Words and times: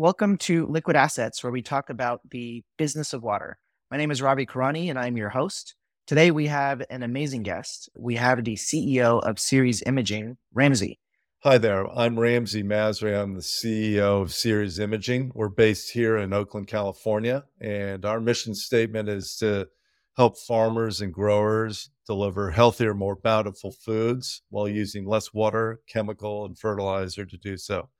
welcome 0.00 0.38
to 0.38 0.64
Liquid 0.64 0.96
Assets, 0.96 1.44
where 1.44 1.52
we 1.52 1.60
talk 1.60 1.90
about 1.90 2.22
the 2.30 2.64
business 2.78 3.12
of 3.12 3.22
water. 3.22 3.58
My 3.90 3.98
name 3.98 4.10
is 4.10 4.22
Ravi 4.22 4.46
Karani, 4.46 4.88
and 4.88 4.98
I'm 4.98 5.18
your 5.18 5.28
host. 5.28 5.74
Today, 6.06 6.30
we 6.30 6.46
have 6.46 6.82
an 6.88 7.02
amazing 7.02 7.42
guest. 7.42 7.90
We 7.94 8.16
have 8.16 8.42
the 8.42 8.54
CEO 8.54 9.22
of 9.22 9.38
Ceres 9.38 9.82
Imaging, 9.84 10.38
Ramsey. 10.54 10.98
Hi 11.40 11.58
there. 11.58 11.86
I'm 11.86 12.18
Ramsey 12.18 12.62
Masri. 12.62 13.14
I'm 13.14 13.34
the 13.34 13.42
CEO 13.42 14.22
of 14.22 14.32
Ceres 14.32 14.78
Imaging. 14.78 15.32
We're 15.34 15.50
based 15.50 15.90
here 15.90 16.16
in 16.16 16.32
Oakland, 16.32 16.66
California, 16.66 17.44
and 17.60 18.06
our 18.06 18.20
mission 18.20 18.54
statement 18.54 19.10
is 19.10 19.36
to 19.40 19.68
help 20.16 20.38
farmers 20.38 21.02
and 21.02 21.12
growers 21.12 21.90
deliver 22.06 22.52
healthier, 22.52 22.94
more 22.94 23.16
bountiful 23.16 23.70
foods 23.70 24.40
while 24.48 24.66
using 24.66 25.06
less 25.06 25.34
water, 25.34 25.82
chemical, 25.86 26.46
and 26.46 26.58
fertilizer 26.58 27.26
to 27.26 27.36
do 27.36 27.58
so. 27.58 27.90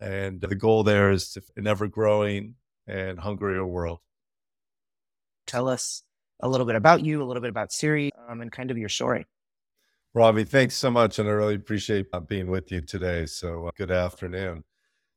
And 0.00 0.40
the 0.40 0.54
goal 0.54 0.84
there 0.84 1.10
is 1.10 1.30
to 1.32 1.42
an 1.56 1.66
ever 1.66 1.88
growing 1.88 2.54
and 2.86 3.18
hungrier 3.18 3.66
world. 3.66 3.98
Tell 5.46 5.68
us 5.68 6.02
a 6.40 6.48
little 6.48 6.66
bit 6.66 6.76
about 6.76 7.04
you, 7.04 7.22
a 7.22 7.24
little 7.24 7.40
bit 7.40 7.50
about 7.50 7.72
Ceres, 7.72 8.12
um, 8.28 8.40
and 8.40 8.52
kind 8.52 8.70
of 8.70 8.78
your 8.78 8.88
story. 8.88 9.26
Robbie, 10.14 10.44
thanks 10.44 10.74
so 10.74 10.90
much. 10.90 11.18
And 11.18 11.28
I 11.28 11.32
really 11.32 11.54
appreciate 11.54 12.06
uh, 12.12 12.20
being 12.20 12.48
with 12.48 12.70
you 12.70 12.80
today. 12.80 13.26
So, 13.26 13.66
uh, 13.66 13.70
good 13.76 13.90
afternoon. 13.90 14.64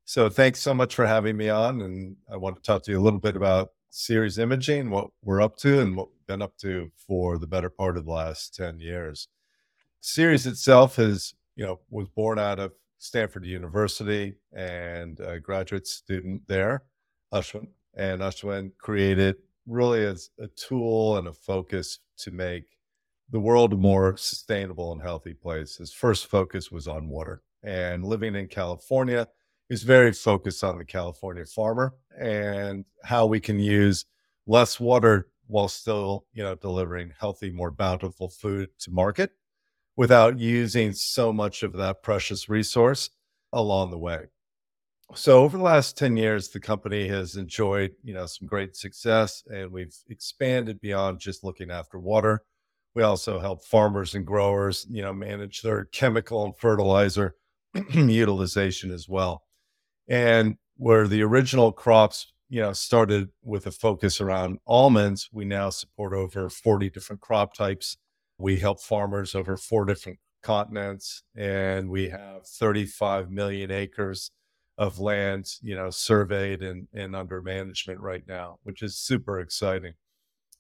So, 0.05 0.30
thanks 0.30 0.59
so 0.59 0.73
much 0.73 0.95
for 0.95 1.05
having 1.05 1.38
me 1.38 1.49
on. 1.49 1.82
And 1.82 2.16
I 2.32 2.38
want 2.38 2.57
to 2.57 2.62
talk 2.62 2.84
to 2.84 2.91
you 2.91 2.99
a 2.99 3.02
little 3.02 3.20
bit 3.20 3.35
about 3.35 3.70
Ceres 3.90 4.38
Imaging, 4.38 4.90
what 4.90 5.09
we're 5.23 5.41
up 5.41 5.57
to, 5.57 5.82
and 5.82 5.95
what 5.95 6.09
we've 6.09 6.27
been 6.27 6.41
up 6.41 6.57
to 6.57 6.91
for 7.07 7.38
the 7.38 7.48
better 7.48 7.70
part 7.70 7.98
of 7.98 8.05
the 8.05 8.12
last 8.12 8.55
10 8.55 8.79
years. 8.79 9.27
Ceres 10.02 10.48
itself 10.48 10.98
is, 10.98 11.34
you 11.55 11.66
know, 11.66 11.79
was 11.90 12.07
born 12.09 12.40
out 12.40 12.59
of 12.59 12.71
Stanford 13.02 13.46
University 13.46 14.36
and 14.54 15.20
a 15.20 15.40
graduate 15.40 15.88
student 15.88 16.41
there, 16.48 16.84
Ashwin. 17.34 17.68
And 17.96 18.22
Ashwin 18.22 18.72
created 18.77 19.38
really 19.66 20.05
as 20.05 20.30
a 20.40 20.48
tool 20.48 21.18
and 21.18 21.27
a 21.27 21.34
focus 21.34 21.99
to 22.18 22.32
make 22.32 22.77
the 23.32 23.40
world 23.40 23.74
a 23.74 23.77
more 23.77 24.16
sustainable 24.18 24.91
and 24.91 25.02
healthy 25.02 25.34
place. 25.34 25.77
His 25.77 25.91
first 25.91 26.27
focus 26.27 26.71
was 26.71 26.88
on 26.88 27.10
water. 27.10 27.41
And 27.63 28.05
living 28.05 28.35
in 28.35 28.48
California, 28.48 29.27
is 29.71 29.84
very 29.84 30.12
focused 30.12 30.65
on 30.65 30.77
the 30.77 30.84
California 30.84 31.46
farmer 31.46 31.96
and 32.20 32.84
how 33.05 33.26
we 33.26 33.40
can 33.40 33.58
use 33.58 34.04
less 34.46 34.82
water 34.82 35.30
while 35.48 35.70
still, 35.70 36.26
you 36.34 36.43
know, 36.43 36.55
delivering 36.55 37.13
healthy, 37.18 37.49
more 37.52 37.71
bountiful 37.71 38.27
food 38.27 38.68
to 38.80 38.91
market 38.91 39.32
without 40.02 40.40
using 40.40 40.91
so 40.91 41.32
much 41.32 41.62
of 41.62 41.74
that 41.74 42.02
precious 42.02 42.49
resource 42.49 43.12
along 43.54 43.91
the 43.91 43.99
way. 43.99 44.26
So 45.13 45.43
over 45.43 45.58
the 45.58 45.63
last 45.63 45.96
10 45.96 46.18
years, 46.18 46.49
the 46.49 46.60
company 46.60 47.08
has 47.08 47.35
enjoyed, 47.35 47.91
you 48.02 48.16
know, 48.16 48.26
some 48.26 48.48
great 48.48 48.76
success 48.76 49.43
and 49.54 49.71
we've 49.71 49.96
expanded 50.10 50.82
beyond 50.82 51.20
just 51.20 51.43
looking 51.43 51.70
after 51.70 51.99
water. 51.99 52.41
We 52.96 53.04
also 53.04 53.40
help 53.40 53.63
farmers 53.63 54.16
and 54.16 54.26
growers, 54.26 54.88
you 54.90 55.04
know, 55.04 55.13
manage 55.13 55.62
their 55.62 55.85
chemical 55.85 56.46
and 56.46 56.58
fertilizer 56.58 57.36
utilization 57.93 58.90
as 58.90 59.08
well. 59.08 59.43
And 60.08 60.55
where 60.77 61.08
the 61.08 61.21
original 61.21 61.71
crops, 61.71 62.34
you 62.49 62.60
know, 62.60 62.74
started 62.74 63.30
with 63.43 63.68
a 63.68 63.71
focus 63.71 64.19
around 64.19 64.58
almonds, 64.66 65.30
we 65.31 65.46
now 65.46 65.69
support 65.69 66.16
over 66.16 66.50
40 66.50 66.90
different 66.90 67.22
crop 67.22 67.53
types. 67.53 67.97
We 68.41 68.59
help 68.59 68.81
farmers 68.81 69.35
over 69.35 69.57
four 69.57 69.85
different 69.85 70.19
continents, 70.41 71.23
and 71.35 71.89
we 71.89 72.09
have 72.09 72.45
35 72.47 73.31
million 73.31 73.72
acres 73.72 74.31
of 74.78 75.00
land, 75.00 75.47
you 75.61 75.75
know, 75.75 75.89
surveyed 75.89 76.62
and, 76.63 76.88
and 76.94 77.16
under 77.16 77.41
management 77.41 78.00
right 78.00 78.23
now, 78.28 78.59
which 78.63 78.81
is 78.81 78.97
super 78.97 79.39
exciting. 79.39 79.94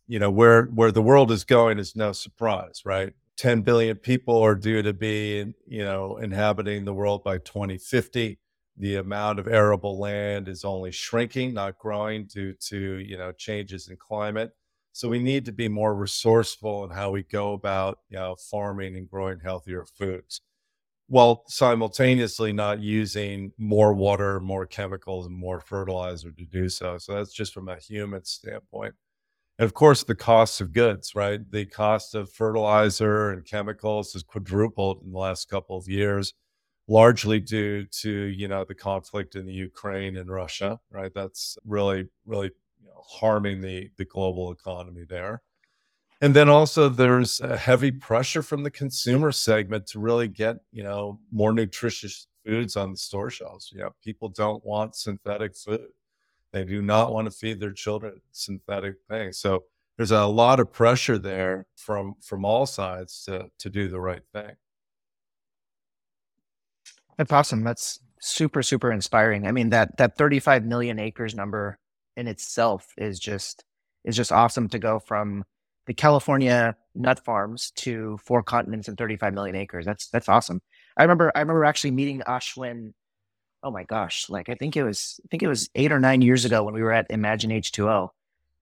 You 0.07 0.19
know, 0.19 0.31
where 0.31 0.65
where 0.65 0.91
the 0.91 1.01
world 1.01 1.31
is 1.31 1.43
going 1.43 1.79
is 1.79 1.95
no 1.95 2.11
surprise, 2.11 2.81
right? 2.85 3.13
10 3.37 3.61
billion 3.61 3.97
people 3.97 4.37
are 4.39 4.55
due 4.55 4.81
to 4.83 4.93
be, 4.93 5.53
you 5.65 5.83
know, 5.83 6.17
inhabiting 6.17 6.85
the 6.85 6.93
world 6.93 7.23
by 7.23 7.37
2050 7.39 8.37
the 8.77 8.95
amount 8.95 9.39
of 9.39 9.47
arable 9.47 9.99
land 9.99 10.47
is 10.47 10.65
only 10.65 10.91
shrinking, 10.91 11.53
not 11.53 11.77
growing 11.77 12.25
due 12.25 12.53
to 12.53 12.97
you 12.97 13.17
know 13.17 13.31
changes 13.31 13.89
in 13.89 13.97
climate. 13.97 14.51
So 14.93 15.09
we 15.09 15.19
need 15.19 15.45
to 15.45 15.51
be 15.51 15.67
more 15.69 15.95
resourceful 15.95 16.83
in 16.85 16.91
how 16.91 17.11
we 17.11 17.23
go 17.23 17.53
about 17.53 17.99
you 18.09 18.17
know 18.17 18.35
farming 18.49 18.95
and 18.97 19.09
growing 19.09 19.39
healthier 19.39 19.85
foods, 19.85 20.41
while 21.07 21.43
simultaneously 21.47 22.53
not 22.53 22.79
using 22.81 23.51
more 23.57 23.93
water, 23.93 24.39
more 24.39 24.65
chemicals, 24.65 25.27
and 25.27 25.35
more 25.35 25.61
fertilizer 25.61 26.31
to 26.31 26.45
do 26.45 26.69
so. 26.69 26.97
So 26.97 27.15
that's 27.15 27.33
just 27.33 27.53
from 27.53 27.69
a 27.69 27.77
human 27.77 28.25
standpoint. 28.25 28.95
And 29.59 29.65
of 29.65 29.73
course, 29.73 30.03
the 30.03 30.15
cost 30.15 30.61
of 30.61 30.73
goods, 30.73 31.13
right? 31.15 31.39
The 31.51 31.65
cost 31.65 32.15
of 32.15 32.31
fertilizer 32.31 33.29
and 33.31 33.45
chemicals 33.45 34.13
has 34.13 34.23
quadrupled 34.23 35.03
in 35.03 35.11
the 35.11 35.19
last 35.19 35.49
couple 35.49 35.77
of 35.77 35.87
years 35.87 36.33
largely 36.89 37.39
due 37.39 37.85
to 37.85 38.11
you 38.11 38.47
know 38.49 38.65
the 38.65 38.75
conflict 38.75 39.35
in 39.35 39.45
the 39.47 39.53
Ukraine 39.53 40.17
and 40.17 40.29
Russia, 40.31 40.79
right? 40.91 41.13
That's 41.15 41.57
really 41.65 42.09
really 42.25 42.51
you 42.81 42.87
know, 42.87 43.01
harming 43.05 43.61
the 43.61 43.89
the 43.97 44.05
global 44.05 44.51
economy 44.51 45.05
there. 45.07 45.41
And 46.21 46.35
then 46.35 46.49
also 46.49 46.87
there's 46.87 47.41
a 47.41 47.57
heavy 47.57 47.91
pressure 47.91 48.43
from 48.43 48.63
the 48.63 48.71
consumer 48.71 49.31
segment 49.31 49.87
to 49.87 49.99
really 49.99 50.27
get 50.27 50.57
you 50.71 50.83
know 50.83 51.19
more 51.31 51.53
nutritious 51.53 52.27
foods 52.45 52.75
on 52.75 52.91
the 52.91 52.97
store 52.97 53.29
shelves. 53.29 53.71
You 53.71 53.79
know, 53.79 53.89
people 54.03 54.29
don't 54.29 54.63
want 54.65 54.95
synthetic 54.95 55.55
food. 55.55 55.87
They 56.51 56.65
do 56.65 56.81
not 56.81 57.13
want 57.13 57.25
to 57.25 57.31
feed 57.31 57.59
their 57.59 57.71
children 57.71 58.21
synthetic 58.31 58.95
things. 59.09 59.39
So 59.39 59.63
there's 59.97 60.11
a 60.11 60.25
lot 60.25 60.59
of 60.59 60.71
pressure 60.71 61.17
there 61.17 61.65
from 61.75 62.15
from 62.21 62.45
all 62.45 62.65
sides 62.65 63.23
to 63.25 63.49
to 63.59 63.69
do 63.69 63.87
the 63.87 63.99
right 63.99 64.23
thing. 64.33 64.55
That's 67.17 67.31
awesome. 67.31 67.63
That's 67.63 67.99
super, 68.19 68.63
super 68.63 68.91
inspiring. 68.91 69.45
I 69.45 69.51
mean, 69.51 69.69
that 69.69 69.97
that 69.97 70.17
35 70.17 70.65
million 70.65 70.99
acres 70.99 71.35
number 71.35 71.77
in 72.17 72.27
itself 72.27 72.87
is 72.97 73.19
just 73.19 73.63
is 74.03 74.15
just 74.15 74.31
awesome 74.31 74.67
to 74.69 74.79
go 74.79 74.99
from 74.99 75.43
the 75.87 75.93
California 75.93 76.75
nut 76.95 77.23
farms 77.23 77.71
to 77.75 78.17
four 78.23 78.43
continents 78.43 78.87
and 78.87 78.97
35 78.97 79.33
million 79.33 79.55
acres. 79.55 79.85
That's 79.85 80.07
that's 80.09 80.29
awesome. 80.29 80.61
I 80.97 81.03
remember 81.03 81.31
I 81.35 81.39
remember 81.39 81.65
actually 81.65 81.91
meeting 81.91 82.21
Ashwin. 82.27 82.93
Oh 83.63 83.71
my 83.71 83.83
gosh, 83.83 84.27
like 84.29 84.49
I 84.49 84.55
think 84.55 84.75
it 84.75 84.83
was 84.83 85.19
I 85.23 85.27
think 85.29 85.43
it 85.43 85.47
was 85.47 85.69
eight 85.75 85.91
or 85.91 85.99
nine 85.99 86.21
years 86.21 86.45
ago 86.45 86.63
when 86.63 86.73
we 86.73 86.81
were 86.81 86.91
at 86.91 87.07
Imagine 87.09 87.51
H2O. 87.51 88.09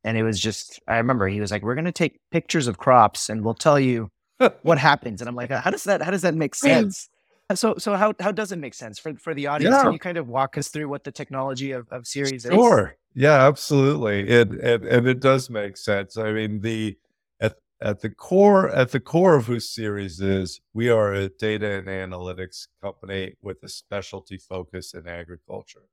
And 0.06 0.18
it 0.18 0.24
was 0.24 0.40
just 0.40 0.80
I 0.88 0.98
remember 0.98 1.28
he 1.28 1.42
was 1.42 1.52
like, 1.52 1.64
We're 1.64 1.76
gonna 1.76 1.92
take 1.92 2.20
pictures 2.32 2.68
of 2.68 2.78
crops 2.78 3.30
and 3.30 3.44
we'll 3.44 3.54
tell 3.54 3.80
you 3.80 4.10
what 4.62 4.78
happens. 4.78 5.22
And 5.22 5.28
I'm 5.28 5.36
like, 5.36 5.52
how 5.52 5.70
does 5.70 5.84
that 5.86 6.02
how 6.02 6.12
does 6.12 6.22
that 6.22 6.36
make 6.36 6.56
sense? 6.56 7.10
So, 7.56 7.76
so 7.78 7.96
how 7.96 8.14
how 8.20 8.32
does 8.32 8.52
it 8.52 8.60
make 8.60 8.76
sense 8.76 9.00
for 9.00 9.16
for 9.16 9.34
the 9.34 9.48
audience? 9.48 9.74
Yeah. 9.74 9.84
Can 9.84 9.94
you 9.94 10.00
kind 10.00 10.18
of 10.18 10.28
walk 10.28 10.58
us 10.58 10.68
through 10.70 10.88
what 10.88 11.04
the 11.04 11.12
technology 11.12 11.72
of, 11.72 11.88
of 11.90 12.06
Ceres 12.06 12.46
is? 12.46 12.52
Sure. 12.52 12.96
Yeah, 13.20 13.46
absolutely. 13.50 14.30
It, 14.30 14.54
it 14.54 14.84
and 14.86 15.06
it 15.06 15.20
does 15.20 15.50
make 15.50 15.76
sense. 15.76 16.16
I 16.16 16.32
mean, 16.32 16.62
the 16.62 16.98
at 17.42 17.58
at 17.82 18.00
the 18.00 18.10
core 18.10 18.70
at 18.70 18.92
the 18.92 19.02
core 19.02 19.36
of 19.36 19.48
who 19.48 19.60
Ceres 19.60 20.22
is, 20.22 20.62
we 20.74 20.88
are 20.90 21.14
a 21.14 21.28
data 21.28 21.70
and 21.70 21.88
analytics 21.88 22.68
company 22.82 23.34
with 23.42 23.62
a 23.62 23.68
specialty 23.68 24.38
focus 24.38 24.94
in 24.94 25.06
agriculture. 25.06 25.90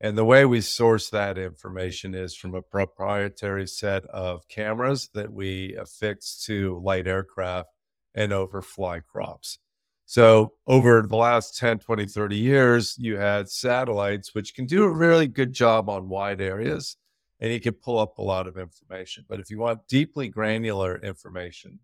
And 0.00 0.18
the 0.18 0.24
way 0.24 0.44
we 0.46 0.60
source 0.60 1.10
that 1.10 1.38
information 1.38 2.12
is 2.12 2.34
from 2.34 2.56
a 2.56 2.62
proprietary 2.62 3.68
set 3.68 4.04
of 4.06 4.48
cameras 4.48 5.10
that 5.14 5.32
we 5.32 5.76
affix 5.76 6.44
to 6.46 6.80
light 6.84 7.06
aircraft 7.06 7.68
and 8.16 8.32
overfly 8.32 8.98
crops. 9.00 9.60
So 10.06 10.52
over 10.66 11.02
the 11.02 11.16
last 11.16 11.56
10, 11.56 11.78
20, 11.78 12.06
30 12.06 12.36
years, 12.36 12.96
you 12.98 13.16
had 13.16 13.48
satellites, 13.48 14.34
which 14.34 14.54
can 14.54 14.66
do 14.66 14.84
a 14.84 14.90
really 14.90 15.26
good 15.26 15.52
job 15.52 15.88
on 15.88 16.08
wide 16.08 16.40
areas 16.40 16.96
and 17.40 17.52
you 17.52 17.60
can 17.60 17.74
pull 17.74 17.98
up 17.98 18.18
a 18.18 18.22
lot 18.22 18.46
of 18.46 18.56
information. 18.56 19.24
But 19.28 19.40
if 19.40 19.50
you 19.50 19.58
want 19.58 19.86
deeply 19.88 20.28
granular 20.28 20.98
information 20.98 21.80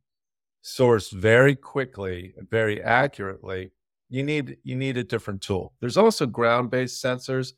sourced 0.62 1.12
very 1.12 1.56
quickly 1.56 2.34
and 2.36 2.48
very 2.48 2.82
accurately, 2.82 3.72
you 4.08 4.22
need 4.22 4.58
you 4.62 4.76
need 4.76 4.96
a 4.96 5.04
different 5.04 5.40
tool. 5.40 5.74
There's 5.80 5.96
also 5.96 6.26
ground-based 6.26 7.02
sensors, 7.02 7.52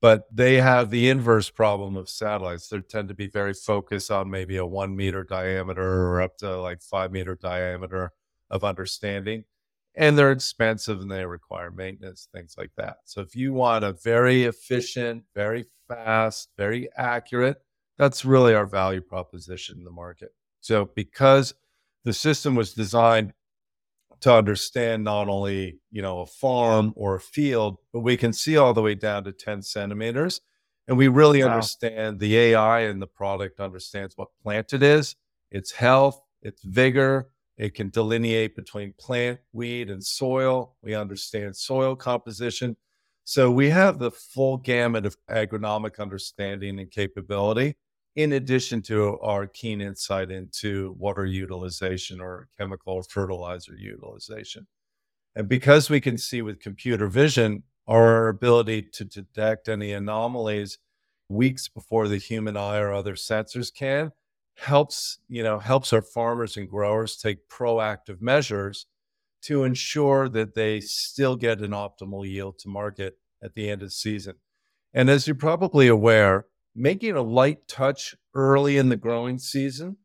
but 0.00 0.24
they 0.34 0.56
have 0.56 0.90
the 0.90 1.08
inverse 1.08 1.50
problem 1.50 1.96
of 1.96 2.08
satellites. 2.08 2.68
They 2.68 2.80
tend 2.80 3.08
to 3.08 3.14
be 3.14 3.28
very 3.28 3.54
focused 3.54 4.10
on 4.10 4.30
maybe 4.30 4.56
a 4.56 4.66
one 4.66 4.94
meter 4.96 5.24
diameter 5.24 5.82
or 5.82 6.22
up 6.22 6.36
to 6.38 6.60
like 6.60 6.82
five 6.82 7.12
meter 7.12 7.34
diameter 7.34 8.12
of 8.50 8.64
understanding 8.64 9.44
and 9.96 10.16
they're 10.18 10.32
expensive 10.32 11.00
and 11.00 11.10
they 11.10 11.24
require 11.24 11.70
maintenance, 11.70 12.28
things 12.32 12.54
like 12.58 12.70
that. 12.76 12.98
So 13.04 13.20
if 13.22 13.34
you 13.34 13.52
want 13.52 13.84
a 13.84 13.92
very 13.92 14.44
efficient, 14.44 15.24
very 15.34 15.64
fast, 15.88 16.50
very 16.56 16.88
accurate, 16.96 17.58
that's 17.98 18.24
really 18.24 18.54
our 18.54 18.66
value 18.66 19.00
proposition 19.00 19.78
in 19.78 19.84
the 19.84 19.90
market. 19.90 20.30
So 20.60 20.90
because 20.94 21.54
the 22.04 22.12
system 22.12 22.54
was 22.54 22.74
designed 22.74 23.32
to 24.20 24.32
understand 24.32 25.04
not 25.04 25.28
only, 25.28 25.78
you 25.90 26.02
know, 26.02 26.20
a 26.20 26.26
farm 26.26 26.92
or 26.96 27.16
a 27.16 27.20
field, 27.20 27.78
but 27.92 28.00
we 28.00 28.16
can 28.16 28.32
see 28.32 28.56
all 28.56 28.74
the 28.74 28.82
way 28.82 28.94
down 28.94 29.24
to 29.24 29.32
10 29.32 29.62
centimeters. 29.62 30.40
And 30.88 30.96
we 30.96 31.08
really 31.08 31.42
Wow. 31.42 31.48
understand 31.48 32.20
the 32.20 32.36
AI 32.36 32.80
and 32.80 33.02
the 33.02 33.06
product 33.06 33.60
understands 33.60 34.16
what 34.16 34.28
plant 34.42 34.72
it 34.72 34.82
is, 34.82 35.16
its 35.50 35.72
health, 35.72 36.20
its 36.42 36.62
vigor. 36.62 37.30
It 37.58 37.74
can 37.74 37.88
delineate 37.88 38.54
between 38.54 38.92
plant, 38.98 39.40
weed, 39.52 39.88
and 39.90 40.04
soil. 40.04 40.76
We 40.82 40.94
understand 40.94 41.56
soil 41.56 41.96
composition. 41.96 42.76
So 43.24 43.50
we 43.50 43.70
have 43.70 43.98
the 43.98 44.10
full 44.10 44.58
gamut 44.58 45.06
of 45.06 45.16
agronomic 45.30 45.98
understanding 45.98 46.78
and 46.78 46.90
capability, 46.90 47.76
in 48.14 48.32
addition 48.32 48.82
to 48.82 49.18
our 49.20 49.46
keen 49.46 49.80
insight 49.80 50.30
into 50.30 50.94
water 50.98 51.26
utilization 51.26 52.20
or 52.20 52.48
chemical 52.58 52.94
or 52.94 53.02
fertilizer 53.02 53.74
utilization. 53.74 54.66
And 55.34 55.48
because 55.48 55.90
we 55.90 56.00
can 56.00 56.16
see 56.16 56.40
with 56.40 56.60
computer 56.60 57.08
vision, 57.08 57.62
our 57.86 58.28
ability 58.28 58.82
to 58.82 59.04
detect 59.04 59.68
any 59.68 59.92
anomalies 59.92 60.78
weeks 61.28 61.68
before 61.68 62.08
the 62.08 62.18
human 62.18 62.56
eye 62.56 62.78
or 62.78 62.92
other 62.92 63.14
sensors 63.14 63.72
can 63.74 64.12
helps, 64.56 65.18
you 65.28 65.42
know, 65.42 65.58
helps 65.58 65.92
our 65.92 66.02
farmers 66.02 66.56
and 66.56 66.68
growers 66.68 67.16
take 67.16 67.48
proactive 67.48 68.20
measures 68.20 68.86
to 69.42 69.64
ensure 69.64 70.28
that 70.28 70.54
they 70.54 70.80
still 70.80 71.36
get 71.36 71.60
an 71.60 71.70
optimal 71.70 72.28
yield 72.28 72.58
to 72.58 72.68
market 72.68 73.18
at 73.42 73.54
the 73.54 73.68
end 73.68 73.82
of 73.82 73.88
the 73.88 73.92
season. 73.92 74.34
And 74.94 75.10
as 75.10 75.26
you're 75.26 75.36
probably 75.36 75.88
aware, 75.88 76.46
making 76.74 77.16
a 77.16 77.22
light 77.22 77.68
touch 77.68 78.14
early 78.34 78.76
in 78.76 78.88
the 78.88 78.96
growing 78.96 79.38
season 79.38 79.96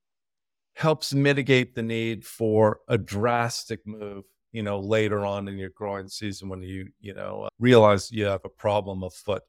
helps 0.74 1.14
mitigate 1.14 1.76
the 1.76 1.84
need 1.84 2.26
for 2.26 2.80
a 2.88 2.98
drastic 2.98 3.80
move 3.86 4.24
you 4.52 4.64
know 4.64 4.80
later 4.80 5.26
on 5.26 5.48
in 5.48 5.58
your 5.58 5.70
growing 5.70 6.08
season 6.08 6.50
when 6.50 6.62
you 6.62 6.88
you 7.00 7.14
know 7.14 7.44
uh, 7.44 7.50
realize 7.60 8.12
you 8.12 8.26
have 8.26 8.42
a 8.46 8.50
problem 8.50 9.04
afoot 9.04 9.44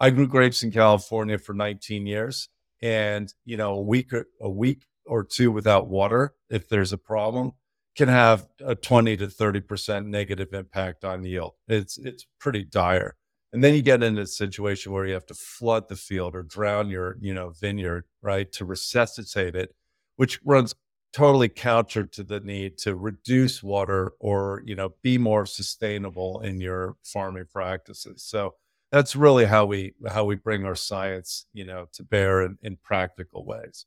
i 0.00 0.10
grew 0.10 0.26
grapes 0.26 0.62
in 0.62 0.70
california 0.70 1.38
for 1.38 1.54
19 1.54 2.06
years 2.06 2.48
and 2.82 3.32
you 3.44 3.56
know 3.56 3.74
a 3.74 3.82
week 3.82 4.12
or, 4.12 4.26
a 4.40 4.50
week 4.50 4.84
or 5.06 5.24
two 5.24 5.50
without 5.50 5.88
water 5.88 6.34
if 6.50 6.68
there's 6.68 6.92
a 6.92 6.98
problem 6.98 7.52
can 7.96 8.08
have 8.08 8.46
a 8.60 8.74
20 8.74 9.16
to 9.16 9.26
30% 9.26 10.04
negative 10.06 10.52
impact 10.52 11.02
on 11.02 11.24
yield. 11.24 11.54
It's 11.66 11.96
it's 11.96 12.26
pretty 12.38 12.64
dire. 12.64 13.16
And 13.52 13.64
then 13.64 13.74
you 13.74 13.80
get 13.80 14.02
into 14.02 14.22
a 14.22 14.26
situation 14.26 14.92
where 14.92 15.06
you 15.06 15.14
have 15.14 15.24
to 15.26 15.34
flood 15.34 15.88
the 15.88 15.96
field 15.96 16.34
or 16.34 16.42
drown 16.42 16.90
your 16.90 17.16
you 17.20 17.32
know 17.32 17.50
vineyard 17.58 18.04
right 18.22 18.50
to 18.52 18.64
resuscitate 18.64 19.56
it 19.56 19.74
which 20.16 20.40
runs 20.44 20.74
totally 21.12 21.48
counter 21.48 22.04
to 22.04 22.22
the 22.22 22.40
need 22.40 22.76
to 22.78 22.94
reduce 22.94 23.62
water 23.62 24.12
or 24.20 24.62
you 24.66 24.74
know 24.74 24.90
be 25.02 25.16
more 25.16 25.46
sustainable 25.46 26.40
in 26.40 26.60
your 26.60 26.96
farming 27.04 27.46
practices. 27.50 28.22
So 28.22 28.54
that's 28.96 29.14
really 29.14 29.44
how 29.44 29.66
we 29.66 29.92
how 30.08 30.24
we 30.24 30.34
bring 30.34 30.64
our 30.64 30.74
science 30.74 31.46
you 31.52 31.64
know 31.64 31.86
to 31.92 32.02
bear 32.02 32.42
in, 32.42 32.58
in 32.62 32.76
practical 32.76 33.44
ways 33.44 33.86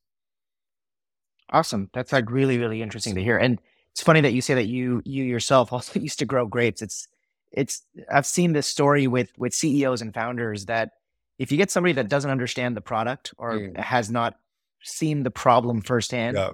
Awesome. 1.51 1.89
That's 1.93 2.13
like 2.13 2.29
really, 2.29 2.59
really 2.59 2.81
interesting 2.81 3.15
to 3.15 3.23
hear. 3.23 3.37
And 3.37 3.59
it's 3.91 4.03
funny 4.03 4.21
that 4.21 4.33
you 4.33 4.41
say 4.41 4.53
that 4.53 4.67
you 4.67 5.01
you 5.05 5.23
yourself 5.23 5.73
also 5.73 5.99
used 5.99 6.19
to 6.19 6.25
grow 6.25 6.45
grapes. 6.45 6.81
It's 6.81 7.07
it's 7.51 7.83
I've 8.11 8.27
seen 8.27 8.53
this 8.53 8.67
story 8.67 9.07
with 9.07 9.31
with 9.37 9.53
CEOs 9.53 10.01
and 10.01 10.13
founders 10.13 10.65
that 10.67 10.91
if 11.39 11.51
you 11.51 11.57
get 11.57 11.71
somebody 11.71 11.93
that 11.93 12.07
doesn't 12.07 12.29
understand 12.29 12.77
the 12.77 12.81
product 12.81 13.33
or 13.37 13.53
Mm. 13.53 13.77
has 13.77 14.11
not 14.11 14.37
seen 14.83 15.23
the 15.23 15.31
problem 15.31 15.81
firsthand, 15.81 16.37
yeah 16.37 16.51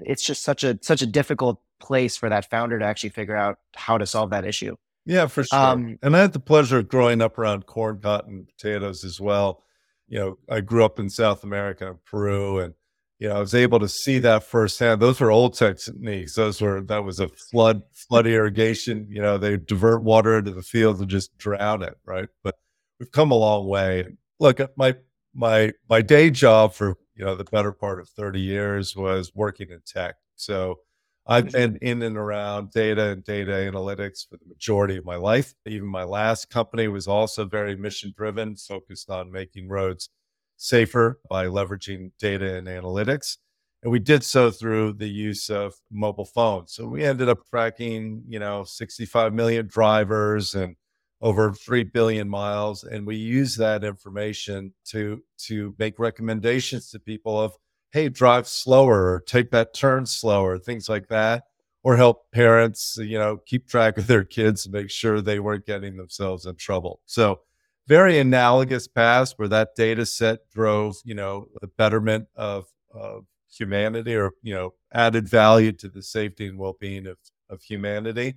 it's 0.00 0.24
just 0.24 0.42
such 0.42 0.62
a 0.62 0.78
such 0.82 1.02
a 1.02 1.06
difficult 1.06 1.60
place 1.80 2.16
for 2.16 2.28
that 2.28 2.48
founder 2.50 2.78
to 2.78 2.84
actually 2.84 3.10
figure 3.10 3.36
out 3.36 3.58
how 3.74 3.98
to 3.98 4.06
solve 4.06 4.30
that 4.30 4.44
issue. 4.44 4.76
Yeah, 5.06 5.26
for 5.28 5.44
sure. 5.44 5.58
Um, 5.58 5.98
and 6.02 6.16
I 6.16 6.20
had 6.20 6.32
the 6.32 6.40
pleasure 6.40 6.78
of 6.78 6.88
growing 6.88 7.22
up 7.22 7.38
around 7.38 7.66
corn, 7.66 8.00
cotton, 8.00 8.44
potatoes 8.44 9.04
as 9.04 9.20
well. 9.20 9.62
You 10.08 10.18
know, 10.18 10.38
I 10.50 10.60
grew 10.60 10.84
up 10.84 10.98
in 10.98 11.08
South 11.08 11.44
America, 11.44 11.96
Peru, 12.04 12.58
and 12.58 12.74
you 13.18 13.28
know, 13.28 13.36
I 13.36 13.40
was 13.40 13.54
able 13.54 13.78
to 13.78 13.88
see 13.88 14.18
that 14.18 14.42
firsthand. 14.42 15.00
Those 15.00 15.20
were 15.20 15.30
old 15.30 15.54
techniques. 15.54 16.34
Those 16.34 16.60
were 16.60 16.82
that 16.82 17.04
was 17.04 17.20
a 17.20 17.28
flood 17.28 17.82
flood 17.92 18.26
irrigation. 18.26 19.06
You 19.08 19.22
know, 19.22 19.38
they 19.38 19.56
divert 19.56 20.02
water 20.02 20.38
into 20.38 20.50
the 20.50 20.62
fields 20.62 21.00
and 21.00 21.08
just 21.08 21.36
drown 21.38 21.82
it, 21.82 21.96
right? 22.04 22.28
But 22.42 22.56
we've 22.98 23.10
come 23.12 23.30
a 23.30 23.36
long 23.36 23.66
way. 23.68 24.06
Look, 24.40 24.60
uh, 24.60 24.68
my 24.76 24.96
my 25.34 25.72
my 25.88 26.02
day 26.02 26.30
job 26.30 26.74
for 26.74 26.96
you 27.14 27.24
know 27.24 27.36
the 27.36 27.44
better 27.44 27.72
part 27.72 28.00
of 28.00 28.08
30 28.08 28.40
years 28.40 28.94
was 28.96 29.32
working 29.34 29.70
in 29.70 29.80
tech. 29.86 30.16
So 30.34 30.80
I've 31.28 31.46
mm-hmm. 31.46 31.52
been 31.52 31.76
in 31.82 32.02
and 32.02 32.16
around 32.16 32.70
data 32.70 33.08
and 33.08 33.24
data 33.24 33.52
analytics 33.52 34.28
for 34.28 34.36
the 34.36 34.46
majority 34.46 34.96
of 34.96 35.04
my 35.04 35.16
life. 35.16 35.54
Even 35.66 35.88
my 35.88 36.04
last 36.04 36.50
company 36.50 36.88
was 36.88 37.08
also 37.08 37.44
very 37.44 37.76
mission 37.76 38.14
driven, 38.16 38.56
focused 38.56 39.10
on 39.10 39.32
making 39.32 39.68
roads 39.68 40.08
safer 40.56 41.20
by 41.28 41.46
leveraging 41.46 42.12
data 42.18 42.54
and 42.56 42.68
analytics. 42.68 43.38
And 43.82 43.92
we 43.92 43.98
did 43.98 44.24
so 44.24 44.50
through 44.50 44.94
the 44.94 45.08
use 45.08 45.50
of 45.50 45.74
mobile 45.90 46.24
phones. 46.24 46.72
So 46.72 46.86
we 46.86 47.04
ended 47.04 47.28
up 47.28 47.38
tracking, 47.50 48.22
you 48.28 48.38
know, 48.38 48.64
65 48.64 49.34
million 49.34 49.66
drivers 49.66 50.54
and 50.54 50.76
over 51.20 51.52
3 51.52 51.84
billion 51.84 52.28
miles. 52.28 52.84
And 52.84 53.06
we 53.06 53.16
use 53.16 53.56
that 53.56 53.84
information 53.84 54.74
to, 54.86 55.22
to 55.46 55.74
make 55.78 55.98
recommendations 55.98 56.90
to 56.90 56.98
people 56.98 57.40
of, 57.40 57.52
hey, 57.96 58.10
drive 58.10 58.46
slower 58.46 59.10
or 59.10 59.20
take 59.20 59.50
that 59.50 59.72
turn 59.72 60.04
slower, 60.04 60.58
things 60.58 60.86
like 60.86 61.08
that, 61.08 61.44
or 61.82 61.96
help 61.96 62.30
parents, 62.30 62.98
you 63.00 63.18
know, 63.18 63.38
keep 63.46 63.66
track 63.66 63.96
of 63.96 64.06
their 64.06 64.22
kids 64.22 64.66
and 64.66 64.74
make 64.74 64.90
sure 64.90 65.22
they 65.22 65.40
weren't 65.40 65.64
getting 65.64 65.96
themselves 65.96 66.44
in 66.44 66.54
trouble. 66.56 67.00
So, 67.06 67.40
very 67.88 68.18
analogous 68.18 68.86
past 68.86 69.38
where 69.38 69.48
that 69.48 69.76
data 69.76 70.04
set 70.04 70.40
drove, 70.50 70.96
you 71.04 71.14
know, 71.14 71.48
the 71.62 71.68
betterment 71.68 72.26
of, 72.36 72.66
of 72.90 73.24
humanity 73.50 74.14
or, 74.14 74.32
you 74.42 74.52
know, 74.52 74.74
added 74.92 75.26
value 75.26 75.72
to 75.72 75.88
the 75.88 76.02
safety 76.02 76.48
and 76.48 76.58
well 76.58 76.76
being 76.78 77.06
of, 77.06 77.16
of 77.48 77.62
humanity. 77.62 78.34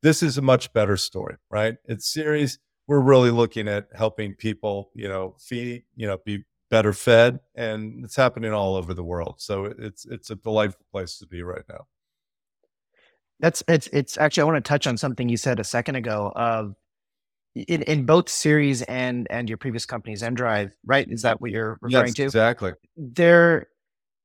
This 0.00 0.22
is 0.22 0.38
a 0.38 0.42
much 0.42 0.72
better 0.72 0.96
story, 0.96 1.36
right? 1.50 1.76
It's 1.84 2.10
Ceres. 2.10 2.58
We're 2.86 3.00
really 3.00 3.30
looking 3.30 3.68
at 3.68 3.88
helping 3.94 4.34
people, 4.36 4.90
you 4.94 5.08
know, 5.08 5.36
feed, 5.38 5.82
you 5.96 6.06
know, 6.06 6.16
be 6.24 6.44
better 6.72 6.94
fed, 6.94 7.38
and 7.54 8.02
it's 8.02 8.16
happening 8.16 8.50
all 8.50 8.76
over 8.76 8.94
the 8.94 9.04
world. 9.04 9.34
So 9.38 9.66
it's 9.66 10.06
it's 10.06 10.30
a 10.30 10.34
delightful 10.34 10.86
place 10.90 11.18
to 11.18 11.26
be 11.26 11.42
right 11.42 11.62
now. 11.68 11.86
That's 13.40 13.62
it's 13.68 13.88
it's 13.88 14.16
actually 14.16 14.40
I 14.40 14.44
want 14.46 14.64
to 14.64 14.68
touch 14.68 14.86
on 14.86 14.96
something 14.96 15.28
you 15.28 15.36
said 15.36 15.60
a 15.60 15.64
second 15.64 15.96
ago 15.96 16.32
of 16.34 16.74
in, 17.54 17.82
in 17.82 18.06
both 18.06 18.30
Ceres 18.30 18.80
and 18.82 19.26
and 19.30 19.50
your 19.50 19.58
previous 19.58 19.84
company 19.84 20.16
Zendrive, 20.16 20.72
right? 20.86 21.06
Is 21.08 21.22
that 21.22 21.42
what 21.42 21.50
you're 21.50 21.78
referring 21.82 22.06
Yes, 22.06 22.14
to? 22.14 22.22
exactly. 22.24 22.72
There 22.96 23.68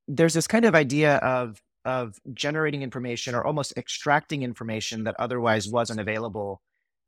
there's 0.08 0.34
this 0.34 0.48
kind 0.48 0.64
of 0.64 0.74
idea 0.74 1.18
of 1.18 1.62
of 1.84 2.18
generating 2.34 2.82
information 2.82 3.36
or 3.36 3.46
almost 3.46 3.74
extracting 3.76 4.44
information 4.44 5.04
that 5.04 5.16
otherwise 5.20 5.68
wasn't 5.68 6.00
available 6.00 6.62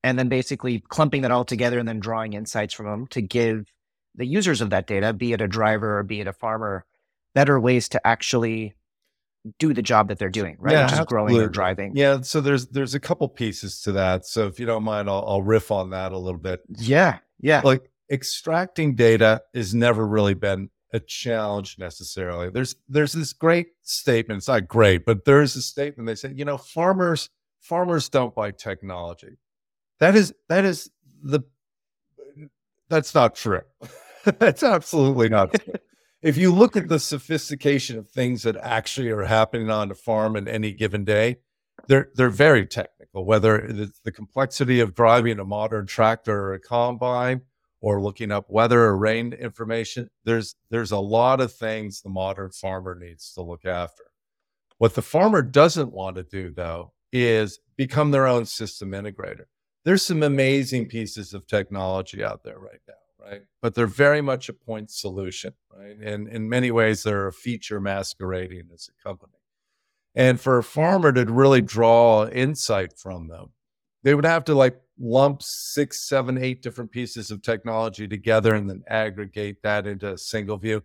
and 0.03 0.19
then 0.19 0.27
basically 0.27 0.83
clumping 0.89 1.21
that 1.21 1.31
all 1.31 1.45
together 1.45 1.79
and 1.79 1.87
then 1.87 1.99
drawing 2.01 2.33
insights 2.33 2.73
from 2.73 2.87
them 2.87 3.07
to 3.07 3.21
give 3.21 3.65
the 4.15 4.25
users 4.25 4.61
of 4.61 4.69
that 4.71 4.87
data, 4.87 5.13
be 5.13 5.33
it 5.33 5.41
a 5.41 5.47
driver 5.47 5.99
or 5.99 6.03
be 6.03 6.21
it 6.21 6.27
a 6.27 6.33
farmer, 6.33 6.85
better 7.33 7.59
ways 7.59 7.89
to 7.89 8.07
actually 8.07 8.73
do 9.57 9.73
the 9.73 9.81
job 9.81 10.09
that 10.09 10.19
they're 10.19 10.29
doing, 10.29 10.57
right? 10.59 10.73
Yeah, 10.73 10.85
Which 10.85 10.99
is 10.99 11.05
growing 11.05 11.35
or 11.37 11.47
driving. 11.47 11.95
Yeah, 11.95 12.21
so 12.21 12.41
there's 12.41 12.67
there's 12.67 12.95
a 12.95 12.99
couple 12.99 13.27
pieces 13.29 13.81
to 13.81 13.93
that. 13.93 14.25
So 14.25 14.47
if 14.47 14.59
you 14.59 14.65
don't 14.65 14.83
mind, 14.83 15.09
I'll, 15.09 15.23
I'll 15.25 15.41
riff 15.41 15.71
on 15.71 15.91
that 15.91 16.11
a 16.11 16.17
little 16.17 16.39
bit. 16.39 16.61
Yeah. 16.77 17.19
Yeah. 17.39 17.61
Like 17.63 17.89
extracting 18.11 18.95
data 18.95 19.41
has 19.53 19.73
never 19.73 20.05
really 20.05 20.33
been 20.33 20.69
a 20.91 20.99
challenge 20.99 21.77
necessarily. 21.79 22.49
There's 22.49 22.75
there's 22.87 23.13
this 23.13 23.33
great 23.33 23.67
statement. 23.83 24.39
It's 24.39 24.47
not 24.47 24.67
great, 24.67 25.05
but 25.05 25.23
there's 25.25 25.55
a 25.55 25.61
statement. 25.61 26.07
They 26.07 26.15
say, 26.15 26.33
you 26.35 26.45
know, 26.45 26.57
farmers 26.57 27.29
farmers 27.59 28.09
don't 28.09 28.35
buy 28.35 28.51
technology. 28.51 29.37
That 29.99 30.15
is 30.15 30.33
that 30.47 30.65
is 30.65 30.89
the 31.21 31.41
that's 32.89 33.15
not 33.15 33.35
true. 33.35 33.61
that's 34.23 34.63
absolutely 34.63 35.29
not 35.29 35.53
true. 35.53 35.73
If 36.21 36.35
you 36.37 36.53
look 36.53 36.75
at 36.75 36.89
the 36.89 36.99
sophistication 36.99 37.97
of 37.97 38.09
things 38.09 38.43
that 38.43 38.57
actually 38.57 39.09
are 39.09 39.23
happening 39.23 39.69
on 39.69 39.87
the 39.87 39.95
farm 39.95 40.35
in 40.35 40.47
any 40.47 40.73
given 40.73 41.05
day, 41.05 41.37
they're 41.87 42.09
they're 42.15 42.29
very 42.29 42.65
technical. 42.65 43.25
Whether 43.25 43.57
it's 43.57 44.01
the 44.03 44.11
complexity 44.11 44.81
of 44.81 44.93
driving 44.93 45.39
a 45.39 45.45
modern 45.45 45.87
tractor 45.87 46.37
or 46.37 46.53
a 46.53 46.59
combine, 46.59 47.41
or 47.81 48.01
looking 48.01 48.31
up 48.31 48.49
weather 48.49 48.83
or 48.83 48.97
rain 48.97 49.33
information, 49.33 50.09
there's 50.25 50.55
there's 50.69 50.91
a 50.91 50.99
lot 50.99 51.39
of 51.39 51.53
things 51.53 52.01
the 52.01 52.09
modern 52.09 52.51
farmer 52.51 52.95
needs 52.95 53.33
to 53.33 53.41
look 53.41 53.65
after. 53.65 54.03
What 54.77 54.95
the 54.95 55.01
farmer 55.01 55.41
doesn't 55.41 55.91
want 55.91 56.17
to 56.17 56.23
do 56.23 56.51
though 56.51 56.93
is 57.11 57.59
become 57.77 58.11
their 58.11 58.27
own 58.27 58.45
system 58.45 58.91
integrator. 58.91 59.45
There's 59.89 60.05
some 60.05 60.21
amazing 60.21 60.85
pieces 60.85 61.33
of 61.33 61.47
technology 61.47 62.23
out 62.23 62.43
there 62.43 62.59
right 62.59 62.79
now, 62.87 63.25
right? 63.25 63.41
But 63.59 63.73
they're 63.73 63.87
very 63.87 64.21
much 64.21 64.47
a 64.47 64.53
point 64.53 64.91
solution, 64.91 65.53
right? 65.75 65.97
And 65.97 66.27
in 66.27 66.47
many 66.47 66.69
ways, 66.69 67.01
they're 67.01 67.25
a 67.25 67.33
feature 67.33 67.79
masquerading 67.81 68.69
as 68.71 68.87
a 68.87 69.03
company. 69.03 69.39
And 70.13 70.39
for 70.39 70.59
a 70.59 70.63
farmer 70.63 71.11
to 71.13 71.25
really 71.25 71.63
draw 71.63 72.27
insight 72.27 72.99
from 72.99 73.29
them, 73.29 73.47
they 74.03 74.13
would 74.13 74.27
have 74.27 74.43
to 74.45 74.53
like 74.53 74.79
lump 74.99 75.41
six, 75.41 76.07
seven, 76.07 76.37
eight 76.37 76.61
different 76.61 76.91
pieces 76.91 77.31
of 77.31 77.41
technology 77.41 78.07
together 78.07 78.53
and 78.53 78.69
then 78.69 78.83
aggregate 78.89 79.63
that 79.63 79.87
into 79.87 80.13
a 80.13 80.19
single 80.19 80.57
view. 80.57 80.83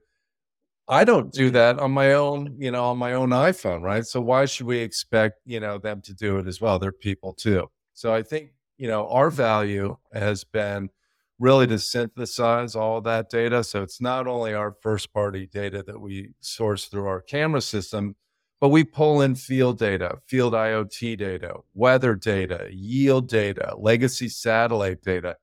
I 0.88 1.04
don't 1.04 1.30
do 1.30 1.50
that 1.50 1.78
on 1.78 1.90
my 1.90 2.14
own, 2.14 2.56
you 2.58 2.70
know, 2.70 2.86
on 2.86 2.96
my 2.96 3.12
own 3.12 3.28
iPhone, 3.28 3.82
right? 3.82 4.06
So 4.06 4.22
why 4.22 4.46
should 4.46 4.64
we 4.64 4.78
expect, 4.78 5.40
you 5.44 5.60
know, 5.60 5.76
them 5.76 6.00
to 6.00 6.14
do 6.14 6.38
it 6.38 6.46
as 6.46 6.58
well? 6.58 6.78
They're 6.78 6.90
people 6.90 7.34
too. 7.34 7.68
So 7.92 8.14
I 8.14 8.22
think, 8.22 8.52
you 8.76 8.88
know, 8.88 9.08
our 9.08 9.30
value 9.30 9.96
has 10.12 10.44
been 10.44 10.90
really 11.38 11.66
to 11.66 11.78
synthesize 11.78 12.74
all 12.74 13.00
that 13.00 13.28
data. 13.28 13.64
So 13.64 13.82
it's 13.82 14.00
not 14.00 14.26
only 14.26 14.54
our 14.54 14.74
first 14.82 15.12
party 15.12 15.46
data 15.46 15.82
that 15.82 16.00
we 16.00 16.30
source 16.40 16.86
through 16.86 17.06
our 17.06 17.20
camera 17.20 17.60
system, 17.60 18.16
but 18.60 18.68
we 18.68 18.84
pull 18.84 19.20
in 19.20 19.34
field 19.34 19.78
data, 19.78 20.18
field 20.26 20.54
IoT 20.54 21.18
data, 21.18 21.56
weather 21.74 22.14
data, 22.14 22.68
yield 22.70 23.28
data, 23.28 23.74
legacy 23.76 24.28
satellite 24.28 25.02
data. 25.02 25.36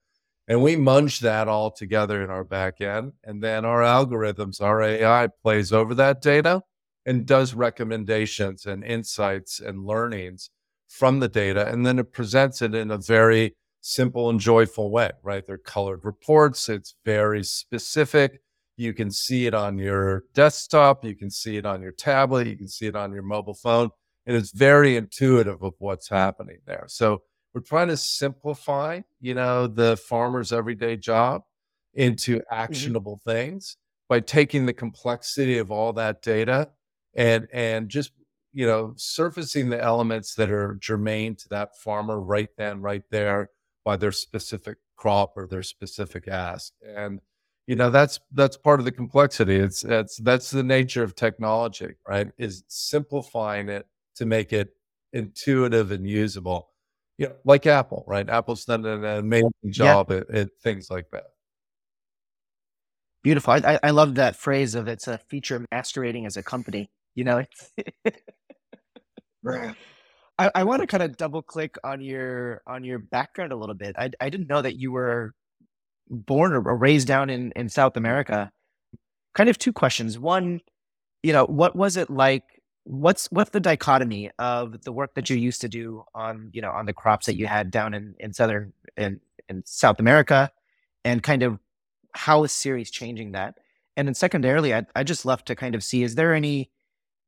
And 0.48 0.64
we 0.64 0.76
munch 0.76 1.20
that 1.20 1.48
all 1.48 1.72
together 1.72 2.24
in 2.24 2.30
our 2.30 2.44
back 2.44 2.82
end. 2.82 3.14
And 3.24 3.44
then 3.44 3.64
our 3.64 3.82
algorithms, 3.82 4.62
our 4.62 4.82
AI 4.82 5.28
plays 5.44 5.72
over 5.72 5.94
that 5.96 6.22
data 6.22 6.64
and 7.06 7.26
does 7.26 7.54
recommendations 7.54 8.66
and 8.66 8.84
insights 8.84 9.60
and 9.60 9.86
learnings 9.86 10.50
from 10.92 11.20
the 11.20 11.30
data. 11.30 11.68
And 11.68 11.86
then 11.86 11.98
it 12.00 12.12
presents 12.12 12.62
it 12.62 12.76
in 12.76 12.92
a 12.92 12.98
very 12.98 13.56
simple 13.80 14.30
and 14.30 14.40
joyful 14.40 14.92
way, 14.92 15.12
right? 15.24 15.46
They're 15.48 15.58
colored 15.58 16.02
reports, 16.04 16.68
it's 16.68 16.96
very 17.06 17.44
specific. 17.44 18.42
You 18.76 18.94
can 18.94 19.10
see 19.10 19.46
it 19.46 19.54
on 19.54 19.78
your 19.78 20.26
desktop, 20.34 21.06
you 21.06 21.16
can 21.16 21.32
see 21.32 21.56
it 21.56 21.66
on 21.66 21.82
your 21.82 21.94
tablet, 21.94 22.48
you 22.48 22.58
can 22.58 22.68
see 22.68 22.88
it 22.88 22.96
on 22.96 23.14
your 23.14 23.24
mobile 23.24 23.54
phone. 23.54 23.90
And 24.26 24.36
it's 24.36 24.52
very 24.52 24.98
intuitive 24.98 25.64
of 25.64 25.74
what's 25.80 26.10
happening 26.10 26.58
there. 26.68 26.86
So 26.88 27.24
we're 27.54 27.62
trying 27.62 27.88
to 27.88 27.98
simplify, 27.98 29.02
you 29.20 29.34
know, 29.34 29.68
the 29.68 29.98
farmer's 29.98 30.52
everyday 30.52 30.98
job 30.98 31.44
into 31.94 32.38
mm-hmm. 32.38 32.54
actionable 32.54 33.18
mm-hmm. 33.18 33.30
things 33.32 33.78
by 34.10 34.20
taking 34.20 34.66
the 34.66 34.74
complexity 34.74 35.58
of 35.58 35.72
all 35.72 35.94
that 35.94 36.22
data 36.22 36.70
and 37.16 37.48
and 37.52 37.90
just 37.90 38.12
you 38.53 38.65
know 38.65 38.93
surfacing 38.98 39.70
the 39.70 39.81
elements 39.81 40.36
that 40.36 40.51
are 40.51 40.77
germane 40.81 41.36
to 41.36 41.50
that 41.50 41.77
farmer 41.77 42.20
right 42.20 42.50
then 42.58 42.81
right 42.81 43.03
there 43.10 43.50
by 43.84 43.96
their 43.96 44.12
specific 44.12 44.77
crop 44.96 45.34
or 45.36 45.48
their 45.48 45.63
specific 45.63 46.27
ask 46.27 46.74
and 46.86 47.20
you 47.67 47.75
know 47.75 47.89
that's 47.89 48.20
that's 48.34 48.58
part 48.58 48.79
of 48.79 48.86
the 48.86 48.91
complexity 48.91 49.55
it's 49.55 49.81
that's 49.81 50.17
that's 50.17 50.51
the 50.51 50.63
nature 50.63 51.03
of 51.03 51.15
technology 51.15 51.96
right 52.08 52.31
is 52.38 52.63
simplifying 52.67 53.70
it 53.70 53.88
to 54.15 54.25
make 54.25 54.53
it 54.53 54.75
intuitive 55.13 55.91
and 55.91 56.08
usable 56.08 56.72
you 57.22 57.27
know, 57.27 57.36
like 57.43 57.67
Apple, 57.67 58.03
right? 58.08 58.27
Apple's 58.27 58.65
done 58.65 58.84
an 58.84 59.05
amazing 59.05 59.51
job 59.70 60.10
yeah. 60.10 60.17
at, 60.17 60.29
at, 60.31 60.50
things 60.63 60.89
like 60.89 61.12
that. 61.12 61.25
Beautiful. 63.22 63.53
I, 63.53 63.77
I 63.84 63.91
love 63.91 64.15
that 64.15 64.36
phrase 64.36 64.74
of 64.74 64.88
it's 64.88 65.08
a 65.08 65.20
feature 65.20 65.63
masquerading 65.72 66.25
as 66.25 66.36
a 66.36 66.41
company. 66.41 66.89
You 67.13 67.25
know, 67.25 67.46
I, 70.38 70.52
I 70.56 70.64
want 70.64 70.82
to 70.82 70.88
kind 70.88 71.04
of 71.04 71.18
double 71.18 71.42
click 71.42 71.78
on 71.84 72.02
your 72.02 72.62
on 72.66 72.84
your 72.84 73.00
background 73.00 73.52
a 73.52 73.56
little 73.56 73.76
bit. 73.76 73.96
I, 73.98 74.12
I 74.20 74.30
didn't 74.30 74.48
know 74.48 74.62
that 74.62 74.78
you 74.78 74.92
were 74.92 75.34
born 76.10 76.54
or 76.54 76.62
raised 76.76 77.08
down 77.08 77.30
in, 77.30 77.52
in 77.56 77.70
South 77.70 77.96
America. 77.96 78.52
Kind 79.34 79.50
of 79.50 79.58
two 79.58 79.72
questions. 79.72 80.20
One, 80.20 80.62
you 81.24 81.32
know, 81.32 81.46
what 81.46 81.76
was 81.76 81.96
it 81.98 82.10
like 82.10 82.44
what's 82.84 83.28
what's 83.32 83.52
the 83.52 83.60
dichotomy 83.60 84.32
of 84.40 84.82
the 84.84 84.92
work 84.92 85.14
that 85.16 85.30
you 85.30 85.38
used 85.38 85.62
to 85.62 85.70
do 85.70 86.04
on 86.16 86.50
you 86.54 86.62
know 86.62 86.72
on 86.72 86.86
the 86.86 86.94
crops 86.94 87.26
that 87.28 87.38
you 87.38 87.48
had 87.48 87.72
down 87.72 87.94
in 87.94 88.16
in 88.20 88.34
southern 88.34 88.74
in 88.98 89.20
in 89.50 89.64
South 89.66 90.00
America, 90.00 90.52
and 91.06 91.22
kind 91.22 91.44
of 91.44 91.60
how 92.14 92.44
is 92.44 92.52
Ceres 92.52 92.90
changing 92.92 93.34
that? 93.34 93.56
And 93.98 94.08
then 94.08 94.16
secondarily, 94.16 94.74
I 94.74 94.86
I 94.96 95.04
just 95.04 95.26
love 95.26 95.44
to 95.46 95.56
kind 95.56 95.76
of 95.76 95.84
see 95.84 96.04
is 96.04 96.16
there 96.16 96.34
any 96.34 96.72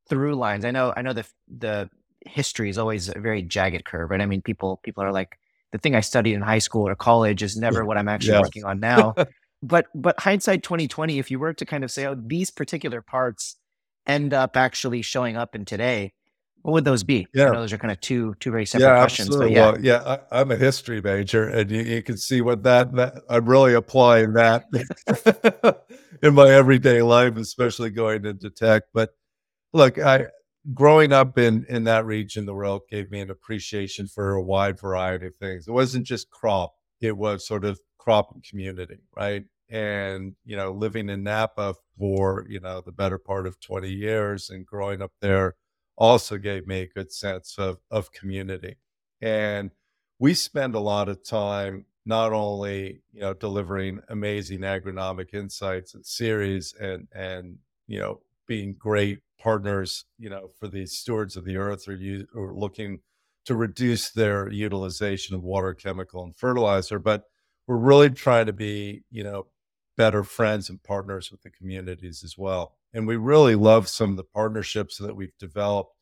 through 0.09 0.35
lines? 0.35 0.65
I 0.65 0.71
know 0.71 0.93
I 0.95 1.01
know 1.01 1.13
the 1.13 1.25
the 1.47 1.89
history 2.25 2.69
is 2.69 2.77
always 2.77 3.09
a 3.09 3.19
very 3.19 3.41
jagged 3.41 3.85
curve, 3.85 4.09
right? 4.09 4.21
I 4.21 4.25
mean, 4.25 4.41
people 4.41 4.79
people 4.83 5.03
are 5.03 5.11
like 5.11 5.37
the 5.71 5.77
thing 5.77 5.95
I 5.95 6.01
studied 6.01 6.33
in 6.33 6.41
high 6.41 6.59
school 6.59 6.87
or 6.87 6.95
college 6.95 7.43
is 7.43 7.57
never 7.57 7.83
what 7.85 7.97
I'm 7.97 8.07
actually 8.07 8.39
working 8.39 8.63
on 8.63 8.79
now. 8.79 9.15
but 9.63 9.87
but 9.95 10.19
hindsight 10.19 10.63
2020, 10.63 11.19
if 11.19 11.31
you 11.31 11.39
were 11.39 11.53
to 11.53 11.65
kind 11.65 11.83
of 11.83 11.91
say, 11.91 12.05
oh, 12.05 12.15
these 12.15 12.51
particular 12.51 13.01
parts 13.01 13.55
end 14.05 14.33
up 14.33 14.57
actually 14.57 15.01
showing 15.01 15.37
up 15.37 15.55
in 15.55 15.65
today, 15.65 16.13
what 16.61 16.73
would 16.73 16.85
those 16.85 17.03
be? 17.03 17.27
Yeah, 17.33 17.51
those 17.51 17.73
are 17.73 17.77
kind 17.77 17.91
of 17.91 17.99
two 17.99 18.35
two 18.39 18.51
very 18.51 18.65
separate 18.65 18.87
yeah, 18.87 18.99
questions. 18.99 19.29
Absolutely. 19.29 19.55
yeah, 19.55 19.71
well, 19.71 19.81
yeah, 19.81 20.17
I, 20.31 20.41
am 20.41 20.51
a 20.51 20.55
history 20.55 21.01
major, 21.01 21.47
and 21.47 21.69
you, 21.69 21.81
you, 21.81 22.01
can 22.01 22.17
see 22.17 22.41
what 22.41 22.63
that, 22.63 22.93
that 22.95 23.15
I'm 23.29 23.45
really 23.45 23.73
applying 23.73 24.33
that 24.33 24.65
in 26.23 26.33
my 26.33 26.49
everyday 26.49 27.01
life, 27.01 27.35
especially 27.35 27.89
going 27.89 28.25
into 28.25 28.49
tech. 28.49 28.83
But 28.93 29.13
look, 29.73 29.99
I 29.99 30.27
growing 30.73 31.11
up 31.11 31.37
in 31.37 31.65
in 31.69 31.83
that 31.85 32.05
region, 32.05 32.45
the 32.45 32.53
world 32.53 32.83
gave 32.89 33.11
me 33.11 33.19
an 33.19 33.29
appreciation 33.29 34.07
for 34.07 34.33
a 34.33 34.41
wide 34.43 34.79
variety 34.79 35.27
of 35.27 35.35
things. 35.35 35.67
It 35.67 35.71
wasn't 35.71 36.05
just 36.05 36.29
crop; 36.31 36.73
it 37.01 37.17
was 37.17 37.45
sort 37.47 37.65
of 37.65 37.79
crop 37.97 38.31
and 38.33 38.43
community, 38.43 38.97
right? 39.15 39.45
and 39.69 40.35
you 40.43 40.57
know 40.57 40.71
living 40.73 41.07
in 41.09 41.23
napa 41.23 41.73
for 41.97 42.45
you 42.49 42.59
know 42.59 42.81
the 42.81 42.91
better 42.91 43.17
part 43.17 43.47
of 43.47 43.59
20 43.61 43.89
years 43.89 44.49
and 44.49 44.65
growing 44.65 45.01
up 45.01 45.13
there 45.21 45.55
also 45.97 46.37
gave 46.37 46.67
me 46.67 46.81
a 46.81 46.87
good 46.87 47.11
sense 47.13 47.55
of 47.57 47.77
of 47.89 48.11
community 48.11 48.75
and 49.21 49.71
we 50.19 50.33
spend 50.33 50.75
a 50.75 50.79
lot 50.79 51.09
of 51.09 51.23
time 51.23 51.85
not 52.05 52.33
only 52.33 53.01
you 53.11 53.21
know 53.21 53.33
delivering 53.33 53.99
amazing 54.09 54.59
agronomic 54.59 55.33
insights 55.33 55.93
and 55.93 56.05
Ceres 56.05 56.73
and 56.79 57.07
and 57.13 57.57
you 57.87 57.99
know 57.99 58.21
being 58.47 58.73
great 58.77 59.19
partners 59.43 60.05
you 60.17 60.29
know 60.29 60.47
for 60.59 60.67
these 60.67 60.93
stewards 60.93 61.35
of 61.35 61.43
the 61.43 61.57
earth 61.57 61.87
or 61.87 61.95
you 61.95 62.25
are 62.35 62.53
looking 62.53 62.99
to 63.45 63.55
reduce 63.55 64.11
their 64.11 64.49
utilization 64.49 65.35
of 65.35 65.43
water 65.43 65.73
chemical 65.73 66.23
and 66.23 66.35
fertilizer 66.35 66.97
but 66.97 67.25
we're 67.67 67.77
really 67.77 68.09
trying 68.09 68.45
to 68.45 68.53
be 68.53 69.03
you 69.11 69.23
know 69.23 69.47
better 69.95 70.23
friends 70.23 70.69
and 70.69 70.81
partners 70.83 71.31
with 71.31 71.41
the 71.41 71.49
communities 71.49 72.23
as 72.23 72.37
well. 72.37 72.77
And 72.93 73.07
we 73.07 73.15
really 73.15 73.55
love 73.55 73.87
some 73.87 74.11
of 74.11 74.17
the 74.17 74.23
partnerships 74.23 74.97
that 74.97 75.15
we've 75.15 75.37
developed 75.39 75.95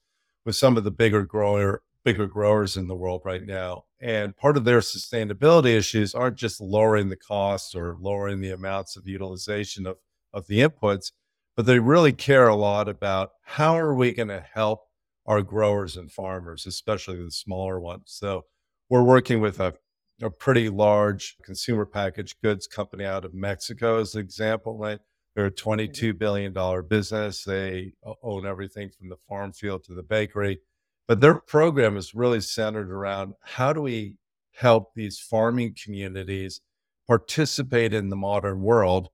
with 0.45 0.55
some 0.55 0.77
of 0.77 0.83
the 0.83 0.91
bigger 0.91 1.24
grower 1.24 1.81
bigger 2.03 2.25
growers 2.25 2.77
in 2.77 2.88
the 2.88 2.95
world 2.95 3.21
right 3.24 3.45
now. 3.45 3.83
And 4.00 4.36
part 4.36 4.57
of 4.57 4.65
their 4.65 4.79
sustainability 4.79 5.77
issues 5.77 6.15
aren't 6.15 6.36
just 6.36 6.60
lowering 6.60 7.10
the 7.10 7.15
costs 7.15 7.75
or 7.75 7.95
lowering 8.00 8.41
the 8.41 8.50
amounts 8.50 8.98
of 8.98 9.07
utilization 9.07 9.86
of, 9.86 9.98
of 10.33 10.48
the 10.48 10.62
inputs, 10.62 11.12
but 11.55 11.65
they 11.65 11.79
really 11.79 12.13
care 12.13 12.48
a 12.48 12.55
lot 12.55 12.88
about 12.88 13.31
how 13.43 13.77
are 13.77 13.93
we 13.93 14.13
going 14.13 14.29
to 14.29 14.46
help 14.53 14.81
our 15.25 15.41
growers 15.41 15.98
and 15.98 16.12
farmers, 16.12 16.65
especially 16.65 17.24
the 17.24 17.31
smaller 17.31 17.79
ones. 17.79 18.03
So 18.08 18.46
we're 18.89 19.03
working 19.03 19.41
with 19.41 19.60
a 19.60 19.75
a 20.22 20.29
pretty 20.29 20.70
large 20.70 21.36
consumer 21.43 21.86
packaged 21.86 22.38
goods 22.43 22.67
company 22.67 23.05
out 23.05 23.25
of 23.25 23.34
Mexico, 23.34 24.00
as 24.00 24.15
an 24.15 24.22
example, 24.22 24.77
right? 24.77 25.00
They're 25.36 25.48
a 25.48 25.51
mm-hmm. 25.51 25.70
$22 25.70 26.17
billion 26.17 26.88
business. 26.88 27.43
They 27.43 27.93
own 28.24 28.46
everything 28.46 28.89
from 28.89 29.10
the 29.10 29.17
farm 29.27 29.53
field 29.53 29.84
to 29.86 29.93
the 29.93 30.03
bakery. 30.03 30.60
But 31.08 31.22
their 31.22 31.36
program 31.36 31.98
is 31.98 32.13
really 32.13 32.41
centered 32.41 32.91
around 32.91 33.34
how 33.41 33.74
do 33.74 33.81
we 33.81 34.15
help 34.53 34.93
these 34.93 35.20
farming 35.20 35.75
communities 35.84 36.62
participate 37.08 37.93
in 37.93 38.10
the 38.10 38.15
modern 38.15 38.62
world, 38.62 39.10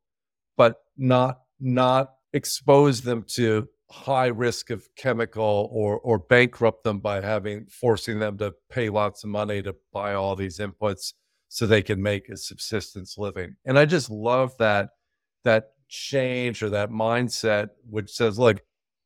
but 0.58 0.76
not, 0.98 1.42
not 1.60 2.12
expose 2.34 3.02
them 3.02 3.24
to 3.36 3.68
high 3.90 4.28
risk 4.28 4.70
of 4.70 4.88
chemical 4.98 5.70
or 5.72 6.00
or 6.00 6.20
bankrupt 6.20 6.84
them 6.84 7.00
by 7.00 7.22
having 7.22 7.66
forcing 7.68 8.20
them 8.20 8.38
to 8.38 8.54
pay 8.70 8.90
lots 8.90 9.24
of 9.24 9.30
money 9.30 9.62
to 9.62 9.74
buy 9.94 10.14
all 10.14 10.36
these 10.36 10.60
inputs 10.60 11.14
so 11.48 11.66
they 11.66 11.82
can 11.82 12.02
make 12.02 12.28
a 12.30 12.36
subsistence 12.36 13.18
living. 13.18 13.56
And 13.66 13.80
I 13.80 13.86
just 13.86 14.10
love 14.10 14.58
that 14.58 14.90
that 15.44 15.72
change 15.88 16.62
or 16.62 16.70
that 16.70 16.90
mindset 16.90 17.70
which 17.90 18.12
says, 18.12 18.38
look, 18.38 18.62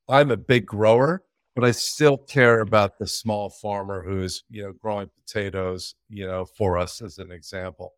I'm 0.09 0.31
a 0.31 0.37
big 0.37 0.65
grower, 0.65 1.23
but 1.55 1.63
I 1.63 1.71
still 1.71 2.17
care 2.17 2.59
about 2.59 2.97
the 2.97 3.07
small 3.07 3.49
farmer 3.49 4.03
who's, 4.03 4.43
you 4.49 4.63
know, 4.63 4.73
growing 4.73 5.09
potatoes, 5.23 5.95
you 6.09 6.25
know, 6.25 6.45
for 6.45 6.77
us 6.77 7.01
as 7.01 7.19
an 7.19 7.31
example. 7.31 7.93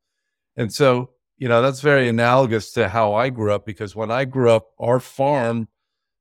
And 0.57 0.71
so, 0.73 1.11
you 1.37 1.47
know, 1.47 1.61
that's 1.61 1.81
very 1.81 2.07
analogous 2.07 2.71
to 2.73 2.89
how 2.89 3.13
I 3.13 3.29
grew 3.29 3.51
up 3.51 3.65
because 3.65 3.95
when 3.95 4.11
I 4.11 4.25
grew 4.25 4.51
up, 4.51 4.69
our 4.79 4.99
farm 4.99 5.67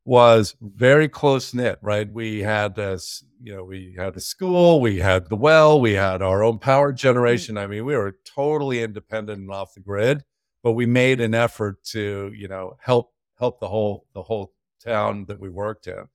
was 0.04 0.56
very 0.60 1.08
close 1.08 1.54
knit, 1.54 1.78
right? 1.80 2.10
We 2.12 2.40
had 2.40 2.74
this, 2.74 3.24
you 3.40 3.54
know, 3.54 3.64
we 3.64 3.94
had 3.96 4.16
a 4.16 4.20
school, 4.20 4.80
we 4.80 4.98
had 4.98 5.28
the 5.28 5.36
well, 5.36 5.80
we 5.80 5.92
had 5.92 6.22
our 6.22 6.42
own 6.42 6.58
power 6.58 6.92
mm. 6.92 6.96
generation. 6.96 7.56
I 7.56 7.66
mean, 7.66 7.84
we 7.84 7.96
were 7.96 8.16
totally 8.24 8.82
independent 8.82 9.40
and 9.40 9.50
off 9.50 9.74
the 9.74 9.80
grid, 9.80 10.24
but 10.62 10.72
we 10.72 10.86
made 10.86 11.20
an 11.20 11.34
effort 11.34 11.84
to, 11.90 12.32
you 12.34 12.48
know, 12.48 12.76
help 12.80 13.12
help 13.38 13.60
the 13.60 13.68
whole 13.68 14.06
the 14.14 14.22
whole 14.22 14.52
town 14.84 15.26
that 15.28 15.40
we 15.40 15.48
worked 15.48 15.86
in. 15.86 16.08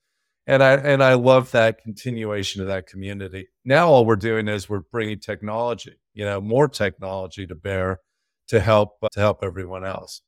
And 0.45 0.61
I 0.61 0.73
and 0.73 1.01
I 1.01 1.13
love 1.13 1.51
that 1.51 1.81
continuation 1.81 2.61
of 2.61 2.67
that 2.67 2.87
community. 2.87 3.47
Now 3.63 3.89
all 3.89 4.05
we're 4.05 4.15
doing 4.17 4.47
is 4.49 4.69
we're 4.69 4.79
bringing 4.79 5.19
technology, 5.19 5.95
you 6.13 6.25
know, 6.25 6.41
more 6.41 6.67
technology 6.67 7.47
to 7.47 7.55
bear 7.55 8.01
to 8.47 8.59
help 8.59 8.97
uh, 9.03 9.09
to 9.13 9.19
help 9.19 9.39
everyone 9.43 9.85
else. 9.85 10.21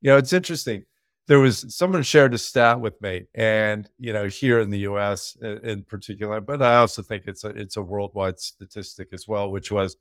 You 0.00 0.10
know, 0.10 0.16
it's 0.18 0.32
interesting. 0.32 0.84
There 1.28 1.40
was 1.40 1.74
someone 1.74 2.02
shared 2.02 2.34
a 2.34 2.38
stat 2.38 2.80
with 2.80 3.00
me, 3.02 3.26
and 3.34 3.88
you 3.98 4.12
know, 4.12 4.26
here 4.26 4.60
in 4.60 4.70
the 4.70 4.80
U.S. 4.80 5.36
in 5.42 5.82
particular, 5.84 6.40
but 6.40 6.62
I 6.62 6.76
also 6.76 7.02
think 7.02 7.24
it's 7.26 7.44
a 7.44 7.48
it's 7.48 7.76
a 7.76 7.82
worldwide 7.82 8.38
statistic 8.40 9.08
as 9.12 9.26
well, 9.26 9.50
which 9.50 9.72
was 9.72 9.96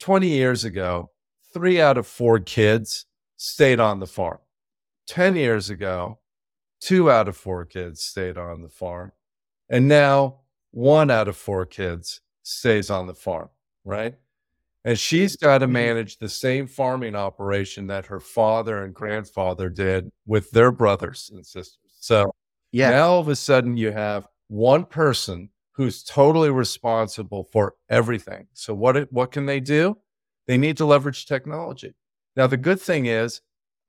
20 0.00 0.28
years 0.28 0.64
ago, 0.64 1.10
three 1.52 1.80
out 1.80 1.96
of 1.98 2.06
four 2.06 2.40
kids 2.40 3.06
stayed 3.36 3.80
on 3.80 4.00
the 4.00 4.06
farm. 4.06 4.38
10 5.06 5.36
years 5.36 5.70
ago, 5.70 6.18
two 6.80 7.10
out 7.10 7.28
of 7.28 7.36
four 7.36 7.64
kids 7.64 8.02
stayed 8.02 8.36
on 8.38 8.62
the 8.62 8.68
farm. 8.68 9.12
And 9.68 9.88
now 9.88 10.40
one 10.70 11.10
out 11.10 11.28
of 11.28 11.36
four 11.36 11.66
kids 11.66 12.20
stays 12.42 12.90
on 12.90 13.06
the 13.06 13.14
farm, 13.14 13.48
right? 13.84 14.16
And 14.84 14.98
she's 14.98 15.36
got 15.36 15.58
to 15.58 15.66
mm-hmm. 15.66 15.72
manage 15.72 16.18
the 16.18 16.28
same 16.28 16.66
farming 16.66 17.14
operation 17.14 17.86
that 17.86 18.06
her 18.06 18.20
father 18.20 18.84
and 18.84 18.94
grandfather 18.94 19.70
did 19.70 20.10
with 20.26 20.50
their 20.50 20.70
brothers 20.70 21.30
and 21.32 21.44
sisters. 21.44 21.96
So 22.00 22.30
yeah. 22.72 22.90
now 22.90 23.08
all 23.08 23.20
of 23.20 23.28
a 23.28 23.36
sudden 23.36 23.76
you 23.76 23.92
have 23.92 24.26
one 24.48 24.84
person 24.84 25.48
who's 25.72 26.04
totally 26.04 26.50
responsible 26.50 27.48
for 27.52 27.74
everything. 27.88 28.46
So 28.52 28.74
what 28.74 29.12
what 29.12 29.32
can 29.32 29.46
they 29.46 29.60
do? 29.60 29.96
They 30.46 30.58
need 30.58 30.76
to 30.76 30.84
leverage 30.84 31.26
technology. 31.26 31.94
Now 32.36 32.46
the 32.46 32.56
good 32.56 32.80
thing 32.80 33.06
is 33.06 33.40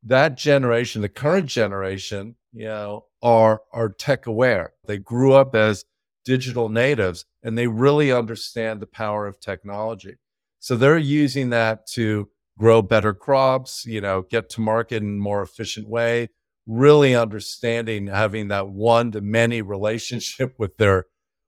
that 0.04 0.38
generation, 0.38 1.02
the 1.02 1.10
current 1.10 1.48
generation, 1.48 2.36
you 2.54 2.66
know, 2.66 3.06
are 3.22 3.62
are 3.74 3.90
tech 3.90 4.28
aware. 4.28 4.74
They 4.86 4.98
grew 4.98 5.34
up 5.34 5.56
as 5.56 5.84
digital 6.24 6.70
natives 6.70 7.26
and 7.44 7.58
they 7.58 7.68
really 7.68 8.12
understand 8.12 8.80
the 8.80 8.88
power 8.88 9.28
of 9.28 9.40
technology. 9.40 10.16
So 10.66 10.76
they're 10.76 10.98
using 10.98 11.52
that 11.52 11.86
to 11.92 12.28
grow 12.58 12.82
better 12.82 13.14
crops, 13.14 13.86
you 13.86 14.02
know, 14.02 14.24
get 14.24 14.50
to 14.50 14.62
market 14.62 15.04
in 15.04 15.10
a 15.10 15.22
more 15.22 15.44
efficient 15.44 15.88
way, 15.88 16.30
really 16.66 17.14
understanding 17.14 18.08
having 18.08 18.48
that 18.48 18.70
one 18.70 19.12
to 19.12 19.22
many 19.22 19.62
relationship 19.62 20.56
with 20.58 20.78
their 20.78 21.06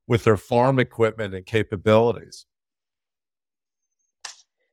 with 0.08 0.24
their 0.24 0.38
farm 0.38 0.78
equipment 0.78 1.34
and 1.34 1.48
capabilities. 1.48 2.46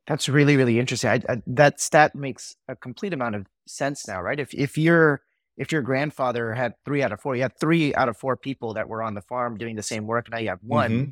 That's 0.07 0.29
really, 0.29 0.59
really 0.59 0.79
interesting. 0.79 1.09
I, 1.09 1.23
I, 1.27 1.43
that 1.47 1.81
stat 1.81 2.15
makes 2.15 2.55
a 2.69 2.77
complete 2.77 3.15
amount 3.15 3.37
of 3.37 3.47
sense 3.67 4.07
now, 4.07 4.21
right? 4.21 4.39
If 4.39 4.53
if 4.53 4.77
your 4.77 5.23
if 5.57 5.73
your 5.73 5.81
grandfather 5.81 6.53
had 6.53 6.75
three 6.85 7.03
out 7.03 7.13
of 7.13 7.21
four, 7.23 7.35
you 7.35 7.41
had 7.41 7.59
three 7.59 7.95
out 7.95 8.11
of 8.11 8.19
four 8.19 8.37
people 8.37 8.75
that 8.75 8.91
were 8.91 9.03
on 9.03 9.15
the 9.15 9.23
farm 9.23 9.57
doing 9.57 9.77
the 9.77 9.83
same 9.83 10.07
work. 10.07 10.31
Now 10.31 10.37
you 10.37 10.51
have 10.51 10.61
one. 10.61 10.91
Mm-hmm. 10.91 11.11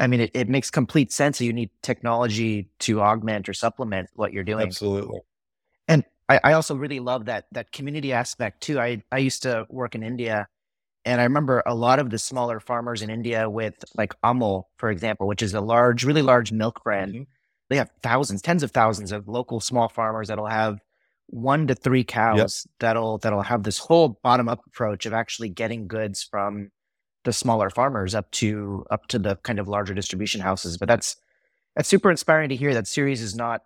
I 0.00 0.06
mean, 0.06 0.20
it, 0.20 0.30
it 0.34 0.48
makes 0.48 0.70
complete 0.70 1.12
sense 1.12 1.38
that 1.38 1.44
you 1.44 1.52
need 1.52 1.70
technology 1.82 2.68
to 2.80 3.02
augment 3.02 3.48
or 3.48 3.52
supplement 3.52 4.08
what 4.14 4.32
you're 4.32 4.44
doing. 4.44 4.66
Absolutely. 4.66 5.20
And 5.88 6.04
I, 6.28 6.40
I 6.42 6.52
also 6.54 6.74
really 6.74 7.00
love 7.00 7.26
that 7.26 7.46
that 7.52 7.70
community 7.70 8.12
aspect 8.12 8.62
too. 8.62 8.80
I 8.80 9.02
I 9.12 9.18
used 9.18 9.42
to 9.42 9.66
work 9.68 9.94
in 9.94 10.02
India, 10.02 10.48
and 11.04 11.20
I 11.20 11.24
remember 11.24 11.62
a 11.66 11.74
lot 11.74 11.98
of 11.98 12.08
the 12.10 12.18
smaller 12.18 12.60
farmers 12.60 13.02
in 13.02 13.10
India 13.10 13.48
with 13.50 13.84
like 13.94 14.14
Amul, 14.22 14.64
for 14.78 14.90
example, 14.90 15.28
which 15.28 15.42
is 15.42 15.52
a 15.52 15.60
large, 15.60 16.02
really 16.02 16.22
large 16.22 16.50
milk 16.50 16.82
brand. 16.82 17.12
Mm-hmm. 17.12 17.22
They 17.68 17.76
have 17.76 17.90
thousands, 18.02 18.42
tens 18.42 18.62
of 18.62 18.72
thousands 18.72 19.12
of 19.12 19.28
local 19.28 19.60
small 19.60 19.88
farmers 19.88 20.28
that'll 20.28 20.46
have 20.46 20.80
one 21.26 21.66
to 21.68 21.74
three 21.74 22.02
cows 22.02 22.38
yep. 22.66 22.74
that'll 22.80 23.18
that'll 23.18 23.42
have 23.42 23.62
this 23.62 23.78
whole 23.78 24.18
bottom 24.22 24.48
up 24.48 24.60
approach 24.66 25.06
of 25.06 25.12
actually 25.12 25.48
getting 25.48 25.86
goods 25.86 26.24
from 26.24 26.70
the 27.24 27.32
smaller 27.32 27.70
farmers 27.70 28.14
up 28.14 28.30
to 28.32 28.84
up 28.90 29.06
to 29.08 29.18
the 29.18 29.36
kind 29.36 29.58
of 29.58 29.68
larger 29.68 29.94
distribution 29.94 30.40
houses. 30.40 30.76
But 30.78 30.88
that's 30.88 31.16
that's 31.76 31.88
super 31.88 32.10
inspiring 32.10 32.48
to 32.48 32.56
hear 32.56 32.74
that 32.74 32.86
Ceres 32.86 33.20
is 33.20 33.34
not, 33.34 33.62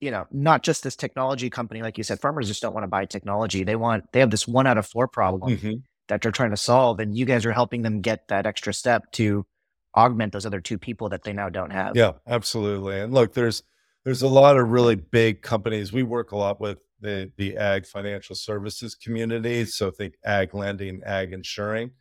you 0.00 0.10
know, 0.10 0.26
not 0.30 0.62
just 0.62 0.82
this 0.82 0.96
technology 0.96 1.48
company, 1.50 1.82
like 1.82 1.96
you 1.98 2.04
said, 2.04 2.20
farmers 2.20 2.48
just 2.48 2.62
don't 2.62 2.74
want 2.74 2.84
to 2.84 2.88
buy 2.88 3.04
technology. 3.04 3.64
They 3.64 3.76
want 3.76 4.12
they 4.12 4.20
have 4.20 4.30
this 4.30 4.48
one 4.48 4.66
out 4.66 4.78
of 4.78 4.86
four 4.86 5.08
problem 5.08 5.56
mm-hmm. 5.56 5.74
that 6.08 6.22
they're 6.22 6.32
trying 6.32 6.50
to 6.50 6.56
solve. 6.56 7.00
And 7.00 7.16
you 7.16 7.24
guys 7.24 7.46
are 7.46 7.52
helping 7.52 7.82
them 7.82 8.00
get 8.00 8.28
that 8.28 8.46
extra 8.46 8.74
step 8.74 9.10
to 9.12 9.46
augment 9.94 10.32
those 10.32 10.46
other 10.46 10.60
two 10.60 10.78
people 10.78 11.08
that 11.10 11.22
they 11.22 11.32
now 11.32 11.48
don't 11.48 11.70
have. 11.70 11.96
Yeah, 11.96 12.12
absolutely. 12.26 13.00
And 13.00 13.12
look, 13.12 13.34
there's 13.34 13.62
there's 14.04 14.22
a 14.22 14.28
lot 14.28 14.58
of 14.58 14.70
really 14.70 14.96
big 14.96 15.42
companies. 15.42 15.92
We 15.92 16.02
work 16.02 16.32
a 16.32 16.36
lot 16.36 16.60
with 16.60 16.78
the 17.00 17.30
the 17.36 17.56
ag 17.56 17.86
financial 17.86 18.34
services 18.34 18.94
community. 18.94 19.64
So 19.66 19.90
think 19.90 20.14
ag 20.24 20.54
lending, 20.54 21.02
ag 21.04 21.32
insuring. 21.32 21.92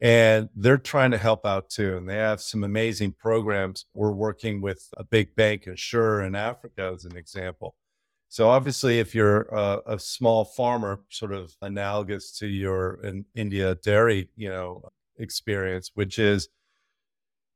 And 0.00 0.48
they're 0.54 0.78
trying 0.78 1.10
to 1.10 1.18
help 1.18 1.44
out 1.44 1.68
too. 1.68 1.96
And 1.96 2.08
they 2.08 2.16
have 2.16 2.40
some 2.40 2.64
amazing 2.64 3.12
programs. 3.12 3.84
We're 3.92 4.12
working 4.12 4.62
with 4.62 4.88
a 4.96 5.04
big 5.04 5.34
bank 5.36 5.66
insurer 5.66 6.22
in 6.22 6.34
Africa 6.34 6.92
as 6.94 7.04
an 7.04 7.16
example. 7.16 7.74
So 8.28 8.48
obviously, 8.48 9.00
if 9.00 9.14
you're 9.14 9.42
a, 9.52 9.80
a 9.86 9.98
small 9.98 10.44
farmer, 10.44 11.00
sort 11.10 11.32
of 11.32 11.54
analogous 11.60 12.30
to 12.38 12.46
your 12.46 13.00
in 13.02 13.24
India 13.34 13.74
dairy, 13.74 14.30
you 14.36 14.48
know, 14.48 14.88
experience, 15.18 15.90
which 15.94 16.18
is 16.18 16.48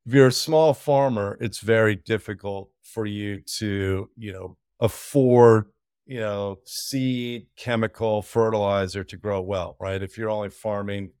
if 0.05 0.13
you're 0.13 0.27
a 0.27 0.31
small 0.31 0.73
farmer, 0.73 1.37
it's 1.41 1.59
very 1.59 1.95
difficult 1.95 2.69
for 2.83 3.05
you 3.05 3.41
to, 3.57 4.09
you 4.15 4.33
know, 4.33 4.57
afford, 4.79 5.67
you 6.05 6.19
know, 6.19 6.59
seed, 6.65 7.47
chemical, 7.57 8.21
fertilizer 8.21 9.03
to 9.03 9.17
grow 9.17 9.41
well, 9.41 9.77
right? 9.79 10.03
If 10.03 10.17
you're 10.17 10.29
only 10.29 10.49
farming 10.49 11.11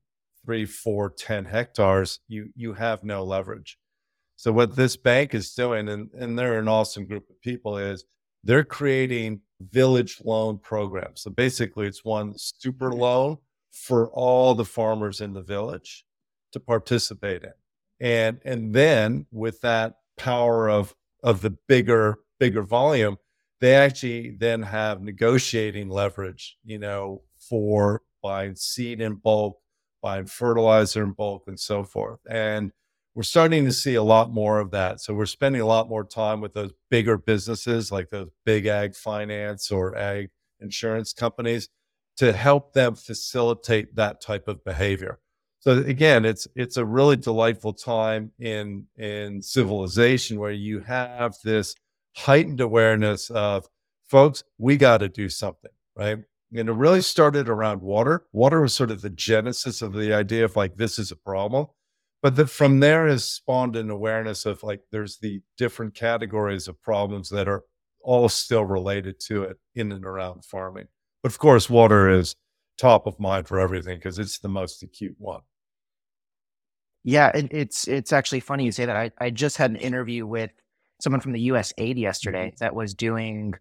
three, 0.45 0.65
four, 0.65 1.09
ten 1.09 1.45
hectares, 1.45 2.19
you 2.27 2.49
you 2.55 2.73
have 2.73 3.03
no 3.03 3.23
leverage. 3.23 3.77
So 4.37 4.51
what 4.51 4.75
this 4.75 4.97
bank 4.97 5.33
is 5.33 5.53
doing, 5.53 5.87
and, 5.89 6.09
and 6.13 6.37
they're 6.37 6.59
an 6.59 6.67
awesome 6.67 7.05
group 7.05 7.29
of 7.29 7.41
people, 7.41 7.77
is 7.77 8.05
they're 8.43 8.65
creating 8.65 9.41
village 9.61 10.21
loan 10.23 10.57
programs. 10.59 11.21
So 11.21 11.31
basically 11.31 11.87
it's 11.87 12.03
one 12.03 12.33
super 12.37 12.91
loan 12.91 13.37
for 13.71 14.09
all 14.11 14.53
the 14.53 14.65
farmers 14.65 15.21
in 15.21 15.33
the 15.33 15.41
village 15.41 16.05
to 16.51 16.59
participate 16.59 17.43
in 17.43 17.51
and 17.99 18.39
and 18.45 18.73
then 18.73 19.25
with 19.31 19.61
that 19.61 19.95
power 20.17 20.69
of 20.69 20.95
of 21.23 21.41
the 21.41 21.49
bigger 21.67 22.19
bigger 22.39 22.63
volume 22.63 23.17
they 23.61 23.75
actually 23.75 24.31
then 24.39 24.61
have 24.61 25.01
negotiating 25.01 25.89
leverage 25.89 26.57
you 26.63 26.77
know 26.77 27.21
for 27.49 28.01
buying 28.21 28.55
seed 28.55 29.01
in 29.01 29.15
bulk 29.15 29.59
buying 30.05 30.27
fertilizer 30.27 31.03
in 31.03 31.13
bulk 31.13 31.45
and 31.47 31.59
so 31.59 31.83
forth. 31.83 32.19
And 32.29 32.71
we're 33.15 33.23
starting 33.23 33.65
to 33.65 33.71
see 33.71 33.95
a 33.95 34.03
lot 34.03 34.31
more 34.31 34.59
of 34.59 34.69
that. 34.69 35.01
So 35.01 35.15
we're 35.15 35.25
spending 35.25 35.61
a 35.61 35.65
lot 35.65 35.89
more 35.89 36.03
time 36.03 36.41
with 36.41 36.53
those 36.53 36.73
bigger 36.91 37.17
businesses 37.17 37.91
like 37.91 38.11
those 38.11 38.29
big 38.45 38.67
ag 38.67 38.95
finance 38.95 39.71
or 39.71 39.97
ag 39.97 40.29
insurance 40.59 41.11
companies 41.11 41.69
to 42.17 42.33
help 42.33 42.73
them 42.73 42.93
facilitate 42.93 43.95
that 43.95 44.21
type 44.21 44.47
of 44.47 44.63
behavior. 44.63 45.17
So 45.57 45.79
again, 45.79 46.23
it's 46.23 46.47
it's 46.55 46.77
a 46.77 46.85
really 46.85 47.15
delightful 47.15 47.73
time 47.73 48.31
in 48.37 48.85
in 48.97 49.41
civilization 49.41 50.39
where 50.39 50.51
you 50.51 50.81
have 50.81 51.35
this 51.43 51.73
heightened 52.15 52.61
awareness 52.61 53.31
of 53.31 53.67
folks, 54.05 54.43
we 54.59 54.77
got 54.77 54.99
to 54.99 55.09
do 55.09 55.29
something, 55.29 55.71
right? 55.95 56.19
And 56.53 56.69
it 56.69 56.73
really 56.73 57.01
started 57.01 57.49
around 57.49 57.81
water. 57.81 58.25
Water 58.31 58.61
was 58.61 58.73
sort 58.73 58.91
of 58.91 59.01
the 59.01 59.09
genesis 59.09 59.81
of 59.81 59.93
the 59.93 60.13
idea 60.13 60.45
of 60.45 60.55
like 60.55 60.77
this 60.77 60.99
is 60.99 61.11
a 61.11 61.15
problem. 61.15 61.67
But 62.21 62.35
the, 62.35 62.47
from 62.47 62.79
there 62.79 63.07
has 63.07 63.23
spawned 63.23 63.75
an 63.75 63.89
awareness 63.89 64.45
of 64.45 64.63
like 64.63 64.81
there's 64.91 65.17
the 65.17 65.41
different 65.57 65.95
categories 65.95 66.67
of 66.67 66.81
problems 66.81 67.29
that 67.29 67.47
are 67.47 67.63
all 68.01 68.29
still 68.29 68.65
related 68.65 69.19
to 69.19 69.43
it 69.43 69.57
in 69.73 69.91
and 69.91 70.05
around 70.05 70.45
farming. 70.45 70.87
But 71.21 71.31
of 71.31 71.39
course, 71.39 71.69
water 71.69 72.09
is 72.09 72.35
top 72.77 73.07
of 73.07 73.19
mind 73.19 73.47
for 73.47 73.59
everything 73.59 73.97
because 73.97 74.19
it's 74.19 74.39
the 74.39 74.47
most 74.47 74.83
acute 74.83 75.15
one. 75.17 75.41
Yeah, 77.03 77.29
it, 77.35 77.47
it's 77.51 77.87
it's 77.87 78.11
actually 78.11 78.39
funny 78.39 78.65
you 78.65 78.71
say 78.71 78.85
that. 78.85 78.95
I, 78.95 79.11
I 79.19 79.29
just 79.29 79.57
had 79.57 79.71
an 79.71 79.77
interview 79.77 80.25
with 80.25 80.51
someone 81.01 81.21
from 81.21 81.33
the 81.33 81.49
USAID 81.49 81.99
yesterday 81.99 82.47
mm-hmm. 82.47 82.55
that 82.59 82.75
was 82.75 82.93
doing 82.93 83.53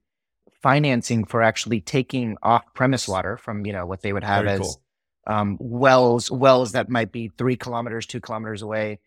financing 0.64 1.26
for 1.26 1.42
actually 1.42 1.82
taking 1.82 2.38
off 2.42 2.64
premise 2.72 3.06
water 3.06 3.36
from 3.36 3.66
you 3.66 3.72
know 3.72 3.84
what 3.84 4.00
they 4.00 4.14
would 4.14 4.24
have 4.24 4.44
Very 4.44 4.56
as 4.56 4.60
cool. 4.60 4.82
um, 5.26 5.58
wells 5.60 6.30
wells 6.30 6.72
that 6.72 6.88
might 6.88 7.12
be 7.12 7.30
three 7.36 7.54
kilometers, 7.54 8.06
two 8.06 8.18
kilometers 8.18 8.62
away, 8.62 8.98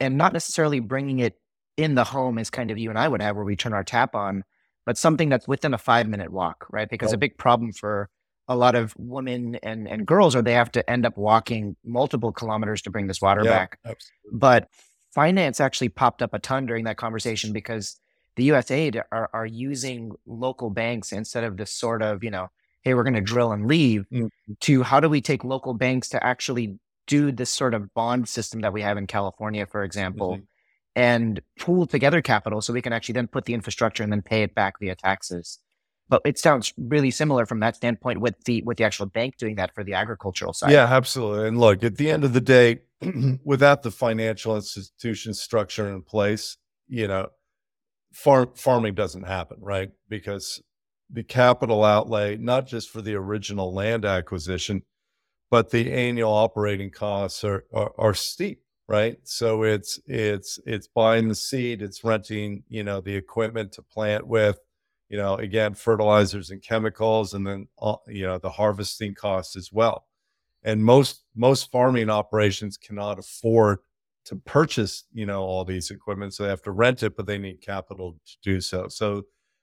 and 0.00 0.16
not 0.16 0.32
necessarily 0.32 0.80
bringing 0.80 1.18
it 1.18 1.38
in 1.76 1.96
the 1.96 2.04
home 2.04 2.38
as 2.38 2.48
kind 2.48 2.70
of 2.70 2.78
you 2.78 2.88
and 2.88 2.98
I 2.98 3.08
would 3.08 3.20
have 3.20 3.36
where 3.36 3.44
we 3.44 3.56
turn 3.56 3.74
our 3.74 3.84
tap 3.84 4.14
on, 4.14 4.42
but 4.86 4.96
something 4.96 5.28
that's 5.28 5.46
within 5.46 5.74
a 5.74 5.78
five 5.78 6.08
minute 6.08 6.32
walk, 6.32 6.64
right? 6.70 6.88
Because 6.88 7.12
a 7.12 7.18
big 7.18 7.36
problem 7.36 7.72
for 7.74 8.08
a 8.48 8.56
lot 8.56 8.74
of 8.74 8.94
women 8.96 9.56
and, 9.56 9.86
and 9.86 10.06
girls 10.06 10.34
are 10.34 10.40
they 10.40 10.54
have 10.54 10.72
to 10.72 10.90
end 10.90 11.04
up 11.04 11.18
walking 11.18 11.76
multiple 11.84 12.32
kilometers 12.32 12.80
to 12.82 12.90
bring 12.90 13.06
this 13.06 13.20
water 13.20 13.42
yeah, 13.44 13.50
back. 13.50 13.78
Absolutely. 13.84 14.38
But 14.38 14.68
finance 15.14 15.60
actually 15.60 15.90
popped 15.90 16.22
up 16.22 16.32
a 16.32 16.38
ton 16.38 16.64
during 16.64 16.84
that 16.84 16.96
conversation 16.96 17.52
because 17.52 18.00
the 18.36 18.48
USAID 18.48 19.02
are, 19.12 19.30
are 19.32 19.46
using 19.46 20.12
local 20.26 20.70
banks 20.70 21.12
instead 21.12 21.44
of 21.44 21.56
this 21.56 21.70
sort 21.70 22.02
of, 22.02 22.24
you 22.24 22.30
know, 22.30 22.48
hey, 22.82 22.94
we're 22.94 23.04
going 23.04 23.14
to 23.14 23.20
drill 23.20 23.52
and 23.52 23.66
leave 23.66 24.06
mm-hmm. 24.12 24.26
to 24.60 24.82
how 24.82 25.00
do 25.00 25.08
we 25.08 25.20
take 25.20 25.44
local 25.44 25.74
banks 25.74 26.08
to 26.10 26.24
actually 26.24 26.78
do 27.06 27.32
this 27.32 27.50
sort 27.50 27.74
of 27.74 27.92
bond 27.94 28.28
system 28.28 28.60
that 28.60 28.72
we 28.72 28.82
have 28.82 28.96
in 28.96 29.06
California, 29.06 29.66
for 29.66 29.84
example, 29.84 30.36
Mhm. 30.36 30.46
and 30.94 31.40
pool 31.58 31.86
together 31.86 32.22
capital 32.22 32.60
so 32.60 32.72
we 32.72 32.82
can 32.82 32.92
actually 32.92 33.14
then 33.14 33.26
put 33.26 33.44
the 33.44 33.54
infrastructure 33.54 34.02
and 34.02 34.12
then 34.12 34.22
pay 34.22 34.42
it 34.42 34.54
back 34.54 34.78
via 34.80 34.94
taxes. 34.94 35.58
But 36.08 36.22
it 36.24 36.38
sounds 36.38 36.74
really 36.76 37.10
similar 37.10 37.46
from 37.46 37.60
that 37.60 37.76
standpoint 37.76 38.20
with 38.20 38.34
the 38.44 38.62
with 38.62 38.76
the 38.76 38.84
actual 38.84 39.06
bank 39.06 39.36
doing 39.38 39.54
that 39.56 39.74
for 39.74 39.82
the 39.82 39.94
agricultural 39.94 40.52
side. 40.52 40.70
Yeah, 40.72 40.84
absolutely. 40.84 41.48
And 41.48 41.58
look, 41.58 41.82
at 41.82 41.96
the 41.96 42.10
end 42.10 42.24
of 42.24 42.34
the 42.34 42.40
day, 42.40 42.80
without 43.44 43.82
the 43.82 43.90
financial 43.90 44.54
institution 44.56 45.32
structure 45.34 45.88
in 45.88 46.02
place, 46.02 46.58
you 46.88 47.08
know, 47.08 47.28
farm 48.12 48.50
farming 48.54 48.94
doesn't 48.94 49.24
happen, 49.24 49.58
right? 49.60 49.90
Because 50.08 50.62
the 51.10 51.22
capital 51.22 51.84
outlay, 51.84 52.36
not 52.36 52.66
just 52.66 52.90
for 52.90 53.02
the 53.02 53.14
original 53.14 53.74
land 53.74 54.04
acquisition, 54.04 54.82
but 55.50 55.70
the 55.70 55.92
annual 55.92 56.32
operating 56.32 56.90
costs 56.90 57.44
are, 57.44 57.64
are, 57.74 57.92
are 57.98 58.14
steep, 58.14 58.62
right? 58.88 59.18
So 59.24 59.62
it's 59.62 60.00
it's 60.06 60.58
it's 60.64 60.88
buying 60.88 61.28
the 61.28 61.34
seed, 61.34 61.82
it's 61.82 62.02
renting, 62.04 62.64
you 62.68 62.82
know, 62.84 63.00
the 63.00 63.14
equipment 63.16 63.72
to 63.72 63.82
plant 63.82 64.26
with, 64.26 64.58
you 65.10 65.18
know, 65.18 65.34
again, 65.36 65.74
fertilizers 65.74 66.50
and 66.50 66.62
chemicals, 66.62 67.34
and 67.34 67.46
then 67.46 67.68
uh, 67.80 67.96
you 68.08 68.26
know 68.26 68.38
the 68.38 68.50
harvesting 68.50 69.14
costs 69.14 69.56
as 69.56 69.70
well. 69.72 70.06
And 70.62 70.84
most 70.84 71.24
most 71.34 71.70
farming 71.70 72.08
operations 72.08 72.76
cannot 72.78 73.18
afford 73.18 73.80
to 74.24 74.36
purchase, 74.36 75.04
you 75.12 75.26
know, 75.26 75.42
all 75.42 75.64
these 75.64 75.90
equipment, 75.90 76.34
so 76.34 76.42
they 76.42 76.48
have 76.48 76.62
to 76.62 76.70
rent 76.70 77.02
it, 77.02 77.16
but 77.16 77.26
they 77.26 77.38
need 77.38 77.60
capital 77.60 78.18
to 78.26 78.36
do 78.42 78.60
so. 78.60 78.88
So 78.88 79.22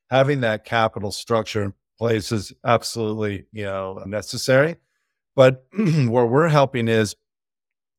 having 0.10 0.42
that 0.42 0.66
capital 0.66 1.12
structure 1.12 1.64
in 1.64 1.74
place 1.98 2.32
is 2.32 2.54
absolutely, 2.66 3.46
you 3.52 3.66
know, 3.66 4.04
necessary. 4.06 4.78
But 5.36 5.66
where 5.78 6.26
we're 6.26 6.50
helping 6.50 6.88
is 6.88 7.16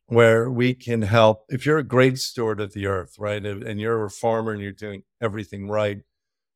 where 0.06 0.50
we 0.50 0.74
can 0.74 1.02
help. 1.02 1.44
If 1.48 1.64
you're 1.64 1.78
a 1.78 1.84
great 1.84 2.18
steward 2.18 2.60
of 2.60 2.72
the 2.72 2.86
earth, 2.86 3.14
right, 3.18 3.44
and 3.44 3.80
you're 3.80 4.04
a 4.04 4.10
farmer 4.10 4.52
and 4.52 4.60
you're 4.60 4.72
doing 4.72 5.04
everything 5.22 5.68
right, 5.68 6.00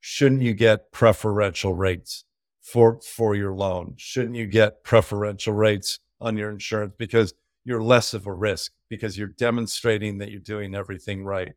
shouldn't 0.01 0.43
you 0.43 0.55
get 0.55 0.91
preferential 0.93 1.75
rates 1.75 2.25
for 2.61 3.01
for 3.01 3.35
your 3.35 3.55
loan? 3.55 3.95
Shouldn't 3.97 4.35
you 4.35 4.47
get 4.47 4.83
preferential 4.83 5.55
rates 5.55 6.01
on 6.21 6.37
your 6.37 6.51
insurance 6.51 6.95
because 6.99 7.33
you're 7.65 7.83
less 7.83 8.15
of 8.15 8.27
a 8.27 8.33
risk 8.33 8.73
because 8.89 9.19
you're 9.19 9.29
demonstrating 9.29 10.19
that 10.19 10.31
you're 10.31 10.41
doing 10.41 10.75
everything 10.75 11.25
right? 11.25 11.55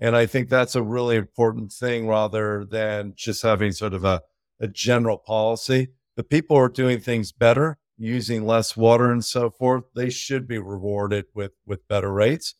And 0.00 0.16
I 0.16 0.26
think 0.26 0.48
that's 0.48 0.74
a 0.74 0.82
really 0.82 1.16
important 1.16 1.72
thing 1.72 2.08
rather 2.08 2.64
than 2.64 3.14
just 3.16 3.42
having 3.42 3.72
sort 3.72 3.94
of 3.94 4.04
a, 4.04 4.22
a 4.60 4.66
general 4.66 5.18
policy. 5.18 5.88
The 6.16 6.24
people 6.24 6.56
who 6.56 6.62
are 6.62 6.68
doing 6.68 7.00
things 7.00 7.32
better, 7.32 7.78
using 7.96 8.44
less 8.44 8.76
water 8.76 9.10
and 9.10 9.24
so 9.24 9.50
forth, 9.50 9.84
they 9.94 10.10
should 10.10 10.48
be 10.48 10.58
rewarded 10.58 11.26
with 11.34 11.52
with 11.64 11.86
better 11.88 12.12
rates. 12.12 12.54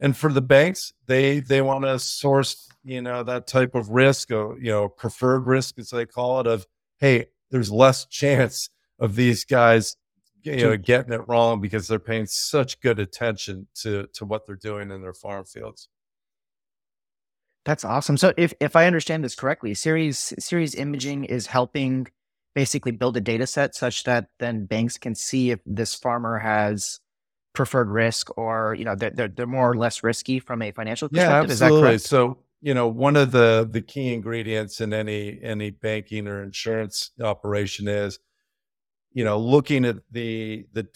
And 0.00 0.16
for 0.16 0.32
the 0.32 0.42
banks, 0.42 0.92
they 1.06 1.40
they 1.40 1.60
want 1.60 1.84
to 1.84 1.98
source, 1.98 2.68
you 2.84 3.02
know, 3.02 3.22
that 3.22 3.46
type 3.46 3.74
of 3.74 3.90
risk, 3.90 4.30
or 4.30 4.58
you 4.58 4.70
know, 4.70 4.88
preferred 4.88 5.46
risk 5.46 5.78
as 5.78 5.90
they 5.90 6.06
call 6.06 6.40
it, 6.40 6.46
of 6.46 6.66
hey, 6.98 7.26
there's 7.50 7.70
less 7.70 8.06
chance 8.10 8.70
of 8.98 9.14
these 9.14 9.44
guys 9.44 9.96
you 10.42 10.56
know 10.56 10.76
getting 10.76 11.12
it 11.12 11.26
wrong 11.28 11.60
because 11.60 11.88
they're 11.88 11.98
paying 11.98 12.26
such 12.26 12.80
good 12.80 12.98
attention 12.98 13.66
to 13.82 14.06
to 14.14 14.24
what 14.24 14.46
they're 14.46 14.56
doing 14.56 14.90
in 14.90 15.02
their 15.02 15.14
farm 15.14 15.44
fields. 15.44 15.88
That's 17.64 17.84
awesome. 17.84 18.16
So 18.16 18.32
if 18.36 18.54
if 18.60 18.76
I 18.76 18.86
understand 18.86 19.24
this 19.24 19.34
correctly, 19.34 19.74
Ceres 19.74 20.32
Ceres 20.38 20.74
Imaging 20.74 21.24
is 21.24 21.46
helping 21.46 22.06
basically 22.54 22.92
build 22.92 23.16
a 23.16 23.20
data 23.20 23.46
set 23.46 23.74
such 23.74 24.04
that 24.04 24.28
then 24.38 24.66
banks 24.66 24.98
can 24.98 25.14
see 25.14 25.50
if 25.50 25.60
this 25.66 25.94
farmer 25.94 26.38
has 26.38 27.00
preferred 27.54 27.88
risk 27.88 28.36
or 28.38 28.74
you 28.78 28.84
know 28.84 28.94
they're 28.94 29.10
they're, 29.10 29.28
they're 29.28 29.46
more 29.46 29.70
or 29.70 29.76
less 29.76 30.02
risky 30.02 30.38
from 30.40 30.62
a 30.62 30.70
financial 30.72 31.08
Yeah, 31.10 31.28
perspective. 31.28 31.50
Is 31.50 31.58
that 31.60 31.70
absolutely. 31.70 31.80
correct? 31.80 32.00
So, 32.00 32.38
you 32.60 32.74
know, 32.74 32.88
one 32.88 33.16
of 33.16 33.32
the 33.32 33.68
the 33.70 33.80
key 33.82 34.12
ingredients 34.14 34.80
in 34.80 34.92
any 34.92 35.38
any 35.42 35.70
banking 35.70 36.26
or 36.26 36.42
insurance 36.42 37.10
operation 37.20 37.88
is, 37.88 38.18
you 39.12 39.24
know, 39.24 39.38
looking 39.38 39.84
at 39.84 39.96
the 40.10 40.66
the 40.72 40.86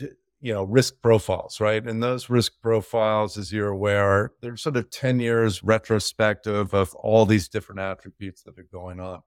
you 0.40 0.52
know 0.52 0.64
risk 0.64 1.00
profiles, 1.02 1.60
right? 1.60 1.84
And 1.86 2.02
those 2.02 2.28
risk 2.28 2.52
profiles, 2.60 3.38
as 3.38 3.52
you're 3.52 3.68
aware, 3.68 4.32
they're 4.40 4.56
sort 4.56 4.76
of 4.76 4.90
10 4.90 5.20
years 5.20 5.62
retrospective 5.62 6.74
of 6.74 6.94
all 6.96 7.24
these 7.26 7.48
different 7.48 7.80
attributes 7.80 8.42
that 8.42 8.58
are 8.58 8.68
going 8.72 9.00
on. 9.00 9.22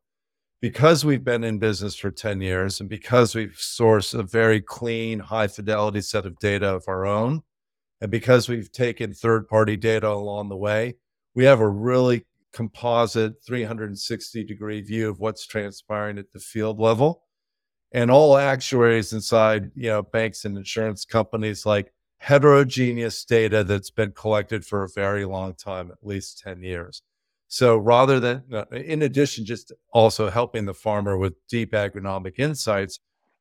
Because 0.62 1.06
we've 1.06 1.24
been 1.24 1.44
in 1.44 1.60
business 1.60 1.96
for 1.96 2.12
10 2.12 2.42
years 2.42 2.80
and 2.80 2.90
because 2.90 3.36
we've 3.36 3.58
sourced 3.58 4.18
a 4.18 4.24
very 4.24 4.62
clean, 4.62 5.20
high 5.20 5.48
fidelity 5.48 6.02
set 6.02 6.26
of 6.26 6.40
data 6.40 6.68
of 6.68 6.86
our 6.88 7.06
own, 7.06 7.44
and 8.02 8.12
because 8.12 8.50
we've 8.50 8.72
taken 8.72 9.14
third 9.14 9.48
party 9.48 9.78
data 9.78 10.10
along 10.10 10.50
the 10.50 10.58
way, 10.58 10.96
we 11.34 11.46
have 11.46 11.60
a 11.60 11.70
really 11.70 12.26
composite 12.52 13.34
360 13.46 14.44
degree 14.44 14.82
view 14.82 15.10
of 15.10 15.20
what's 15.20 15.46
transpiring 15.46 16.18
at 16.18 16.32
the 16.32 16.40
field 16.40 16.80
level. 16.80 17.24
And 17.96 18.12
all 18.12 18.38
actuaries 18.38 19.14
inside, 19.14 19.72
you 19.74 19.88
know, 19.88 20.02
banks 20.02 20.44
and 20.44 20.58
insurance 20.58 21.06
companies 21.06 21.66
like 21.66 21.94
heterogeneous 22.18 23.24
data 23.24 23.64
that's 23.64 23.90
been 23.90 24.12
collected 24.12 24.66
for 24.66 24.84
a 24.84 24.90
very 24.90 25.24
long 25.24 25.54
time, 25.54 25.92
at 25.92 26.06
least 26.06 26.40
10 26.40 26.62
years. 26.62 27.02
So 27.48 27.78
rather 27.78 28.20
than, 28.20 28.44
uh, 28.52 28.66
in 28.72 29.02
addition, 29.02 29.46
just 29.46 29.72
also 29.94 30.30
helping 30.30 30.66
the 30.66 30.74
farmer 30.74 31.18
with 31.18 31.36
deep 31.48 31.72
agronomic 31.72 32.38
insights, 32.38 33.00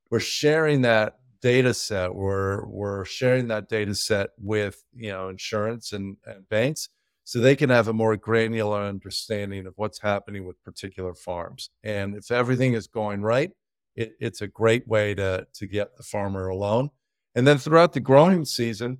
we're 0.09 0.21
sharing 0.21 0.83
that 0.83 1.19
data 1.40 1.75
set. 1.75 2.14
We're 2.14 2.64
we're 2.67 3.05
sharing 3.05 3.49
that 3.49 3.69
data 3.69 3.97
set 3.97 4.31
with 4.38 4.85
you 4.95 5.11
know 5.11 5.31
insurance 5.31 5.93
and, 5.93 6.17
and 6.25 6.49
banks, 6.49 6.90
so 7.25 7.40
they 7.40 7.57
can 7.57 7.71
have 7.71 7.88
a 7.88 7.93
more 7.93 8.17
granular 8.17 8.83
understanding 8.83 9.67
of 9.67 9.75
what's 9.75 10.01
happening 10.01 10.47
with 10.47 10.62
particular 10.62 11.12
farms. 11.12 11.71
And 11.83 12.14
if 12.14 12.31
everything 12.31 12.75
is 12.75 12.87
going 12.87 13.21
right, 13.21 13.51
it, 13.97 14.15
it's 14.21 14.41
a 14.41 14.47
great 14.47 14.87
way 14.89 15.15
to 15.15 15.47
to 15.55 15.67
get 15.67 15.97
the 15.97 16.03
farmer 16.03 16.49
alone. 16.49 16.91
And 17.35 17.47
then 17.47 17.59
throughout 17.59 17.93
the 17.93 18.01
growing 18.01 18.45
season, 18.45 18.99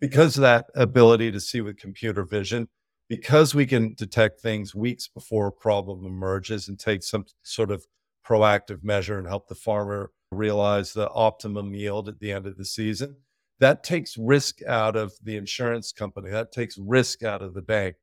because 0.00 0.36
of 0.36 0.42
that 0.42 0.66
ability 0.74 1.32
to 1.32 1.40
see 1.40 1.60
with 1.60 1.78
computer 1.78 2.24
vision, 2.24 2.68
because 3.08 3.54
we 3.54 3.66
can 3.66 3.94
detect 3.94 4.40
things 4.40 4.74
weeks 4.74 5.08
before 5.08 5.46
a 5.46 5.52
problem 5.52 6.04
emerges 6.04 6.68
and 6.68 6.78
take 6.78 7.02
some 7.02 7.24
sort 7.42 7.70
of 7.70 7.86
proactive 8.26 8.84
measure 8.84 9.18
and 9.18 9.26
help 9.26 9.48
the 9.48 9.54
farmer 9.54 10.10
realize 10.30 10.92
the 10.92 11.10
optimum 11.10 11.74
yield 11.74 12.08
at 12.08 12.20
the 12.20 12.32
end 12.32 12.46
of 12.46 12.58
the 12.58 12.64
season, 12.64 13.16
that 13.60 13.82
takes 13.82 14.18
risk 14.18 14.62
out 14.66 14.94
of 14.94 15.12
the 15.22 15.36
insurance 15.36 15.90
company. 15.90 16.30
That 16.30 16.52
takes 16.52 16.76
risk 16.78 17.22
out 17.22 17.42
of 17.42 17.54
the 17.54 17.62
bank. 17.62 17.96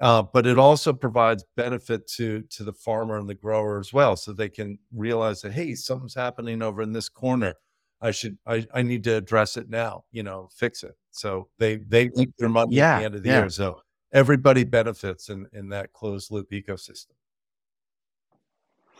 Uh, 0.00 0.22
but 0.22 0.46
it 0.46 0.58
also 0.58 0.92
provides 0.92 1.44
benefit 1.56 2.06
to 2.08 2.42
to 2.50 2.64
the 2.64 2.72
farmer 2.72 3.16
and 3.16 3.28
the 3.28 3.34
grower 3.34 3.78
as 3.78 3.92
well, 3.92 4.16
so 4.16 4.32
they 4.32 4.48
can 4.48 4.78
realize 4.92 5.40
that 5.42 5.52
hey, 5.52 5.74
something's 5.74 6.14
happening 6.14 6.62
over 6.62 6.82
in 6.82 6.92
this 6.92 7.08
corner. 7.08 7.54
I 8.00 8.10
should 8.10 8.36
I, 8.46 8.66
I 8.74 8.82
need 8.82 9.04
to 9.04 9.16
address 9.16 9.56
it 9.56 9.70
now. 9.70 10.04
You 10.10 10.24
know, 10.24 10.48
fix 10.54 10.82
it. 10.82 10.96
So 11.10 11.48
they 11.58 11.76
they 11.76 12.10
make 12.14 12.36
their 12.38 12.48
money 12.48 12.80
at 12.80 12.98
the 12.98 13.04
end 13.04 13.14
of 13.14 13.22
the 13.22 13.28
yeah. 13.28 13.40
year. 13.40 13.50
So 13.50 13.80
everybody 14.12 14.64
benefits 14.64 15.28
in 15.28 15.46
in 15.52 15.68
that 15.70 15.92
closed 15.92 16.30
loop 16.30 16.50
ecosystem. 16.50 17.12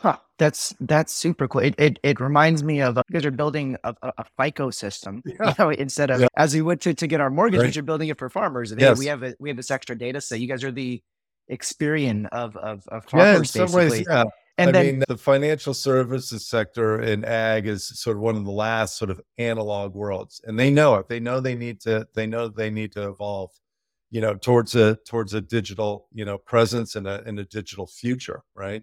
Huh. 0.05 0.19
That's 0.39 0.75
that's 0.81 1.15
super 1.15 1.49
cool. 1.49 1.63
It 1.63 1.75
it, 1.79 1.99
it 2.03 2.21
reminds 2.21 2.63
me 2.63 2.83
of 2.83 2.99
uh, 2.99 3.03
you 3.09 3.15
guys 3.15 3.25
are 3.25 3.31
building 3.31 3.79
a, 3.85 3.95
a, 4.03 4.13
a 4.19 4.25
FICO 4.39 4.69
system, 4.69 5.23
you 5.27 5.39
know, 5.59 5.71
instead 5.71 6.11
of 6.11 6.21
Yeah. 6.21 6.27
as 6.37 6.55
we 6.55 6.61
would 6.61 6.83
to, 6.83 6.93
to 6.93 7.07
get 7.07 7.23
our 7.23 7.31
mortgage, 7.31 7.63
Right. 7.63 7.75
you're 7.75 7.85
building 7.85 8.11
it 8.11 8.19
for 8.19 8.29
farmers. 8.29 8.71
And 8.71 8.79
hey, 8.79 8.93
we 8.93 9.07
have 9.07 9.23
a, 9.23 9.35
we 9.41 9.49
have 9.49 9.57
this 9.57 9.71
extra 9.71 9.97
data 9.97 10.21
set. 10.21 10.41
You 10.41 10.47
guys 10.47 10.63
are 10.63 10.71
the 10.71 11.03
Experian 11.51 12.29
of 12.33 12.55
of, 12.59 12.87
of 12.89 13.07
Yeah, 13.15 13.37
in 13.37 13.45
farmers, 13.45 13.51
some 13.53 13.63
basically. 13.73 13.99
ways, 14.01 14.07
yeah. 14.11 14.25
And 14.59 14.69
I 14.69 14.73
then 14.73 14.87
mean, 14.87 15.05
the 15.09 15.17
financial 15.17 15.73
services 15.73 16.47
sector 16.47 17.01
in 17.01 17.25
ag 17.25 17.67
is 17.67 17.87
sort 17.99 18.19
of 18.19 18.23
one 18.23 18.37
of 18.37 18.45
the 18.45 18.53
last 18.53 18.99
sort 18.99 19.11
of 19.11 19.23
analog 19.39 19.95
worlds, 19.95 20.43
and 20.45 20.59
they 20.59 20.71
know 20.71 20.97
it. 20.97 21.09
They 21.09 21.19
know 21.19 21.41
they 21.41 21.55
need 21.55 21.81
to. 21.83 22.07
They 22.15 22.27
know 22.27 22.49
they 22.49 22.69
need 22.69 22.93
to 22.93 23.09
evolve, 23.09 23.53
you 24.11 24.21
know, 24.21 24.35
towards 24.35 24.75
a 24.75 24.97
towards 25.07 25.33
a 25.33 25.41
digital, 25.41 26.09
you 26.13 26.27
know, 26.27 26.37
presence 26.37 26.95
and 26.95 27.07
a 27.07 27.23
in 27.27 27.39
a 27.39 27.45
digital 27.45 27.87
future, 27.87 28.43
right? 28.55 28.83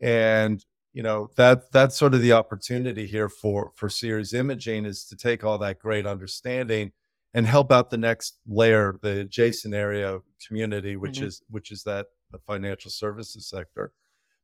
And 0.00 0.64
you 0.92 1.02
know 1.02 1.30
that 1.36 1.70
that's 1.72 1.96
sort 1.96 2.14
of 2.14 2.22
the 2.22 2.32
opportunity 2.32 3.06
here 3.06 3.28
for 3.28 3.72
for 3.74 3.88
Ceres 3.88 4.32
Imaging 4.32 4.84
is 4.86 5.04
to 5.06 5.16
take 5.16 5.44
all 5.44 5.58
that 5.58 5.78
great 5.78 6.06
understanding 6.06 6.92
and 7.34 7.46
help 7.46 7.70
out 7.70 7.90
the 7.90 7.98
next 7.98 8.38
layer, 8.46 8.98
the 9.02 9.20
adjacent 9.20 9.74
area 9.74 10.20
community, 10.46 10.96
which 10.96 11.20
Mhm. 11.20 11.24
is 11.24 11.42
which 11.50 11.70
is 11.70 11.82
that 11.84 12.06
the 12.30 12.38
financial 12.38 12.90
services 12.90 13.48
sector. 13.48 13.92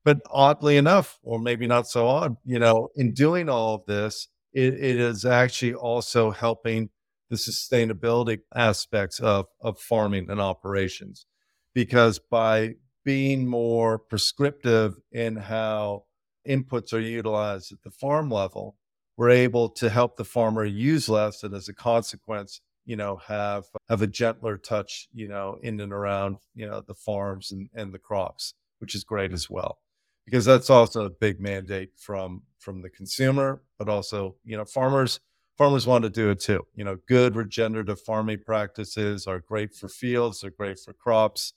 But 0.05 0.21
oddly 0.31 0.77
enough, 0.77 1.19
or 1.23 1.39
maybe 1.39 1.67
not 1.67 1.89
so 1.89 2.09
odd, 2.09 2.37
you 2.45 2.59
know, 2.59 2.89
in 2.97 3.15
doing 3.15 3.49
all 3.49 3.75
of 3.77 3.87
this, 3.87 4.29
it, 4.53 4.75
it 4.75 4.99
is 4.99 5.25
actually 5.25 5.75
also 5.75 6.33
helping 6.33 6.91
the 7.31 7.37
sustainability 7.37 8.41
aspects 8.55 9.21
of, 9.21 9.47
of 9.61 9.79
farming 9.79 10.29
and 10.29 10.41
operations. 10.41 11.25
Because 11.73 12.19
by 12.19 12.75
being 13.05 13.47
more 13.47 13.99
prescriptive 13.99 14.97
in 15.11 15.37
how 15.37 16.05
inputs 16.49 16.93
are 16.93 17.01
utilized 17.01 17.73
at 17.73 17.83
the 17.83 17.91
farm 17.91 18.31
level, 18.31 18.77
we're 19.17 19.31
able 19.31 19.69
to 19.69 19.89
help 19.89 20.17
the 20.17 20.25
farmer 20.25 20.65
use 20.65 21.09
less 21.09 21.43
and 21.43 21.55
as 21.55 21.69
a 21.69 21.75
consequence, 21.75 22.61
you 22.85 22.97
know, 22.97 23.17
have 23.17 23.65
have 23.89 24.03
a 24.03 24.07
gentler 24.07 24.57
touch, 24.57 25.09
you 25.13 25.29
know, 25.29 25.59
in 25.63 25.81
and 25.81 25.93
around, 25.93 26.37
you 26.55 26.67
know, 26.67 26.81
the 26.81 26.95
farms 26.95 27.53
and, 27.53 27.69
and 27.75 27.93
the 27.93 27.99
crops, 27.99 28.55
which 28.79 28.95
is 28.95 29.05
great 29.05 29.33
as 29.33 29.49
well. 29.51 29.79
Because 30.25 30.45
that's 30.45 30.71
also 30.71 31.05
a 31.05 31.11
big 31.11 31.41
mandate 31.41 31.91
from 31.97 32.43
from 32.59 32.83
the 32.83 32.91
consumer, 32.91 33.63
but 33.79 33.89
also, 33.89 34.37
you 34.45 34.57
know, 34.57 34.65
farmers 34.65 35.21
farmers 35.59 35.87
want 35.87 36.03
to 36.05 36.11
do 36.11 36.31
it 36.31 36.41
too. 36.41 36.67
You 36.75 36.85
know, 36.85 36.97
good 37.07 37.37
regenerative 37.37 38.01
farming 38.01 38.41
practices 38.45 39.27
are 39.27 39.41
great 39.41 39.75
for 39.75 39.89
fields, 39.89 40.41
they're 40.41 40.51
great 40.51 40.79
for 40.79 40.93
crops, 40.93 41.53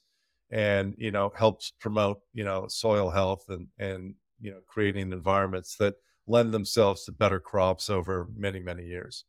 and 0.50 0.94
you 0.98 1.10
know, 1.10 1.32
helps 1.36 1.72
promote, 1.80 2.20
you 2.32 2.44
know, 2.44 2.66
soil 2.68 3.10
health 3.10 3.46
and 3.48 3.68
and 3.78 4.14
you 4.40 4.50
know, 4.50 4.60
creating 4.66 5.12
environments 5.12 5.76
that 5.76 5.94
lend 6.26 6.52
themselves 6.52 7.04
to 7.04 7.12
better 7.12 7.40
crops 7.40 7.88
over 7.88 8.28
many, 8.36 8.60
many 8.60 8.84
years. 8.84 9.24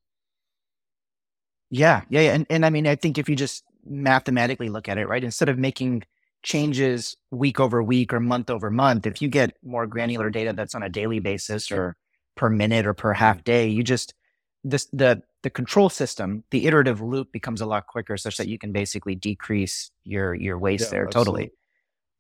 Yeah, 1.69 2.01
yeah, 2.09 2.21
yeah. 2.21 2.33
And 2.33 2.45
and 2.49 2.65
I 2.65 2.69
mean, 2.69 2.87
I 2.87 2.95
think 2.95 3.17
if 3.17 3.27
you 3.27 3.35
just 3.35 3.63
mathematically 3.85 4.69
look 4.69 4.87
at 4.89 4.97
it, 4.97 5.07
right, 5.07 5.23
instead 5.23 5.49
of 5.49 5.57
making 5.57 6.03
changes 6.43 7.17
week 7.31 7.59
over 7.59 7.83
week 7.83 8.13
or 8.13 8.19
month 8.19 8.49
over 8.49 8.69
month, 8.69 9.05
if 9.05 9.21
you 9.21 9.27
get 9.27 9.57
more 9.63 9.87
granular 9.87 10.29
data 10.29 10.53
that's 10.53 10.75
on 10.75 10.83
a 10.83 10.89
daily 10.89 11.19
basis 11.19 11.71
or 11.71 11.97
per 12.35 12.49
minute 12.49 12.85
or 12.85 12.93
per 12.93 13.13
half 13.13 13.43
day, 13.43 13.67
you 13.67 13.83
just 13.83 14.13
this 14.63 14.87
the 14.93 15.21
the 15.43 15.49
control 15.49 15.89
system, 15.89 16.43
the 16.51 16.65
iterative 16.67 17.01
loop 17.01 17.31
becomes 17.31 17.61
a 17.61 17.65
lot 17.65 17.87
quicker, 17.87 18.17
such 18.17 18.37
that 18.37 18.47
you 18.47 18.57
can 18.57 18.71
basically 18.71 19.15
decrease 19.15 19.91
your 20.03 20.33
your 20.35 20.57
waste 20.57 20.85
Yeah, 20.85 20.89
there 20.91 21.07
absolutely. 21.07 21.43
totally. 21.43 21.51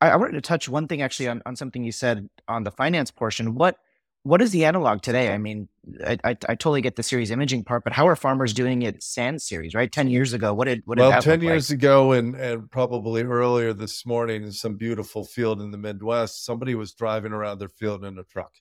I, 0.01 0.09
I 0.11 0.15
wanted 0.17 0.33
to 0.33 0.41
touch 0.41 0.69
one 0.69 0.87
thing 0.87 1.01
actually 1.01 1.27
on, 1.27 1.41
on 1.45 1.55
something 1.55 1.83
you 1.83 1.91
said 1.91 2.29
on 2.47 2.63
the 2.63 2.71
finance 2.71 3.11
portion. 3.11 3.55
What 3.55 3.77
what 4.23 4.41
is 4.41 4.51
the 4.51 4.65
analog 4.65 5.01
today? 5.01 5.33
I 5.33 5.37
mean, 5.37 5.69
I, 6.05 6.17
I, 6.23 6.29
I 6.31 6.55
totally 6.55 6.81
get 6.81 6.97
the 6.97 7.03
Ceres 7.03 7.31
imaging 7.31 7.63
part, 7.63 7.83
but 7.83 7.93
how 7.93 8.07
are 8.07 8.15
farmers 8.15 8.53
doing 8.53 8.81
it 8.81 9.01
sans 9.01 9.43
Ceres? 9.43 9.73
Right, 9.73 9.91
ten 9.91 10.07
years 10.09 10.33
ago, 10.33 10.53
what 10.53 10.65
did 10.65 10.83
what 10.85 10.97
did 10.97 11.01
Well, 11.01 11.13
10 11.21 11.31
look 11.33 11.43
like? 11.43 11.53
years 11.53 11.69
ago 11.71 12.11
and 12.13 12.35
and 12.35 12.69
probably 12.71 13.23
earlier 13.23 13.73
this 13.73 14.05
morning 14.05 14.43
in 14.43 14.51
some 14.51 14.75
beautiful 14.75 15.23
field 15.23 15.61
in 15.61 15.71
the 15.71 15.77
Midwest, 15.77 16.43
somebody 16.45 16.75
was 16.75 16.93
driving 16.93 17.33
around 17.33 17.59
their 17.59 17.69
field 17.69 18.03
in 18.03 18.17
a 18.17 18.23
truck 18.23 18.53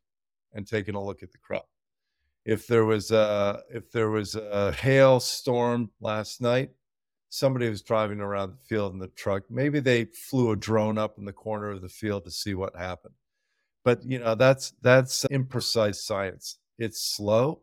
and 0.53 0.66
taking 0.66 0.95
a 0.95 1.03
look 1.05 1.23
at 1.23 1.33
the 1.33 1.38
crop. 1.38 1.69
If 2.46 2.68
there 2.68 2.85
was 2.85 3.11
a 3.11 3.61
if 3.70 3.90
there 3.90 4.09
was 4.11 4.37
a 4.37 4.72
hail 4.72 5.18
storm 5.20 5.90
last 6.00 6.40
night, 6.40 6.70
somebody 7.28 7.68
was 7.68 7.82
driving 7.82 8.20
around 8.20 8.52
the 8.52 8.64
field 8.68 8.92
in 8.94 9.00
the 9.00 9.09
truck. 9.09 9.42
Maybe 9.50 9.80
they 9.80 10.04
flew 10.06 10.52
a 10.52 10.56
drone 10.56 10.96
up 10.96 11.18
in 11.18 11.24
the 11.24 11.32
corner 11.32 11.72
of 11.72 11.82
the 11.82 11.88
field 11.88 12.24
to 12.24 12.30
see 12.30 12.54
what 12.54 12.76
happened. 12.76 13.14
But 13.85 14.04
you 14.04 14.20
know, 14.20 14.37
that's 14.37 14.74
that's 14.80 15.24
imprecise 15.24 15.96
science. 15.96 16.59
It's 16.78 17.02
slow 17.02 17.62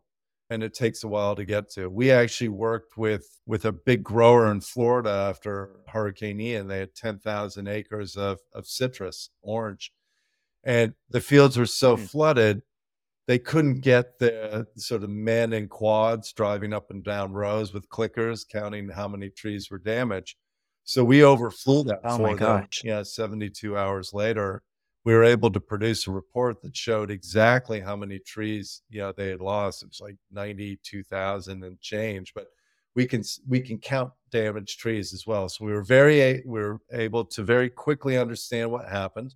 and 0.50 0.62
it 0.62 0.74
takes 0.74 1.02
a 1.02 1.08
while 1.08 1.34
to 1.36 1.46
get 1.46 1.70
to. 1.70 1.88
We 1.88 2.10
actually 2.10 2.50
worked 2.50 2.98
with 2.98 3.40
with 3.46 3.64
a 3.64 3.72
big 3.72 4.04
grower 4.04 4.50
in 4.52 4.60
Florida 4.60 5.10
after 5.30 5.70
Hurricane 5.88 6.40
Ian. 6.40 6.68
They 6.68 6.80
had 6.80 6.94
10,000 6.94 7.68
acres 7.68 8.16
of 8.16 8.40
of 8.52 8.66
citrus, 8.66 9.30
orange, 9.42 9.92
and 10.62 10.94
the 11.10 11.22
fields 11.22 11.56
were 11.56 11.66
so 11.66 11.96
Mm. 11.96 12.08
flooded 12.10 12.62
they 13.26 13.38
couldn't 13.38 13.80
get 13.80 14.18
the 14.18 14.66
sort 14.76 15.02
of 15.02 15.10
men 15.10 15.52
in 15.52 15.68
quads 15.68 16.32
driving 16.32 16.72
up 16.72 16.90
and 16.90 17.02
down 17.02 17.32
rows 17.32 17.72
with 17.72 17.88
clickers 17.88 18.46
counting 18.46 18.88
how 18.88 19.08
many 19.08 19.30
trees 19.30 19.70
were 19.70 19.78
damaged. 19.78 20.36
So 20.84 21.02
we 21.02 21.24
overflew 21.24 21.84
that 21.84 22.00
Oh 22.04 22.18
my 22.18 22.32
for 22.32 22.36
them. 22.36 22.60
gosh. 22.60 22.82
Yeah, 22.84 23.02
72 23.02 23.76
hours 23.76 24.12
later, 24.12 24.62
we 25.04 25.14
were 25.14 25.24
able 25.24 25.50
to 25.50 25.60
produce 25.60 26.06
a 26.06 26.10
report 26.10 26.60
that 26.62 26.76
showed 26.76 27.10
exactly 27.10 27.80
how 27.80 27.96
many 27.96 28.18
trees, 28.18 28.82
you 28.90 29.00
know, 29.00 29.12
they 29.12 29.28
had 29.28 29.40
lost. 29.40 29.82
It 29.82 29.88
was 29.88 30.00
like 30.00 30.16
92,000 30.30 31.64
and 31.64 31.80
change, 31.80 32.32
but 32.34 32.48
we 32.94 33.06
can 33.06 33.22
we 33.48 33.60
can 33.60 33.78
count 33.78 34.12
damaged 34.30 34.78
trees 34.78 35.12
as 35.12 35.26
well. 35.26 35.48
So 35.48 35.64
we 35.64 35.72
were 35.72 35.82
very 35.82 36.42
we 36.46 36.60
were 36.60 36.80
able 36.92 37.24
to 37.26 37.42
very 37.42 37.68
quickly 37.70 38.16
understand 38.16 38.70
what 38.70 38.88
happened. 38.88 39.34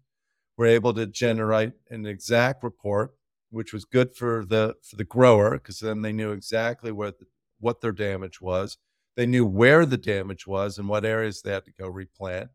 We're 0.56 0.66
able 0.66 0.94
to 0.94 1.06
generate 1.06 1.72
an 1.90 2.06
exact 2.06 2.62
report 2.62 3.14
which 3.50 3.72
was 3.72 3.84
good 3.84 4.14
for 4.14 4.44
the 4.44 4.74
for 4.82 4.96
the 4.96 5.04
grower 5.04 5.52
because 5.52 5.80
then 5.80 6.02
they 6.02 6.12
knew 6.12 6.32
exactly 6.32 6.92
where 6.92 7.10
the, 7.10 7.26
what 7.60 7.80
their 7.80 7.92
damage 7.92 8.40
was. 8.40 8.78
They 9.16 9.26
knew 9.26 9.44
where 9.44 9.84
the 9.84 9.96
damage 9.96 10.46
was 10.46 10.78
and 10.78 10.88
what 10.88 11.04
areas 11.04 11.42
they 11.42 11.52
had 11.52 11.64
to 11.64 11.72
go 11.72 11.88
replant. 11.88 12.50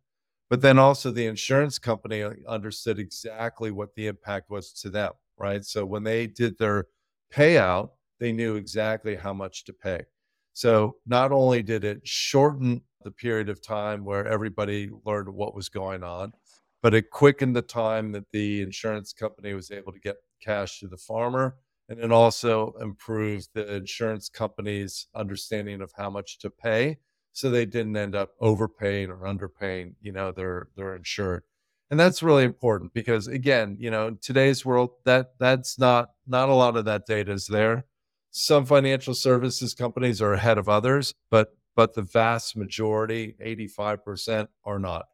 But 0.50 0.62
then 0.62 0.78
also 0.78 1.12
the 1.12 1.26
insurance 1.26 1.80
company 1.80 2.22
uh, 2.22 2.34
understood 2.48 3.00
exactly 3.00 3.72
what 3.72 3.96
the 3.96 4.08
impact 4.08 4.50
was 4.50 4.72
to 4.74 4.90
them, 4.90 5.14
right? 5.38 5.66
So 5.66 5.86
when 5.86 6.04
they 6.04 6.28
did 6.28 6.58
their 6.58 6.86
payout, 7.34 7.90
they 8.20 8.32
knew 8.32 8.56
exactly 8.56 9.16
how 9.16 9.34
much 9.34 9.66
to 9.66 9.74
pay. 9.74 10.04
So 10.54 10.98
not 11.06 11.32
only 11.32 11.64
did 11.64 11.84
it 11.84 12.08
shorten 12.08 12.82
the 13.04 13.12
period 13.12 13.50
of 13.50 13.62
time 13.62 14.06
where 14.06 14.28
everybody 14.28 14.90
learned 15.06 15.30
what 15.30 15.56
was 15.56 15.68
going 15.68 16.04
on, 16.04 16.32
but 16.84 16.94
it 16.94 17.10
quickened 17.10 17.56
the 17.56 17.64
time 17.64 18.12
that 18.12 18.30
the 18.32 18.62
insurance 18.62 19.14
company 19.14 19.54
was 19.56 19.72
able 19.72 19.92
to 19.92 20.00
get 20.00 20.18
cash 20.40 20.80
to 20.80 20.88
the 20.88 20.98
farmer 20.98 21.56
and 21.90 22.00
it 22.00 22.12
also 22.12 22.74
improved 22.80 23.50
the 23.54 23.76
insurance 23.76 24.30
company's 24.30 25.08
understanding 25.16 25.82
of 25.82 25.92
how 25.98 26.10
much 26.10 26.40
to 26.40 26.50
pay 26.50 26.98
so 27.34 27.50
they 27.50 27.66
didn't 27.66 27.98
end 27.98 28.16
up 28.16 28.32
overpaying 28.40 29.10
or 29.10 29.18
underpaying 29.20 29.96
you 30.02 30.12
know 30.12 30.32
their 30.32 30.68
their 30.76 30.96
insured. 30.96 31.44
And 31.90 32.00
that's 32.00 32.24
really 32.24 32.44
important 32.44 32.94
because 32.94 33.28
again 33.28 33.78
you 33.80 33.92
know 33.92 34.08
in 34.08 34.18
today's 34.22 34.66
world 34.66 34.92
that 35.06 35.34
that's 35.40 35.78
not 35.80 36.12
not 36.28 36.50
a 36.50 36.54
lot 36.54 36.78
of 36.78 36.86
that 36.86 37.06
data 37.06 37.32
is 37.32 37.48
there. 37.48 37.86
Some 38.32 38.66
financial 38.66 39.14
services 39.14 39.76
companies 39.76 40.22
are 40.22 40.34
ahead 40.34 40.58
of 40.58 40.70
others 40.70 41.14
but 41.30 41.56
but 41.76 41.96
the 41.96 42.04
vast 42.04 42.56
majority 42.56 43.36
85% 43.44 44.48
are 44.64 44.78
not 44.80 45.06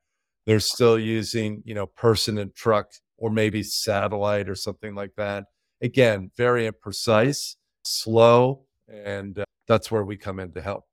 they're 0.49 0.59
still 0.59 0.97
using 0.97 1.62
you 1.65 1.75
know 1.75 1.85
person 1.85 2.39
and 2.39 2.53
truck 2.55 2.91
or 3.17 3.29
maybe 3.29 3.62
satellite 3.62 4.49
or 4.49 4.55
something 4.55 4.95
like 4.95 5.12
that 5.15 5.45
again 5.81 6.31
very 6.35 6.69
imprecise 6.69 7.55
slow 7.83 8.65
and 8.88 9.39
uh, 9.39 9.45
that's 9.67 9.91
where 9.91 10.03
we 10.03 10.17
come 10.17 10.39
in 10.39 10.51
to 10.51 10.62
help 10.62 10.85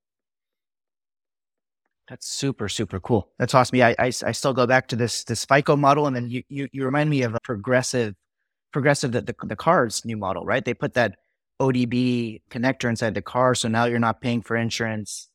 That's 2.08 2.28
super, 2.28 2.68
super 2.68 3.00
cool. 3.00 3.30
That's 3.38 3.54
awesome. 3.54 3.76
Yeah, 3.76 3.88
I, 3.88 3.96
I, 3.98 4.06
I 4.06 4.32
still 4.32 4.52
go 4.52 4.66
back 4.66 4.86
to 4.88 4.96
this 4.96 5.24
this 5.24 5.44
FICO 5.44 5.74
model, 5.76 6.06
and 6.06 6.14
then 6.14 6.30
you 6.30 6.42
you, 6.48 6.68
you 6.72 6.84
remind 6.84 7.10
me 7.10 7.22
of 7.22 7.34
a 7.34 7.40
progressive, 7.42 8.14
progressive 8.72 9.10
the, 9.12 9.22
the 9.22 9.34
the 9.42 9.56
car's 9.56 10.04
new 10.04 10.16
model, 10.16 10.44
right? 10.44 10.64
They 10.64 10.74
put 10.74 10.94
that 10.94 11.16
ODB 11.60 12.42
connector 12.50 12.88
inside 12.88 13.14
the 13.14 13.22
car, 13.22 13.56
so 13.56 13.68
now 13.68 13.86
you're 13.86 13.98
not 13.98 14.20
paying 14.20 14.40
for 14.42 14.56
insurance 14.56 15.28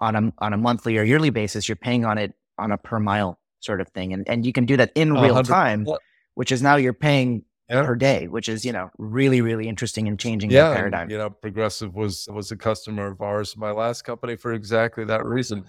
on 0.00 0.16
a 0.16 0.32
on 0.38 0.52
a 0.52 0.56
monthly 0.56 0.98
or 0.98 1.04
yearly 1.04 1.30
basis. 1.30 1.68
You're 1.68 1.76
paying 1.76 2.04
on 2.04 2.18
it 2.18 2.34
on 2.58 2.72
a 2.72 2.78
per 2.78 2.98
mile 2.98 3.39
sort 3.60 3.80
of 3.80 3.88
thing, 3.88 4.12
and 4.12 4.28
and 4.28 4.44
you 4.46 4.52
can 4.52 4.66
do 4.66 4.76
that 4.76 4.92
in 4.94 5.12
real 5.14 5.42
time, 5.42 5.86
which 6.34 6.50
is 6.52 6.62
now 6.62 6.76
you're 6.76 6.92
paying 6.92 7.44
Yeah. 7.70 7.86
per 7.86 7.94
day, 7.94 8.26
which 8.26 8.48
is 8.48 8.64
you 8.64 8.72
know 8.72 8.90
really 8.98 9.40
really 9.42 9.68
interesting 9.68 10.08
and 10.08 10.18
changing 10.18 10.50
yeah 10.50 10.68
and, 10.70 10.76
paradigm. 10.76 11.10
you 11.10 11.18
know 11.18 11.30
progressive 11.30 11.94
was 11.94 12.26
was 12.30 12.50
a 12.50 12.56
customer 12.56 13.06
of 13.12 13.20
ours 13.20 13.56
my 13.56 13.70
last 13.70 14.02
company 14.02 14.34
for 14.36 14.52
exactly 14.52 15.04
that 15.04 15.24
reason 15.24 15.64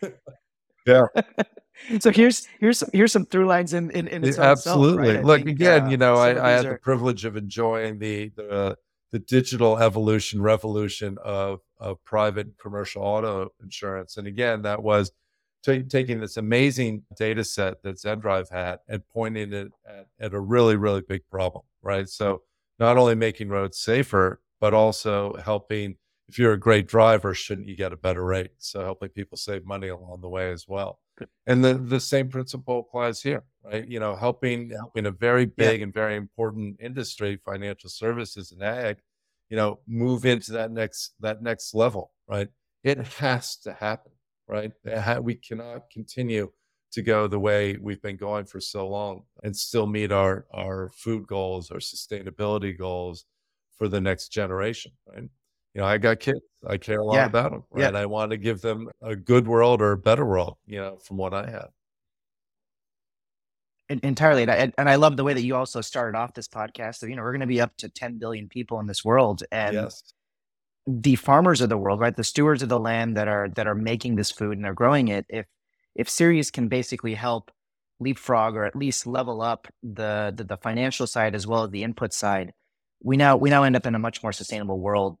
yeah 0.86 1.06
so 2.00 2.10
here's 2.10 2.46
here's 2.60 2.78
some, 2.78 2.88
here's 2.92 3.12
some 3.12 3.26
through 3.26 3.46
lines 3.46 3.74
in 3.74 3.90
in, 3.90 4.08
in 4.08 4.22
Yeah, 4.22 4.28
its 4.30 4.38
own 4.38 4.44
absolutely. 4.46 5.08
right? 5.16 5.24
Look 5.24 5.44
think, 5.44 5.50
again, 5.50 5.84
uh, 5.84 5.88
you 5.90 5.96
know, 5.96 6.14
I, 6.16 6.30
I 6.48 6.50
had 6.52 6.64
the 6.66 6.78
privilege 6.78 7.24
of 7.24 7.36
enjoying 7.36 7.98
the 7.98 8.30
the 8.36 8.76
the 9.12 9.18
digital 9.20 9.78
evolution, 9.78 10.40
revolution 10.42 11.18
of 11.22 11.60
of 11.78 12.02
private 12.04 12.48
commercial 12.58 13.02
auto 13.02 13.50
insurance. 13.62 14.16
And 14.16 14.26
again, 14.26 14.62
that 14.62 14.82
was 14.82 15.12
ta- 15.66 15.86
taking 15.88 16.20
this 16.20 16.36
amazing 16.36 17.02
data 17.18 17.44
set 17.44 17.82
that 17.82 17.96
ZenDrive 17.96 18.50
had 18.50 18.78
and 18.88 19.02
pointing 19.12 19.52
it 19.52 19.68
at, 19.88 20.06
at 20.20 20.34
a 20.34 20.40
really, 20.40 20.76
really 20.76 21.02
big 21.02 21.22
problem, 21.30 21.64
right? 21.82 22.08
So 22.08 22.42
not 22.78 22.96
only 22.96 23.14
making 23.14 23.48
roads 23.48 23.78
safer, 23.78 24.40
but 24.60 24.72
also 24.74 25.34
helping 25.44 25.96
if 26.28 26.38
you're 26.40 26.54
a 26.54 26.58
great 26.58 26.88
driver, 26.88 27.34
shouldn't 27.34 27.68
you 27.68 27.76
get 27.76 27.92
a 27.92 27.96
better 27.96 28.24
rate? 28.24 28.50
So 28.58 28.82
helping 28.82 29.10
people 29.10 29.38
save 29.38 29.64
money 29.64 29.88
along 29.88 30.22
the 30.22 30.28
way 30.28 30.50
as 30.50 30.66
well. 30.66 30.98
And 31.46 31.64
the, 31.64 31.74
the 31.74 32.00
same 32.00 32.28
principle 32.28 32.80
applies 32.80 33.22
here, 33.22 33.44
right? 33.64 33.86
You 33.86 34.00
know, 34.00 34.16
helping 34.16 34.70
helping 34.70 35.06
a 35.06 35.10
very 35.12 35.44
Yeah. 35.44 35.50
big 35.56 35.82
and 35.82 35.94
very 35.94 36.16
important 36.16 36.78
industry, 36.80 37.38
financial 37.44 37.88
services 37.88 38.50
and 38.52 38.62
ag, 38.62 38.96
you 39.48 39.56
know, 39.56 39.78
move 39.86 40.26
into 40.26 40.52
that 40.52 40.70
next 40.72 41.14
that 41.20 41.42
next 41.42 41.74
level, 41.74 42.12
right? 42.28 42.48
It 42.82 42.98
has 42.98 43.56
to 43.58 43.72
happen, 43.72 44.12
right? 44.48 44.72
We 45.22 45.34
cannot 45.34 45.90
continue 45.90 46.52
to 46.92 47.02
go 47.02 47.26
the 47.26 47.38
way 47.38 47.76
we've 47.80 48.00
been 48.00 48.16
going 48.16 48.44
for 48.46 48.60
so 48.60 48.88
long 48.88 49.24
and 49.42 49.54
still 49.56 49.86
meet 49.86 50.12
our 50.12 50.46
our 50.54 50.90
food 50.90 51.26
goals, 51.26 51.70
our 51.70 51.78
sustainability 51.78 52.76
goals 52.76 53.24
for 53.76 53.88
the 53.88 54.00
next 54.00 54.28
generation, 54.28 54.92
right? 55.06 55.24
You 55.74 55.82
know, 55.82 55.84
I 55.84 55.98
got 55.98 56.20
kids. 56.20 56.40
I 56.66 56.78
care 56.78 57.00
a 57.00 57.04
lot 57.04 57.14
Yeah. 57.16 57.26
about 57.26 57.50
them, 57.52 57.64
Yeah. 57.76 57.84
right? 57.86 57.96
I 57.96 58.06
want 58.06 58.30
to 58.30 58.38
give 58.38 58.62
them 58.62 58.88
a 59.02 59.14
good 59.14 59.46
world 59.46 59.82
or 59.82 59.92
a 59.92 59.98
better 59.98 60.24
world, 60.24 60.56
you 60.66 60.78
know, 60.78 60.96
from 60.98 61.18
what 61.18 61.34
I 61.34 61.50
have. 61.50 61.70
Entirely 63.88 64.42
and 64.42 64.50
I, 64.50 64.72
and 64.78 64.88
I 64.88 64.96
love 64.96 65.16
the 65.16 65.22
way 65.22 65.32
that 65.32 65.42
you 65.42 65.54
also 65.54 65.80
started 65.80 66.18
off 66.18 66.34
this 66.34 66.48
podcast 66.48 66.96
so, 66.96 67.06
you 67.06 67.14
know 67.14 67.22
we're 67.22 67.30
going 67.30 67.40
to 67.40 67.46
be 67.46 67.60
up 67.60 67.76
to 67.76 67.88
10 67.88 68.18
billion 68.18 68.48
people 68.48 68.80
in 68.80 68.86
this 68.88 69.04
world 69.04 69.44
and 69.52 69.74
yes. 69.74 70.02
The 70.86 71.16
farmers 71.16 71.60
of 71.60 71.68
the 71.68 71.76
world, 71.76 72.00
right, 72.00 72.16
the 72.16 72.24
stewards 72.24 72.62
of 72.62 72.68
the 72.68 72.78
land 72.78 73.16
that 73.16 73.28
are 73.28 73.48
that 73.50 73.66
are 73.66 73.74
making 73.74 74.16
this 74.16 74.30
food 74.30 74.56
and 74.56 74.64
they're 74.64 74.74
growing 74.74 75.08
it, 75.08 75.26
if 75.28 75.46
if 75.94 76.08
Ceres 76.08 76.50
can 76.50 76.68
basically 76.68 77.14
help 77.14 77.50
leapfrog 77.98 78.54
or 78.54 78.64
at 78.64 78.76
least 78.76 79.06
level 79.06 79.42
up 79.42 79.66
the, 79.82 80.32
the 80.36 80.44
the 80.44 80.56
financial 80.56 81.06
side 81.06 81.34
as 81.34 81.46
well 81.46 81.64
as 81.64 81.70
the 81.70 81.82
input 81.82 82.12
side, 82.12 82.52
we 83.02 83.16
now 83.16 83.36
we 83.36 83.50
now 83.50 83.64
end 83.64 83.76
up 83.76 83.86
in 83.86 83.94
a 83.94 83.98
much 83.98 84.22
more 84.22 84.32
sustainable 84.32 84.78
world 84.78 85.18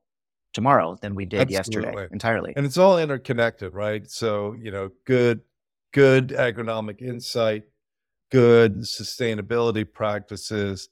tomorrow 0.52 0.96
than 1.02 1.14
we 1.14 1.24
did 1.24 1.52
Absolutely. 1.52 1.90
yesterday 1.90 2.08
entirely. 2.12 2.52
And 2.56 2.64
it's 2.64 2.78
all 2.78 2.98
interconnected, 2.98 3.74
right? 3.74 4.08
So, 4.10 4.54
you 4.58 4.70
know, 4.70 4.90
good 5.04 5.40
good 5.92 6.28
agronomic 6.28 7.02
insight, 7.02 7.64
good 8.30 8.78
sustainability 8.80 9.90
practices, 9.90 10.88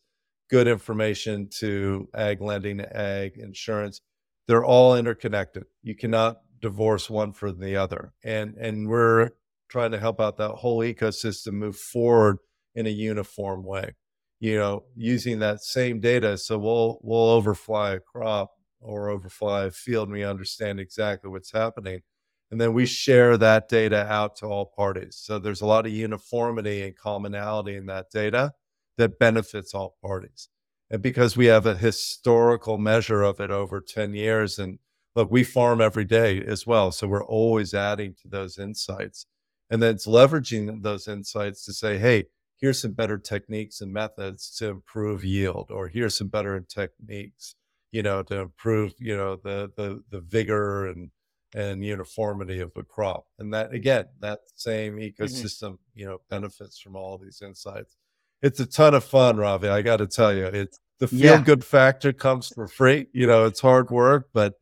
good 0.50 0.66
information 0.66 1.48
to 1.58 2.08
ag 2.14 2.40
lending, 2.40 2.80
ag 2.80 3.38
insurance. 3.38 4.00
They're 4.46 4.64
all 4.64 4.96
interconnected. 4.96 5.64
You 5.82 5.94
cannot 5.94 6.38
divorce 6.60 7.10
one 7.10 7.32
from 7.32 7.60
the 7.60 7.76
other. 7.76 8.12
And 8.24 8.54
and 8.56 8.88
we're 8.88 9.30
trying 9.68 9.92
to 9.92 9.98
help 9.98 10.20
out 10.20 10.36
that 10.38 10.50
whole 10.52 10.78
ecosystem 10.80 11.54
move 11.54 11.76
forward 11.76 12.38
in 12.74 12.86
a 12.86 12.90
uniform 12.90 13.64
way. 13.64 13.94
You 14.40 14.58
know, 14.58 14.84
using 14.96 15.38
that 15.40 15.62
same 15.62 16.00
data. 16.00 16.36
So 16.38 16.58
we'll 16.58 16.98
we'll 17.02 17.30
overfly 17.30 17.92
a 17.92 18.00
crop 18.00 18.52
or 18.80 19.08
overfly 19.10 19.64
a 19.64 19.70
field 19.70 20.08
and 20.08 20.16
we 20.16 20.24
understand 20.24 20.78
exactly 20.80 21.30
what's 21.30 21.52
happening. 21.52 22.02
And 22.50 22.60
then 22.60 22.74
we 22.74 22.86
share 22.86 23.36
that 23.38 23.68
data 23.68 24.06
out 24.06 24.36
to 24.36 24.46
all 24.46 24.66
parties. 24.66 25.16
So 25.16 25.38
there's 25.38 25.62
a 25.62 25.66
lot 25.66 25.86
of 25.86 25.92
uniformity 25.92 26.82
and 26.82 26.96
commonality 26.96 27.74
in 27.76 27.86
that 27.86 28.10
data 28.12 28.52
that 28.98 29.18
benefits 29.18 29.74
all 29.74 29.96
parties. 30.04 30.48
And 30.90 31.02
because 31.02 31.36
we 31.36 31.46
have 31.46 31.66
a 31.66 31.76
historical 31.76 32.78
measure 32.78 33.22
of 33.22 33.40
it 33.40 33.50
over 33.50 33.80
10 33.80 34.14
years, 34.14 34.58
and 34.58 34.78
look, 35.14 35.30
we 35.30 35.44
farm 35.44 35.80
every 35.80 36.04
day 36.04 36.42
as 36.42 36.66
well. 36.66 36.92
So 36.92 37.06
we're 37.06 37.24
always 37.24 37.74
adding 37.74 38.14
to 38.22 38.28
those 38.28 38.58
insights. 38.58 39.26
And 39.70 39.82
then 39.82 39.94
it's 39.94 40.06
leveraging 40.06 40.82
those 40.82 41.08
insights 41.08 41.64
to 41.64 41.72
say, 41.72 41.98
hey, 41.98 42.24
here's 42.56 42.80
some 42.80 42.92
better 42.92 43.18
techniques 43.18 43.80
and 43.80 43.92
methods 43.92 44.54
to 44.56 44.68
improve 44.68 45.24
yield, 45.24 45.70
or 45.70 45.88
here's 45.88 46.16
some 46.16 46.28
better 46.28 46.60
techniques, 46.60 47.54
you 47.92 48.02
know, 48.02 48.22
to 48.22 48.40
improve, 48.40 48.92
you 48.98 49.16
know, 49.16 49.36
the 49.36 49.70
the 49.76 50.02
the 50.10 50.20
vigor 50.20 50.86
and 50.86 51.10
and 51.54 51.84
uniformity 51.84 52.60
of 52.60 52.72
the 52.74 52.82
crop. 52.82 53.26
And 53.38 53.52
that 53.54 53.72
again, 53.72 54.06
that 54.20 54.40
same 54.54 54.96
mm-hmm. 54.96 55.22
ecosystem, 55.22 55.72
mm-hmm. 55.72 55.98
you 55.98 56.06
know, 56.06 56.18
benefits 56.28 56.78
from 56.78 56.96
all 56.96 57.18
these 57.18 57.42
insights. 57.42 57.96
It's 58.44 58.60
a 58.60 58.66
ton 58.66 58.92
of 58.92 59.02
fun, 59.02 59.38
Ravi. 59.38 59.68
I 59.68 59.80
got 59.80 59.96
to 59.96 60.06
tell 60.06 60.30
you, 60.34 60.44
it's 60.44 60.78
the 60.98 61.08
feel 61.08 61.18
yeah. 61.20 61.40
good 61.40 61.64
factor 61.64 62.12
comes 62.12 62.48
for 62.48 62.68
free. 62.68 63.06
You 63.14 63.26
know, 63.26 63.46
it's 63.46 63.60
hard 63.60 63.90
work, 63.90 64.28
but 64.34 64.52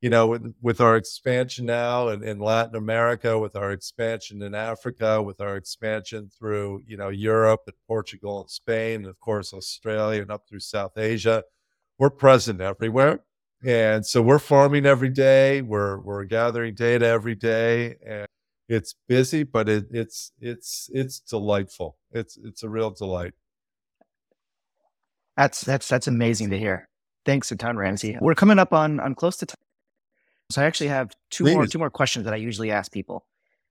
you 0.00 0.10
know, 0.10 0.28
with, 0.28 0.54
with 0.62 0.80
our 0.80 0.96
expansion 0.96 1.66
now 1.66 2.06
in, 2.06 2.22
in 2.22 2.38
Latin 2.38 2.76
America, 2.76 3.36
with 3.36 3.56
our 3.56 3.72
expansion 3.72 4.42
in 4.42 4.54
Africa, 4.54 5.20
with 5.20 5.40
our 5.40 5.56
expansion 5.56 6.30
through, 6.38 6.82
you 6.86 6.96
know, 6.96 7.08
Europe 7.08 7.62
and 7.66 7.74
Portugal 7.88 8.42
and 8.42 8.48
Spain, 8.50 9.00
and 9.00 9.06
of 9.06 9.18
course, 9.18 9.52
Australia 9.52 10.22
and 10.22 10.30
up 10.30 10.44
through 10.48 10.60
South 10.60 10.96
Asia, 10.96 11.42
we're 11.98 12.10
present 12.10 12.60
everywhere. 12.60 13.24
And 13.64 14.06
so 14.06 14.22
we're 14.22 14.38
farming 14.38 14.86
every 14.86 15.08
day. 15.08 15.62
We're, 15.62 15.98
we're 15.98 16.24
gathering 16.26 16.76
data 16.76 17.06
every 17.06 17.34
day 17.34 17.96
and 18.06 18.28
it's 18.68 18.94
busy, 19.08 19.42
but 19.42 19.68
it, 19.68 19.86
it's, 19.90 20.32
it's, 20.40 20.90
it's 20.92 21.20
delightful. 21.20 21.96
It's, 22.10 22.36
it's 22.36 22.62
a 22.62 22.68
real 22.68 22.90
delight. 22.90 23.34
That's, 25.36 25.62
that's, 25.62 25.88
that's 25.88 26.06
amazing 26.06 26.50
to 26.50 26.58
hear. 26.58 26.88
Thanks 27.24 27.52
a 27.52 27.56
ton, 27.56 27.76
Ramsey. 27.76 28.18
We're 28.20 28.34
coming 28.34 28.58
up 28.58 28.72
on, 28.72 29.00
on 29.00 29.14
close 29.14 29.36
to 29.38 29.46
time. 29.46 29.56
So 30.50 30.60
I 30.60 30.66
actually 30.66 30.88
have 30.88 31.12
two 31.30 31.44
Please. 31.44 31.54
more 31.54 31.66
two 31.66 31.78
more 31.78 31.88
questions 31.88 32.26
that 32.26 32.34
I 32.34 32.36
usually 32.36 32.70
ask 32.70 32.92
people. 32.92 33.24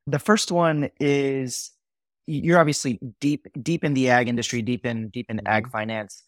The 0.07 0.17
first 0.17 0.51
one 0.51 0.89
is 0.99 1.69
you're 2.25 2.57
obviously 2.57 2.99
deep 3.19 3.45
deep 3.61 3.83
in 3.83 3.93
the 3.93 4.09
ag 4.09 4.27
industry, 4.27 4.63
deep 4.63 4.85
in 4.85 5.09
deep 5.09 5.27
in 5.29 5.45
ag 5.45 5.65
mm-hmm. 5.65 5.71
finance. 5.71 6.23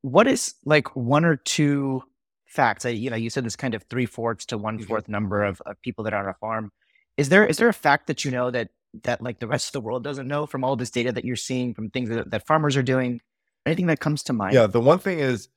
What 0.00 0.26
is 0.26 0.54
like 0.64 0.96
one 0.96 1.24
or 1.24 1.36
two 1.36 2.02
facts? 2.46 2.84
I, 2.84 2.88
you 2.88 3.10
know, 3.10 3.16
you 3.16 3.30
said 3.30 3.44
this 3.44 3.54
kind 3.54 3.74
of 3.74 3.84
three 3.84 4.06
fourths 4.06 4.44
to 4.46 4.58
one 4.58 4.80
fourth 4.80 5.04
mm-hmm. 5.04 5.12
number 5.12 5.44
of, 5.44 5.60
of 5.66 5.80
people 5.82 6.02
that 6.04 6.14
are 6.14 6.24
on 6.24 6.30
a 6.30 6.34
farm. 6.34 6.72
Is 7.16 7.28
there 7.28 7.46
is 7.46 7.58
there 7.58 7.68
a 7.68 7.74
fact 7.74 8.06
that 8.06 8.24
you 8.24 8.30
know 8.30 8.50
that 8.50 8.70
that 9.04 9.22
like 9.22 9.38
the 9.38 9.46
rest 9.46 9.68
of 9.68 9.72
the 9.72 9.80
world 9.80 10.04
doesn't 10.04 10.28
know 10.28 10.46
from 10.46 10.64
all 10.64 10.76
this 10.76 10.90
data 10.90 11.12
that 11.12 11.24
you're 11.24 11.36
seeing 11.36 11.74
from 11.74 11.90
things 11.90 12.08
that, 12.08 12.30
that 12.30 12.46
farmers 12.46 12.76
are 12.76 12.82
doing? 12.82 13.20
Anything 13.64 13.86
that 13.86 14.00
comes 14.00 14.22
to 14.24 14.32
mind? 14.32 14.54
Yeah, 14.54 14.66
the 14.66 14.80
one 14.80 14.98
thing 14.98 15.20
is 15.20 15.48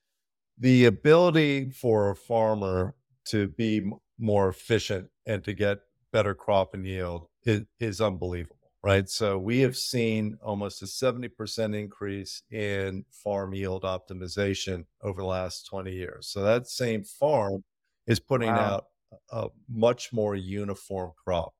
the 0.57 0.85
ability 0.85 1.71
for 1.71 2.11
a 2.11 2.15
farmer 2.15 2.95
to 3.29 3.47
be 3.47 3.91
more 4.19 4.49
efficient 4.49 5.09
and 5.25 5.43
to 5.43 5.53
get 5.53 5.79
better 6.11 6.35
crop 6.35 6.73
and 6.73 6.85
yield 6.85 7.27
is, 7.43 7.63
is 7.79 7.99
unbelievable 7.99 8.55
right? 8.85 9.09
So 9.09 9.39
we 9.39 9.61
have 9.61 9.75
seen 9.75 10.37
almost 10.43 10.83
a 10.83 10.85
70% 10.85 11.75
increase 11.75 12.43
in 12.51 13.03
farm 13.09 13.55
yield 13.55 13.81
optimization 13.81 14.85
over 15.01 15.21
the 15.21 15.27
last 15.27 15.65
20 15.65 15.91
years. 15.91 16.27
So 16.27 16.43
that 16.43 16.67
same 16.67 17.03
farm 17.03 17.63
is 18.05 18.19
putting 18.19 18.49
wow. 18.49 18.59
out 18.59 18.85
a 19.31 19.47
much 19.69 20.11
more 20.13 20.35
uniform 20.35 21.11
crop. 21.23 21.53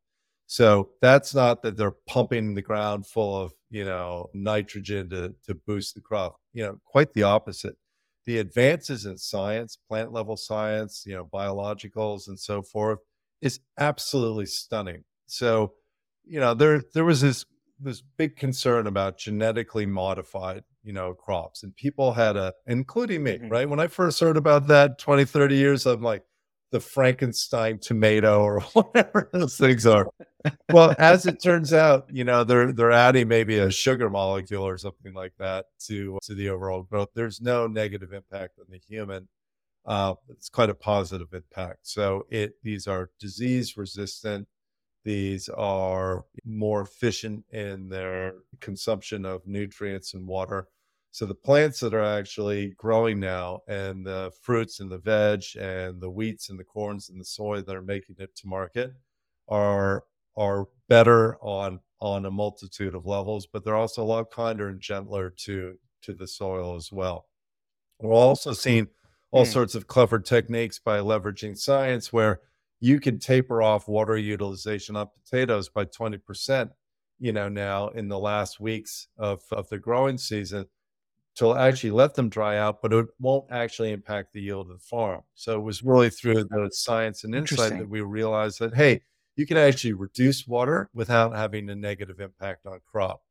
So 0.48 0.90
that's 1.02 1.34
not 1.34 1.64
that 1.64 1.76
they're 1.76 1.96
pumping 2.08 2.54
the 2.54 2.62
ground 2.62 3.08
full 3.08 3.36
of, 3.36 3.54
you 3.70 3.84
know, 3.84 4.30
nitrogen 4.34 5.10
to, 5.10 5.34
to 5.48 5.56
boost 5.56 5.96
the 5.96 6.02
crop. 6.02 6.38
You 6.54 6.64
know, 6.64 6.80
quite 6.86 7.14
the 7.14 7.24
opposite 7.24 7.78
the 8.26 8.40
advances 8.40 9.06
in 9.06 9.18
science, 9.18 9.78
plant 9.88 10.12
level 10.12 10.36
science, 10.36 11.04
you 11.06 11.14
know, 11.14 11.26
biologicals 11.26 12.28
and 12.28 12.40
so 12.40 12.62
forth 12.62 13.00
is 13.42 13.60
absolutely 13.78 14.48
stunning. 14.48 15.04
So, 15.28 15.74
you 16.26 16.40
know, 16.40 16.54
there 16.54 16.82
there 16.94 17.06
was 17.06 17.22
this 17.22 17.46
this 17.80 18.02
big 18.02 18.36
concern 18.36 18.88
about 18.88 19.18
genetically 19.18 19.86
modified, 19.86 20.64
you 20.84 20.94
know, 20.94 21.14
crops. 21.14 21.62
And 21.62 21.76
people 21.76 22.14
had 22.14 22.36
a 22.36 22.54
including 22.66 23.24
me, 23.24 23.34
mm-hmm. 23.34 23.50
right? 23.50 23.70
When 23.70 23.80
I 23.80 23.88
first 23.88 24.20
heard 24.20 24.38
about 24.38 24.68
that 24.68 24.98
20, 24.98 25.26
30 25.26 25.56
years, 25.56 25.86
I'm 25.86 26.02
like, 26.02 26.24
the 26.72 26.80
Frankenstein 26.80 27.80
tomato 27.80 28.42
or 28.42 28.62
whatever 28.74 29.30
those 29.32 29.58
things 29.58 29.86
are. 29.86 30.10
well, 30.72 30.96
as 31.00 31.26
it 31.26 31.42
turns 31.42 31.74
out, 31.74 32.08
you 32.12 32.24
know, 32.24 32.44
they're 32.44 32.72
they're 32.72 32.92
adding 32.92 33.28
maybe 33.28 33.58
a 33.58 33.72
sugar 33.72 34.10
molecule 34.10 34.66
or 34.66 34.78
something 34.78 35.14
like 35.14 35.34
that 35.40 35.66
to 35.88 36.20
to 36.24 36.36
the 36.36 36.50
overall 36.50 36.84
growth. 36.84 37.10
There's 37.16 37.42
no 37.42 37.68
negative 37.68 38.14
impact 38.14 38.60
on 38.60 38.66
the 38.70 38.80
human. 38.80 39.28
Uh, 39.86 40.16
it's 40.30 40.50
quite 40.50 40.70
a 40.70 40.76
positive 40.76 41.34
impact. 41.34 41.80
So 41.84 42.26
it 42.30 42.54
these 42.64 42.88
are 42.88 43.10
disease 43.20 43.78
resistant. 43.78 44.48
These 45.04 45.50
are 45.50 46.26
more 46.44 46.82
efficient 46.82 47.46
in 47.52 47.90
their 47.90 48.34
consumption 48.60 49.24
of 49.24 49.46
nutrients 49.46 50.16
and 50.16 50.28
water. 50.28 50.68
So 51.16 51.26
the 51.26 51.34
plants 51.34 51.80
that 51.80 51.94
are 51.94 52.04
actually 52.04 52.72
growing 52.72 53.22
now, 53.22 53.62
and 53.70 54.06
the 54.06 54.34
fruits 54.42 54.82
and 54.82 54.92
the 54.92 54.98
veg, 54.98 55.44
and 55.58 56.02
the 56.02 56.10
wheats 56.10 56.50
and 56.50 56.60
the 56.60 56.66
corns 56.66 57.08
and 57.08 57.18
the 57.18 57.24
soy 57.24 57.62
that 57.62 57.74
are 57.74 57.82
making 57.82 58.18
it 58.20 58.36
to 58.36 58.48
market, 58.48 58.92
are 59.48 60.04
are 60.36 60.66
better 60.90 61.38
on 61.38 61.80
on 62.02 62.26
a 62.26 62.32
multitude 62.32 62.94
of 62.94 63.06
levels, 63.06 63.48
but 63.48 63.64
they're 63.64 63.78
also 63.78 64.04
a 64.04 64.12
lot 64.12 64.30
kinder 64.30 64.68
and 64.68 64.82
gentler 64.82 65.30
to 65.30 65.78
to 66.02 66.14
the 66.14 66.28
soil 66.28 66.76
as 66.76 66.92
well. 66.92 67.28
We're 68.02 68.12
also 68.12 68.52
seeing 68.52 68.90
all 69.32 69.46
mm. 69.46 69.54
sorts 69.54 69.74
of 69.74 69.88
clever 69.88 70.20
techniques 70.20 70.80
by 70.80 71.00
leveraging 71.00 71.58
science 71.58 72.12
where 72.12 72.42
you 72.82 73.00
can 73.00 73.20
taper 73.20 73.62
off 73.62 73.88
water 73.88 74.18
utilization 74.18 74.98
on 74.98 75.08
potatoes 75.24 75.70
by 75.70 75.86
20%, 75.86 76.72
you 77.20 77.32
know, 77.32 77.48
now 77.48 77.88
in 77.88 78.10
the 78.10 78.20
last 78.20 78.60
weeks 78.60 79.08
of, 79.18 79.44
of 79.54 79.70
the 79.70 79.80
growing 79.80 80.18
season 80.18 80.66
to 81.36 81.56
actually 81.56 81.92
let 81.92 82.16
them 82.16 82.30
dry 82.30 82.58
out, 82.58 82.82
but 82.82 82.94
it 82.94 83.08
won't 83.20 83.52
actually 83.52 83.92
impact 83.92 84.34
the 84.34 84.42
yield 84.42 84.72
of 84.72 84.80
the 84.80 84.86
farm. 84.86 85.22
So 85.36 85.58
it 85.60 85.64
was 85.64 85.84
really 85.84 86.10
through 86.10 86.46
the 86.46 86.70
science 86.72 87.24
and 87.24 87.36
insight 87.36 87.78
that 87.78 87.90
we 87.90 88.02
realized 88.02 88.60
that, 88.60 88.74
hey, 88.74 89.02
you 89.36 89.46
can 89.46 89.58
actually 89.58 89.94
reduce 89.94 90.48
water 90.48 90.90
without 90.94 91.36
having 91.36 91.70
a 91.70 91.76
negative 91.76 92.22
impact 92.22 92.66
on 92.66 92.80
crop. 92.90 93.22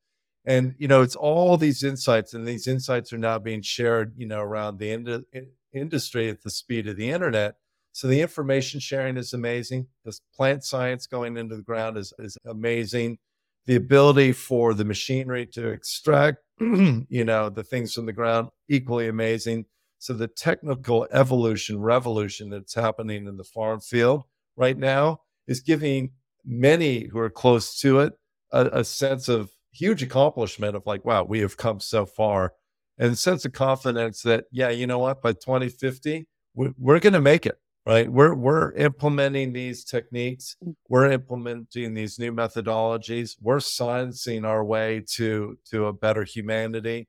And, 0.45 0.75
you 0.77 0.87
know, 0.87 1.01
it's 1.01 1.17
all 1.17 1.57
these 1.57 1.83
insights, 1.83 2.35
and 2.35 2.46
these 2.46 2.67
insights 2.67 3.15
are 3.15 3.19
now 3.19 3.38
being 3.38 3.63
shared, 3.63 4.13
you 4.19 4.27
know, 4.27 4.40
around 4.40 4.79
the 4.79 4.90
ind- 4.90 5.25
industry 5.73 6.29
at 6.29 6.42
the 6.42 6.50
speed 6.50 6.87
of 6.87 6.96
the 6.96 7.11
internet. 7.11 7.57
So 7.92 8.09
the 8.09 8.21
information 8.21 8.81
sharing 8.81 9.17
is 9.17 9.33
amazing. 9.33 9.87
The 10.05 10.19
plant 10.35 10.63
science 10.65 11.07
going 11.07 11.38
into 11.38 11.57
the 11.57 11.63
ground 11.63 11.96
is, 11.96 12.13
is 12.19 12.37
amazing. 12.44 13.19
The 13.67 13.77
ability 13.77 14.33
for 14.33 14.75
the 14.75 14.85
machinery 14.85 15.46
to 15.46 15.69
extract 15.69 16.38
you 16.60 17.25
know, 17.25 17.48
the 17.48 17.65
things 17.65 17.92
from 17.92 18.06
the 18.06 18.12
ground, 18.12 18.48
equally 18.69 19.08
amazing. 19.08 19.65
So 19.98 20.12
the 20.12 20.29
technical 20.29 21.08
evolution, 21.12 21.81
revolution 21.81 22.50
that's 22.50 22.75
happening 22.75 23.27
in 23.27 23.37
the 23.37 23.44
farm 23.44 23.81
field 23.81 24.25
right 24.56 24.77
now 24.77 25.21
is 25.48 25.60
giving 25.60 26.12
many 26.44 27.06
who 27.06 27.19
are 27.19 27.31
close 27.31 27.79
to 27.81 28.00
it 28.00 28.12
a, 28.52 28.67
a 28.67 28.85
sense 28.85 29.29
of 29.29 29.50
huge 29.73 30.02
accomplishment 30.02 30.77
of 30.77 30.87
like, 30.87 31.04
wow, 31.04 31.25
we 31.25 31.40
have 31.40 31.56
come 31.56 31.81
so 31.81 32.06
far. 32.06 32.52
And 32.98 33.12
a 33.12 33.17
sense 33.17 33.44
of 33.44 33.52
confidence 33.52 34.23
that, 34.23 34.44
yeah, 34.52 34.69
you 34.69 34.87
know 34.87 35.00
what, 35.00 35.21
by 35.21 35.33
2050, 35.33 36.29
we're, 36.54 36.73
we're 36.79 37.00
going 37.00 37.15
to 37.15 37.21
make 37.21 37.46
it. 37.46 37.58
Right? 37.87 38.10
We're 38.10 38.35
we're 38.35 38.72
implementing 38.72 39.52
these 39.52 39.85
techniques. 39.85 40.56
Mm. 40.64 40.74
We're 40.88 41.10
implementing 41.10 41.94
these 41.94 42.18
new 42.18 42.32
methodologies. 42.32 43.37
We're 43.40 43.58
sciencing 43.58 44.46
our 44.46 44.64
way 44.64 45.04
to 45.12 45.58
to 45.70 45.87
a 45.87 45.92
better 45.92 46.24
humanity, 46.24 47.08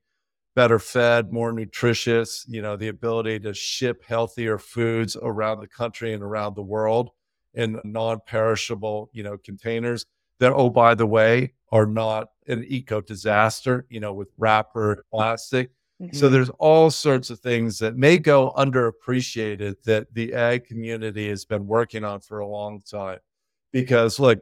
better 0.54 0.78
fed, 0.78 1.32
more 1.32 1.52
nutritious. 1.52 2.44
You 2.48 2.62
know, 2.62 2.76
the 2.76 2.88
ability 2.88 3.40
to 3.40 3.54
ship 3.54 4.04
healthier 4.06 4.58
foods 4.58 5.16
around 5.20 5.60
the 5.60 5.68
country 5.68 6.12
and 6.12 6.22
around 6.22 6.56
the 6.56 6.62
world 6.62 7.10
in 7.54 7.80
non-perishable, 7.84 9.10
you 9.12 9.22
know, 9.22 9.38
containers 9.38 10.04
that, 10.40 10.52
oh, 10.52 10.68
by 10.68 10.94
the 10.94 11.06
way, 11.06 11.54
are 11.72 11.86
not 11.86 12.28
an 12.46 12.64
eco 12.68 13.00
disaster, 13.00 13.86
you 13.88 13.98
know, 13.98 14.12
with 14.12 14.28
wrapper 14.38 15.04
plastic. 15.10 15.70
So 16.12 16.28
Mhm. 16.28 16.32
there's 16.32 16.50
all 16.58 16.90
sorts 16.90 17.30
of 17.30 17.40
things 17.40 17.78
that 17.80 17.96
may 17.96 18.18
go 18.18 18.52
underappreciated 18.56 19.82
that 19.84 20.12
the 20.14 20.34
ag 20.34 20.64
community 20.66 21.28
has 21.28 21.44
been 21.44 21.66
working 21.66 22.04
on 22.04 22.20
for 22.20 22.38
a 22.38 22.46
long 22.46 22.82
time. 22.82 23.18
Because 23.72 24.18
look, 24.20 24.40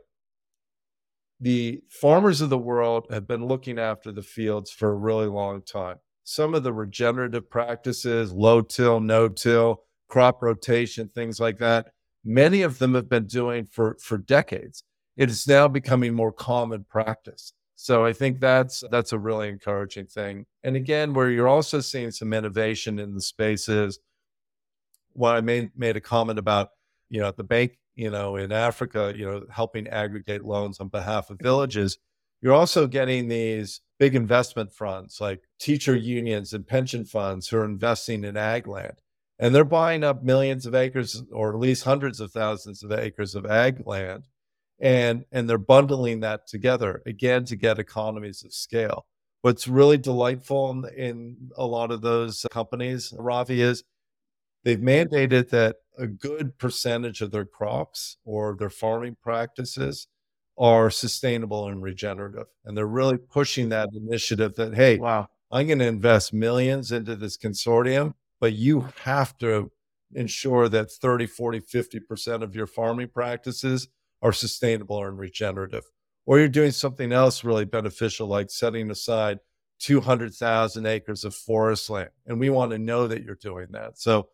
the 1.41 1.83
farmers 1.89 2.41
of 2.41 2.51
the 2.51 2.59
world 2.59 3.07
have 3.11 3.27
been 3.27 3.47
looking 3.47 3.79
after 3.79 4.13
the 4.13 4.23
fields 4.23 4.71
for 4.71 4.91
a 4.91 4.95
really 4.97 5.27
long 5.27 5.63
time. 5.63 5.99
Some 6.25 6.55
of 6.55 6.63
the 6.63 6.73
regenerative 6.73 7.51
practices, 7.51 8.33
low 8.33 8.63
till, 8.63 9.01
no 9.01 9.29
till, 9.29 9.83
crop 10.09 10.43
rotation, 10.43 11.09
things 11.09 11.41
like 11.41 11.59
that, 11.59 11.93
many 12.25 12.63
of 12.63 12.79
them 12.79 12.95
have 12.95 13.09
been 13.09 13.27
doing 13.27 13.67
for 13.67 13.97
for 14.01 14.17
decades. 14.19 14.85
It 15.17 15.29
is 15.31 15.47
now 15.47 15.69
becoming 15.69 16.15
more 16.15 16.33
common 16.33 16.85
practice. 16.85 17.53
So 17.85 18.03
I 18.03 18.15
think 18.15 18.41
that's 18.41 18.83
that's 18.91 19.13
a 19.13 19.19
really 19.19 19.51
encouraging 19.51 20.07
thing. 20.07 20.47
And 20.63 20.75
again, 20.75 21.13
where 21.13 21.29
you're 21.29 21.47
also 21.47 21.81
seeing 21.81 22.13
some 22.13 22.33
innovation 22.33 22.99
in 22.99 23.13
the 23.13 23.21
spaces. 23.21 23.99
What 25.13 25.37
I 25.37 25.43
made 25.43 25.73
made 25.77 25.95
a 25.95 26.01
comment 26.01 26.39
about, 26.39 26.71
you 27.11 27.21
know, 27.21 27.29
at 27.29 27.37
the 27.37 27.45
bank, 27.45 27.77
you 27.95 28.09
know, 28.09 28.37
in 28.37 28.53
Africa, 28.53 29.13
you 29.15 29.31
know, 29.31 29.45
helping 29.51 29.87
aggregate 29.87 30.47
loans 30.47 30.81
on 30.81 30.89
behalf 30.89 31.29
of 31.29 31.37
mm-hmm. 31.37 31.45
villages. 31.45 31.99
You're 32.41 32.55
also 32.55 32.87
getting 32.87 33.29
these 33.29 33.83
big 33.99 34.15
investment 34.15 34.73
funds 34.73 35.21
like 35.21 35.43
teacher 35.61 35.95
unions 35.95 36.55
and 36.55 36.67
pension 36.67 37.05
funds 37.05 37.49
who 37.49 37.59
are 37.59 37.67
investing 37.67 38.25
in 38.25 38.35
ag 38.35 38.67
land. 38.67 39.03
And 39.39 39.55
they're 39.55 39.63
buying 39.63 40.03
up 40.03 40.23
millions 40.23 40.65
of 40.65 40.75
acres 40.75 41.23
or 41.31 41.53
at 41.53 41.61
least 41.61 41.85
hundreds 41.85 42.19
of 42.19 42.33
thousands 42.33 42.83
of 42.83 42.93
acres 42.93 43.35
of 43.35 43.45
ag 43.45 43.87
land 43.87 44.29
and 44.85 45.25
and 45.33 45.49
they're 45.49 45.59
bundling 45.59 46.21
that 46.21 46.47
together 46.47 47.03
again 47.07 47.45
to 47.47 47.57
get 47.57 47.79
economies 47.81 48.45
of 48.45 48.53
scale. 48.53 49.07
What's 49.41 49.67
really 49.67 49.99
delightful 49.99 50.71
in, 50.71 50.85
in 50.97 51.51
a 51.57 51.67
lot 51.67 51.91
of 51.91 52.03
those 52.03 52.47
companies, 52.51 53.13
Ravi, 53.19 53.63
is 53.63 53.83
they've 54.63 54.79
mandated 54.79 55.49
that 55.51 55.77
a 55.99 56.07
good 56.07 56.59
percentage 56.59 57.21
of 57.23 57.31
their 57.31 57.45
crops 57.45 58.19
or 58.25 58.57
their 58.59 58.71
farming 58.71 59.17
practices 59.23 60.07
are 60.59 60.91
sustainable 60.91 61.69
and 61.69 61.83
regenerative. 61.83 62.47
And 62.65 62.77
they're 62.77 62.87
really 62.87 63.19
pushing 63.19 63.71
that 63.71 63.89
initiative 63.95 64.55
that, 64.57 64.75
hey, 64.75 64.99
Wow. 64.99 65.29
I'm 65.51 65.67
going 65.67 65.79
to 65.81 65.87
invest 65.87 66.33
millions 66.33 66.91
into 66.91 67.17
this 67.17 67.37
consortium, 67.37 68.15
but 68.41 68.55
you 68.55 68.89
have 69.05 69.37
to 69.39 69.71
ensure 70.15 70.69
that 70.69 70.91
30, 70.91 71.27
40, 71.27 71.61
50% 71.61 72.43
of 72.43 72.55
your 72.57 72.67
farming 72.67 73.09
practices 73.09 73.89
are 74.25 74.33
sustainable 74.33 75.05
and 75.05 75.19
regenerative. 75.19 75.85
Or 76.27 76.39
you're 76.39 76.49
doing 76.49 76.73
something 76.73 77.13
else 77.13 77.45
really 77.45 77.67
beneficial, 77.67 78.27
like 78.27 78.51
setting 78.51 78.91
aside 78.91 79.39
200,000 79.81 80.87
acres 80.87 81.25
of 81.25 81.35
forest 81.35 81.91
land. 81.91 82.09
And 82.27 82.41
we 82.41 82.49
want 82.49 82.73
to 82.73 82.79
know 82.79 83.07
that 83.07 83.23
you're 83.23 83.35
doing 83.37 83.69
that. 83.73 83.99
So 83.99 84.29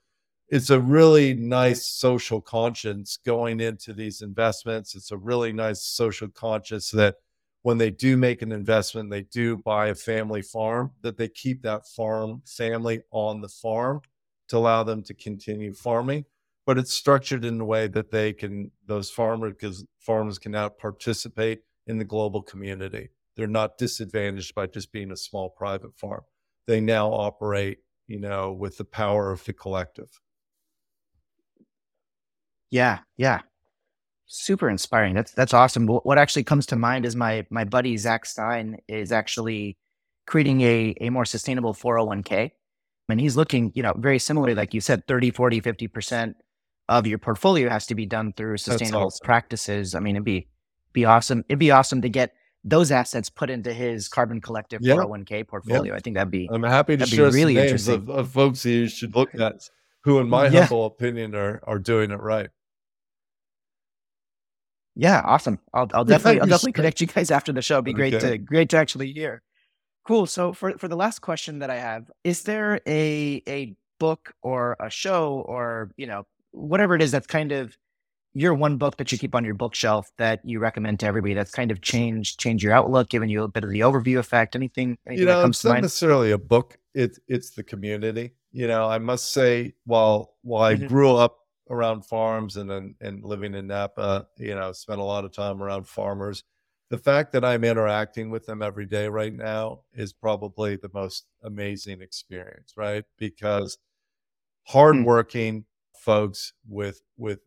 it's 0.48 0.70
a 0.70 0.80
really 0.80 1.34
nice 1.34 1.86
social 1.86 2.40
conscience 2.40 3.18
going 3.26 3.60
into 3.60 3.92
these 3.92 4.22
investments. 4.22 4.94
It's 4.94 5.10
a 5.10 5.16
really 5.16 5.52
nice 5.52 5.82
social 5.82 6.28
conscience 6.28 6.92
that 6.92 7.16
when 7.62 7.76
they 7.76 7.90
do 7.90 8.16
make 8.16 8.42
an 8.42 8.52
investment, 8.52 9.10
they 9.10 9.22
do 9.22 9.56
buy 9.56 9.88
a 9.88 9.94
family 9.94 10.42
farm, 10.42 10.92
that 11.02 11.16
they 11.18 11.28
keep 11.28 11.62
that 11.62 11.86
farm 11.86 12.42
family 12.46 13.02
on 13.10 13.40
the 13.40 13.48
farm 13.48 14.00
to 14.48 14.56
allow 14.56 14.84
them 14.84 15.02
to 15.02 15.14
continue 15.14 15.72
farming. 15.72 16.24
But 16.66 16.78
it's 16.78 16.92
structured 16.92 17.44
in 17.44 17.60
a 17.60 17.64
way 17.64 17.88
that 17.88 18.10
they 18.10 18.32
can, 18.32 18.70
those 18.86 19.10
farmers, 19.10 19.54
because 19.54 19.84
farmers 19.98 20.38
can 20.38 20.52
now 20.52 20.68
participate 20.68 21.60
in 21.86 21.98
the 21.98 22.04
global 22.04 22.42
community. 22.42 23.08
They're 23.36 23.46
not 23.46 23.78
disadvantaged 23.78 24.54
by 24.54 24.66
just 24.66 24.92
being 24.92 25.10
a 25.10 25.16
small 25.16 25.50
private 25.50 25.96
farm. 25.96 26.22
They 26.66 26.80
now 26.80 27.10
operate, 27.10 27.78
you 28.06 28.20
know, 28.20 28.52
with 28.52 28.76
the 28.76 28.84
power 28.84 29.32
of 29.32 29.44
the 29.44 29.52
collective. 29.52 30.20
Yeah, 32.70 33.00
yeah. 33.16 33.40
Super 34.26 34.70
inspiring. 34.70 35.14
That's 35.14 35.32
that's 35.32 35.52
awesome. 35.52 35.88
What 35.88 36.18
actually 36.18 36.44
comes 36.44 36.66
to 36.66 36.76
mind 36.76 37.04
is 37.04 37.16
my 37.16 37.44
my 37.50 37.64
buddy 37.64 37.96
Zach 37.96 38.24
Stein 38.26 38.76
is 38.86 39.10
actually 39.10 39.76
creating 40.26 40.60
a 40.60 40.94
a 41.00 41.10
more 41.10 41.24
sustainable 41.24 41.74
401k. 41.74 42.52
And 43.08 43.20
he's 43.20 43.36
looking, 43.36 43.72
you 43.74 43.82
know, 43.82 43.92
very 43.96 44.20
similarly, 44.20 44.54
like 44.54 44.72
you 44.72 44.80
said, 44.80 45.04
30, 45.08 45.32
40, 45.32 45.60
50% 45.60 46.34
of 46.90 47.06
your 47.06 47.18
portfolio 47.18 47.70
has 47.70 47.86
to 47.86 47.94
be 47.94 48.04
done 48.04 48.32
through 48.34 48.56
sustainable 48.58 49.06
awesome. 49.06 49.24
practices. 49.24 49.94
I 49.94 50.00
mean, 50.00 50.16
it'd 50.16 50.24
be 50.24 50.48
be 50.92 51.04
awesome. 51.04 51.44
It'd 51.48 51.58
be 51.58 51.70
awesome 51.70 52.02
to 52.02 52.08
get 52.10 52.34
those 52.64 52.90
assets 52.90 53.30
put 53.30 53.48
into 53.48 53.72
his 53.72 54.08
carbon 54.08 54.40
collective 54.40 54.82
Yeah. 54.82 54.96
401k 54.96 55.46
portfolio. 55.48 55.94
I 55.94 56.00
think 56.00 56.16
that'd 56.16 56.30
be 56.30 56.48
I'm 56.52 56.62
happy 56.64 56.96
to 56.98 57.06
share 57.06 57.30
really 57.30 57.54
some 57.54 57.64
names 57.64 57.88
of, 57.88 58.10
of 58.10 58.28
folks 58.30 58.66
you 58.66 58.88
should 58.88 59.14
look 59.14 59.34
at 59.34 59.54
who, 60.02 60.18
in 60.18 60.28
my 60.28 60.48
Yeah. 60.48 60.60
humble 60.62 60.84
opinion, 60.86 61.34
are, 61.34 61.60
are 61.66 61.78
doing 61.78 62.10
it 62.10 62.20
right. 62.20 62.50
Yeah, 64.96 65.22
awesome. 65.24 65.58
I'll 65.72 65.88
I'll 65.94 66.00
Yeah, 66.04 66.16
definitely 66.16 66.40
I'll 66.40 66.46
definitely 66.48 66.72
connect 66.72 67.00
you 67.00 67.06
guys 67.06 67.30
after 67.30 67.52
the 67.52 67.62
show. 67.62 67.76
It'd 67.76 67.84
be 67.84 67.92
great 67.92 68.14
Okay. 68.14 68.30
to 68.32 68.38
great 68.38 68.68
to 68.70 68.76
actually 68.78 69.12
hear. 69.12 69.42
Cool. 70.06 70.26
So 70.26 70.52
for 70.52 70.76
for 70.78 70.88
the 70.88 70.96
last 70.96 71.20
question 71.20 71.60
that 71.60 71.70
I 71.70 71.76
have, 71.76 72.10
is 72.24 72.42
there 72.42 72.80
a 72.86 73.42
a 73.46 73.76
book 74.00 74.34
or 74.42 74.76
a 74.80 74.90
show 74.90 75.44
or 75.46 75.92
you 75.96 76.06
know 76.06 76.26
whatever 76.52 76.94
it 76.94 77.02
is 77.02 77.10
that's 77.12 77.26
kind 77.26 77.52
of 77.52 77.76
your 78.32 78.54
one 78.54 78.76
book 78.76 78.96
that 78.98 79.10
you 79.10 79.18
keep 79.18 79.34
on 79.34 79.44
your 79.44 79.54
bookshelf 79.54 80.10
that 80.18 80.40
you 80.44 80.60
recommend 80.60 81.00
to 81.00 81.06
everybody 81.06 81.34
that's 81.34 81.50
kind 81.50 81.70
of 81.70 81.80
changed 81.80 82.38
changed 82.38 82.62
your 82.62 82.72
outlook, 82.72 83.08
given 83.08 83.28
you 83.28 83.42
a 83.42 83.48
bit 83.48 83.64
of 83.64 83.70
the 83.70 83.80
overview 83.80 84.18
effect, 84.18 84.54
anything 84.54 84.96
anything 85.06 85.20
you 85.20 85.26
that 85.26 85.34
know, 85.34 85.42
comes 85.42 85.56
it's 85.56 85.62
to 85.62 85.68
not 85.68 85.74
mind? 85.74 85.82
necessarily 85.84 86.30
a 86.32 86.38
book. 86.38 86.78
It's 86.94 87.18
it's 87.28 87.50
the 87.50 87.62
community. 87.64 88.32
You 88.52 88.66
know, 88.68 88.86
I 88.88 88.98
must 88.98 89.32
say, 89.32 89.74
while 89.84 90.36
while 90.42 90.62
I 90.64 90.76
Mhm. 90.76 90.88
grew 90.88 91.14
up 91.16 91.38
around 91.70 92.04
farms 92.06 92.56
and 92.56 92.68
then 92.70 92.94
and 93.00 93.24
living 93.24 93.54
in 93.54 93.66
Napa, 93.68 94.26
you 94.38 94.54
know, 94.54 94.72
spent 94.72 95.00
a 95.00 95.04
lot 95.04 95.24
of 95.24 95.32
time 95.32 95.62
around 95.62 95.86
farmers. 95.88 96.44
The 96.90 96.98
fact 96.98 97.32
that 97.32 97.44
I'm 97.44 97.62
interacting 97.62 98.30
with 98.30 98.46
them 98.46 98.62
every 98.62 98.86
day 98.86 99.06
right 99.08 99.32
now 99.32 99.82
is 99.94 100.12
probably 100.12 100.76
the 100.76 100.90
most 100.92 101.26
amazing 101.44 102.00
experience, 102.02 102.74
right? 102.76 103.04
Because 103.18 103.78
Hmm. 104.72 104.72
hardworking 104.72 105.64
folks 106.00 106.52
with 106.68 107.02
with 107.16 107.40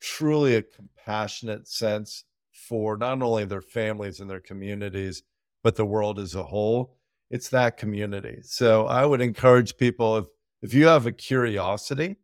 truly 0.00 0.56
a 0.56 0.62
compassionate 0.62 1.68
sense 1.68 2.24
for 2.52 2.96
not 2.96 3.22
only 3.22 3.44
their 3.44 3.62
families 3.62 4.20
and 4.20 4.28
their 4.28 4.40
communities, 4.40 5.22
but 5.62 5.76
the 5.76 5.86
world 5.86 6.18
as 6.18 6.34
a 6.34 6.42
whole. 6.42 6.96
It's 7.30 7.48
that 7.50 7.76
community. 7.76 8.40
So 8.42 8.86
I 8.86 9.06
would 9.06 9.20
encourage 9.20 9.76
people 9.76 10.16
if 10.18 10.26
if 10.60 10.74
you 10.74 10.86
have 10.86 11.06
a 11.06 11.12
curiosity, 11.12 12.16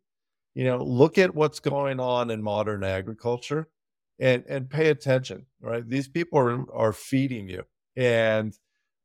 you 0.53 0.63
know, 0.63 0.81
look 0.83 1.17
at 1.17 1.35
what's 1.35 1.59
going 1.59 1.99
on 1.99 2.29
in 2.29 2.43
modern 2.43 2.83
agriculture 2.83 3.69
and 4.19 4.43
and 4.47 4.69
pay 4.69 4.89
attention, 4.89 5.45
right? 5.61 5.87
These 5.87 6.09
people 6.09 6.39
are 6.39 6.71
are 6.73 6.93
feeding 6.93 7.49
you 7.49 7.63
and 7.95 8.53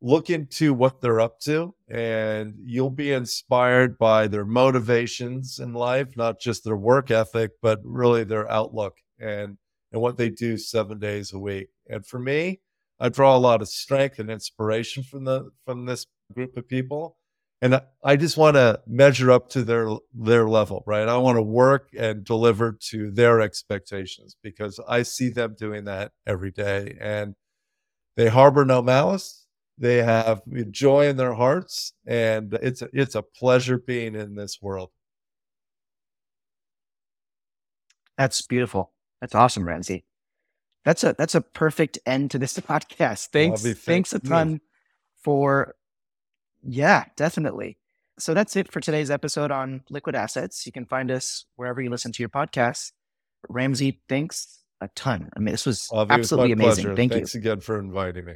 look 0.05 0.31
into 0.31 0.75
what 0.75 1.01
they're 1.01 1.21
up 1.21 1.41
to 1.41 1.75
and 1.89 2.55
you'll 2.63 2.91
be 2.91 3.13
inspired 3.13 3.99
by 3.99 4.29
their 4.29 4.45
motivations 4.45 5.59
in 5.59 5.73
life, 5.73 6.17
not 6.17 6.39
just 6.41 6.65
their 6.65 6.77
work 6.77 7.11
ethic, 7.11 7.53
but 7.63 7.81
really 7.85 8.25
their 8.25 8.51
outlook 8.51 8.99
and 9.19 9.59
and 9.93 10.03
what 10.03 10.17
they 10.17 10.29
do 10.29 10.59
7 10.59 10.99
days 10.99 11.33
a 11.33 11.39
week. 11.39 11.69
And 11.89 12.05
for 12.07 12.19
me, 12.19 12.61
I 12.99 13.09
draw 13.09 13.37
a 13.37 13.39
lot 13.39 13.63
of 13.63 13.69
strength 13.69 14.19
and 14.19 14.31
inspiration 14.31 15.03
from 15.05 15.25
the 15.25 15.51
from 15.65 15.87
this 15.87 16.07
group 16.35 16.57
of 16.57 16.69
people 16.69 17.17
and 17.63 17.77
I, 17.77 17.83
I 18.05 18.17
just 18.17 18.37
want 18.37 18.57
to 18.57 18.81
measure 18.87 19.31
up 19.31 19.49
to 19.51 19.63
their 19.65 19.89
their 20.13 20.47
level, 20.49 20.85
right? 20.87 21.09
I 21.09 21.17
want 21.17 21.37
to 21.37 21.43
work 21.43 21.89
and 21.99 22.25
deliver 22.25 22.73
to 22.91 23.11
their 23.11 23.41
expectations 23.41 24.37
because 24.43 24.79
I 24.87 25.03
see 25.03 25.31
them 25.31 25.57
doing 25.59 25.85
that 25.85 26.13
every 26.27 26.51
day, 26.51 26.97
and 27.01 27.35
they 28.17 28.29
harbor 28.29 28.65
no 28.65 28.83
malice. 28.83 29.44
They 29.77 30.03
have 30.03 30.43
joy 30.71 31.09
in 31.09 31.17
their 31.17 31.35
hearts, 31.35 31.95
and 32.07 32.55
it's 32.55 32.83
a, 32.83 32.89
it's 32.93 33.15
a 33.17 33.23
pleasure 33.23 33.79
being 33.79 34.15
in 34.15 34.37
this 34.37 34.63
world. 34.63 34.91
That's 38.17 38.43
beautiful. 38.43 38.93
That's 39.21 39.35
awesome, 39.35 39.67
Ramsey. 39.67 40.05
That's 40.85 41.03
a 41.03 41.15
that's 41.19 41.35
a 41.35 41.41
perfect 41.41 41.99
end 42.07 42.31
to 42.33 42.39
this 42.39 42.57
podcast. 42.59 43.29
Thanks 43.29 43.63
thanks 43.81 44.13
a 44.13 44.21
ton 44.21 44.61
for 45.23 45.75
yeah, 46.63 47.05
definitely. 47.17 47.79
So 48.19 48.33
that's 48.33 48.55
it 48.55 48.71
for 48.71 48.81
today's 48.81 49.11
episode 49.11 49.51
on 49.51 49.83
liquid 49.91 50.15
assets. 50.15 50.67
You 50.67 50.73
can 50.73 50.87
find 50.87 51.11
us 51.11 51.47
wherever 51.57 51.81
you 51.81 51.91
listen 51.91 52.13
to 52.13 52.23
your 52.23 52.31
podcasts. 52.31 52.93
Ramsey, 53.49 54.01
thanks 54.09 54.63
a 54.81 54.89
ton. 54.95 55.31
I 55.37 55.41
mean, 55.41 55.53
this 55.53 55.67
was 55.67 55.89
Avi, 55.93 56.15
it 56.15 56.19
was 56.19 56.25
absolutely 56.25 56.53
amazing. 56.53 56.85
pleasure. 56.85 56.97
Thank 56.97 57.13
Thanks 57.13 57.35
you. 57.35 57.41
again 57.41 57.61
for 57.61 57.79
inviting 57.79 58.25
me. 58.25 58.35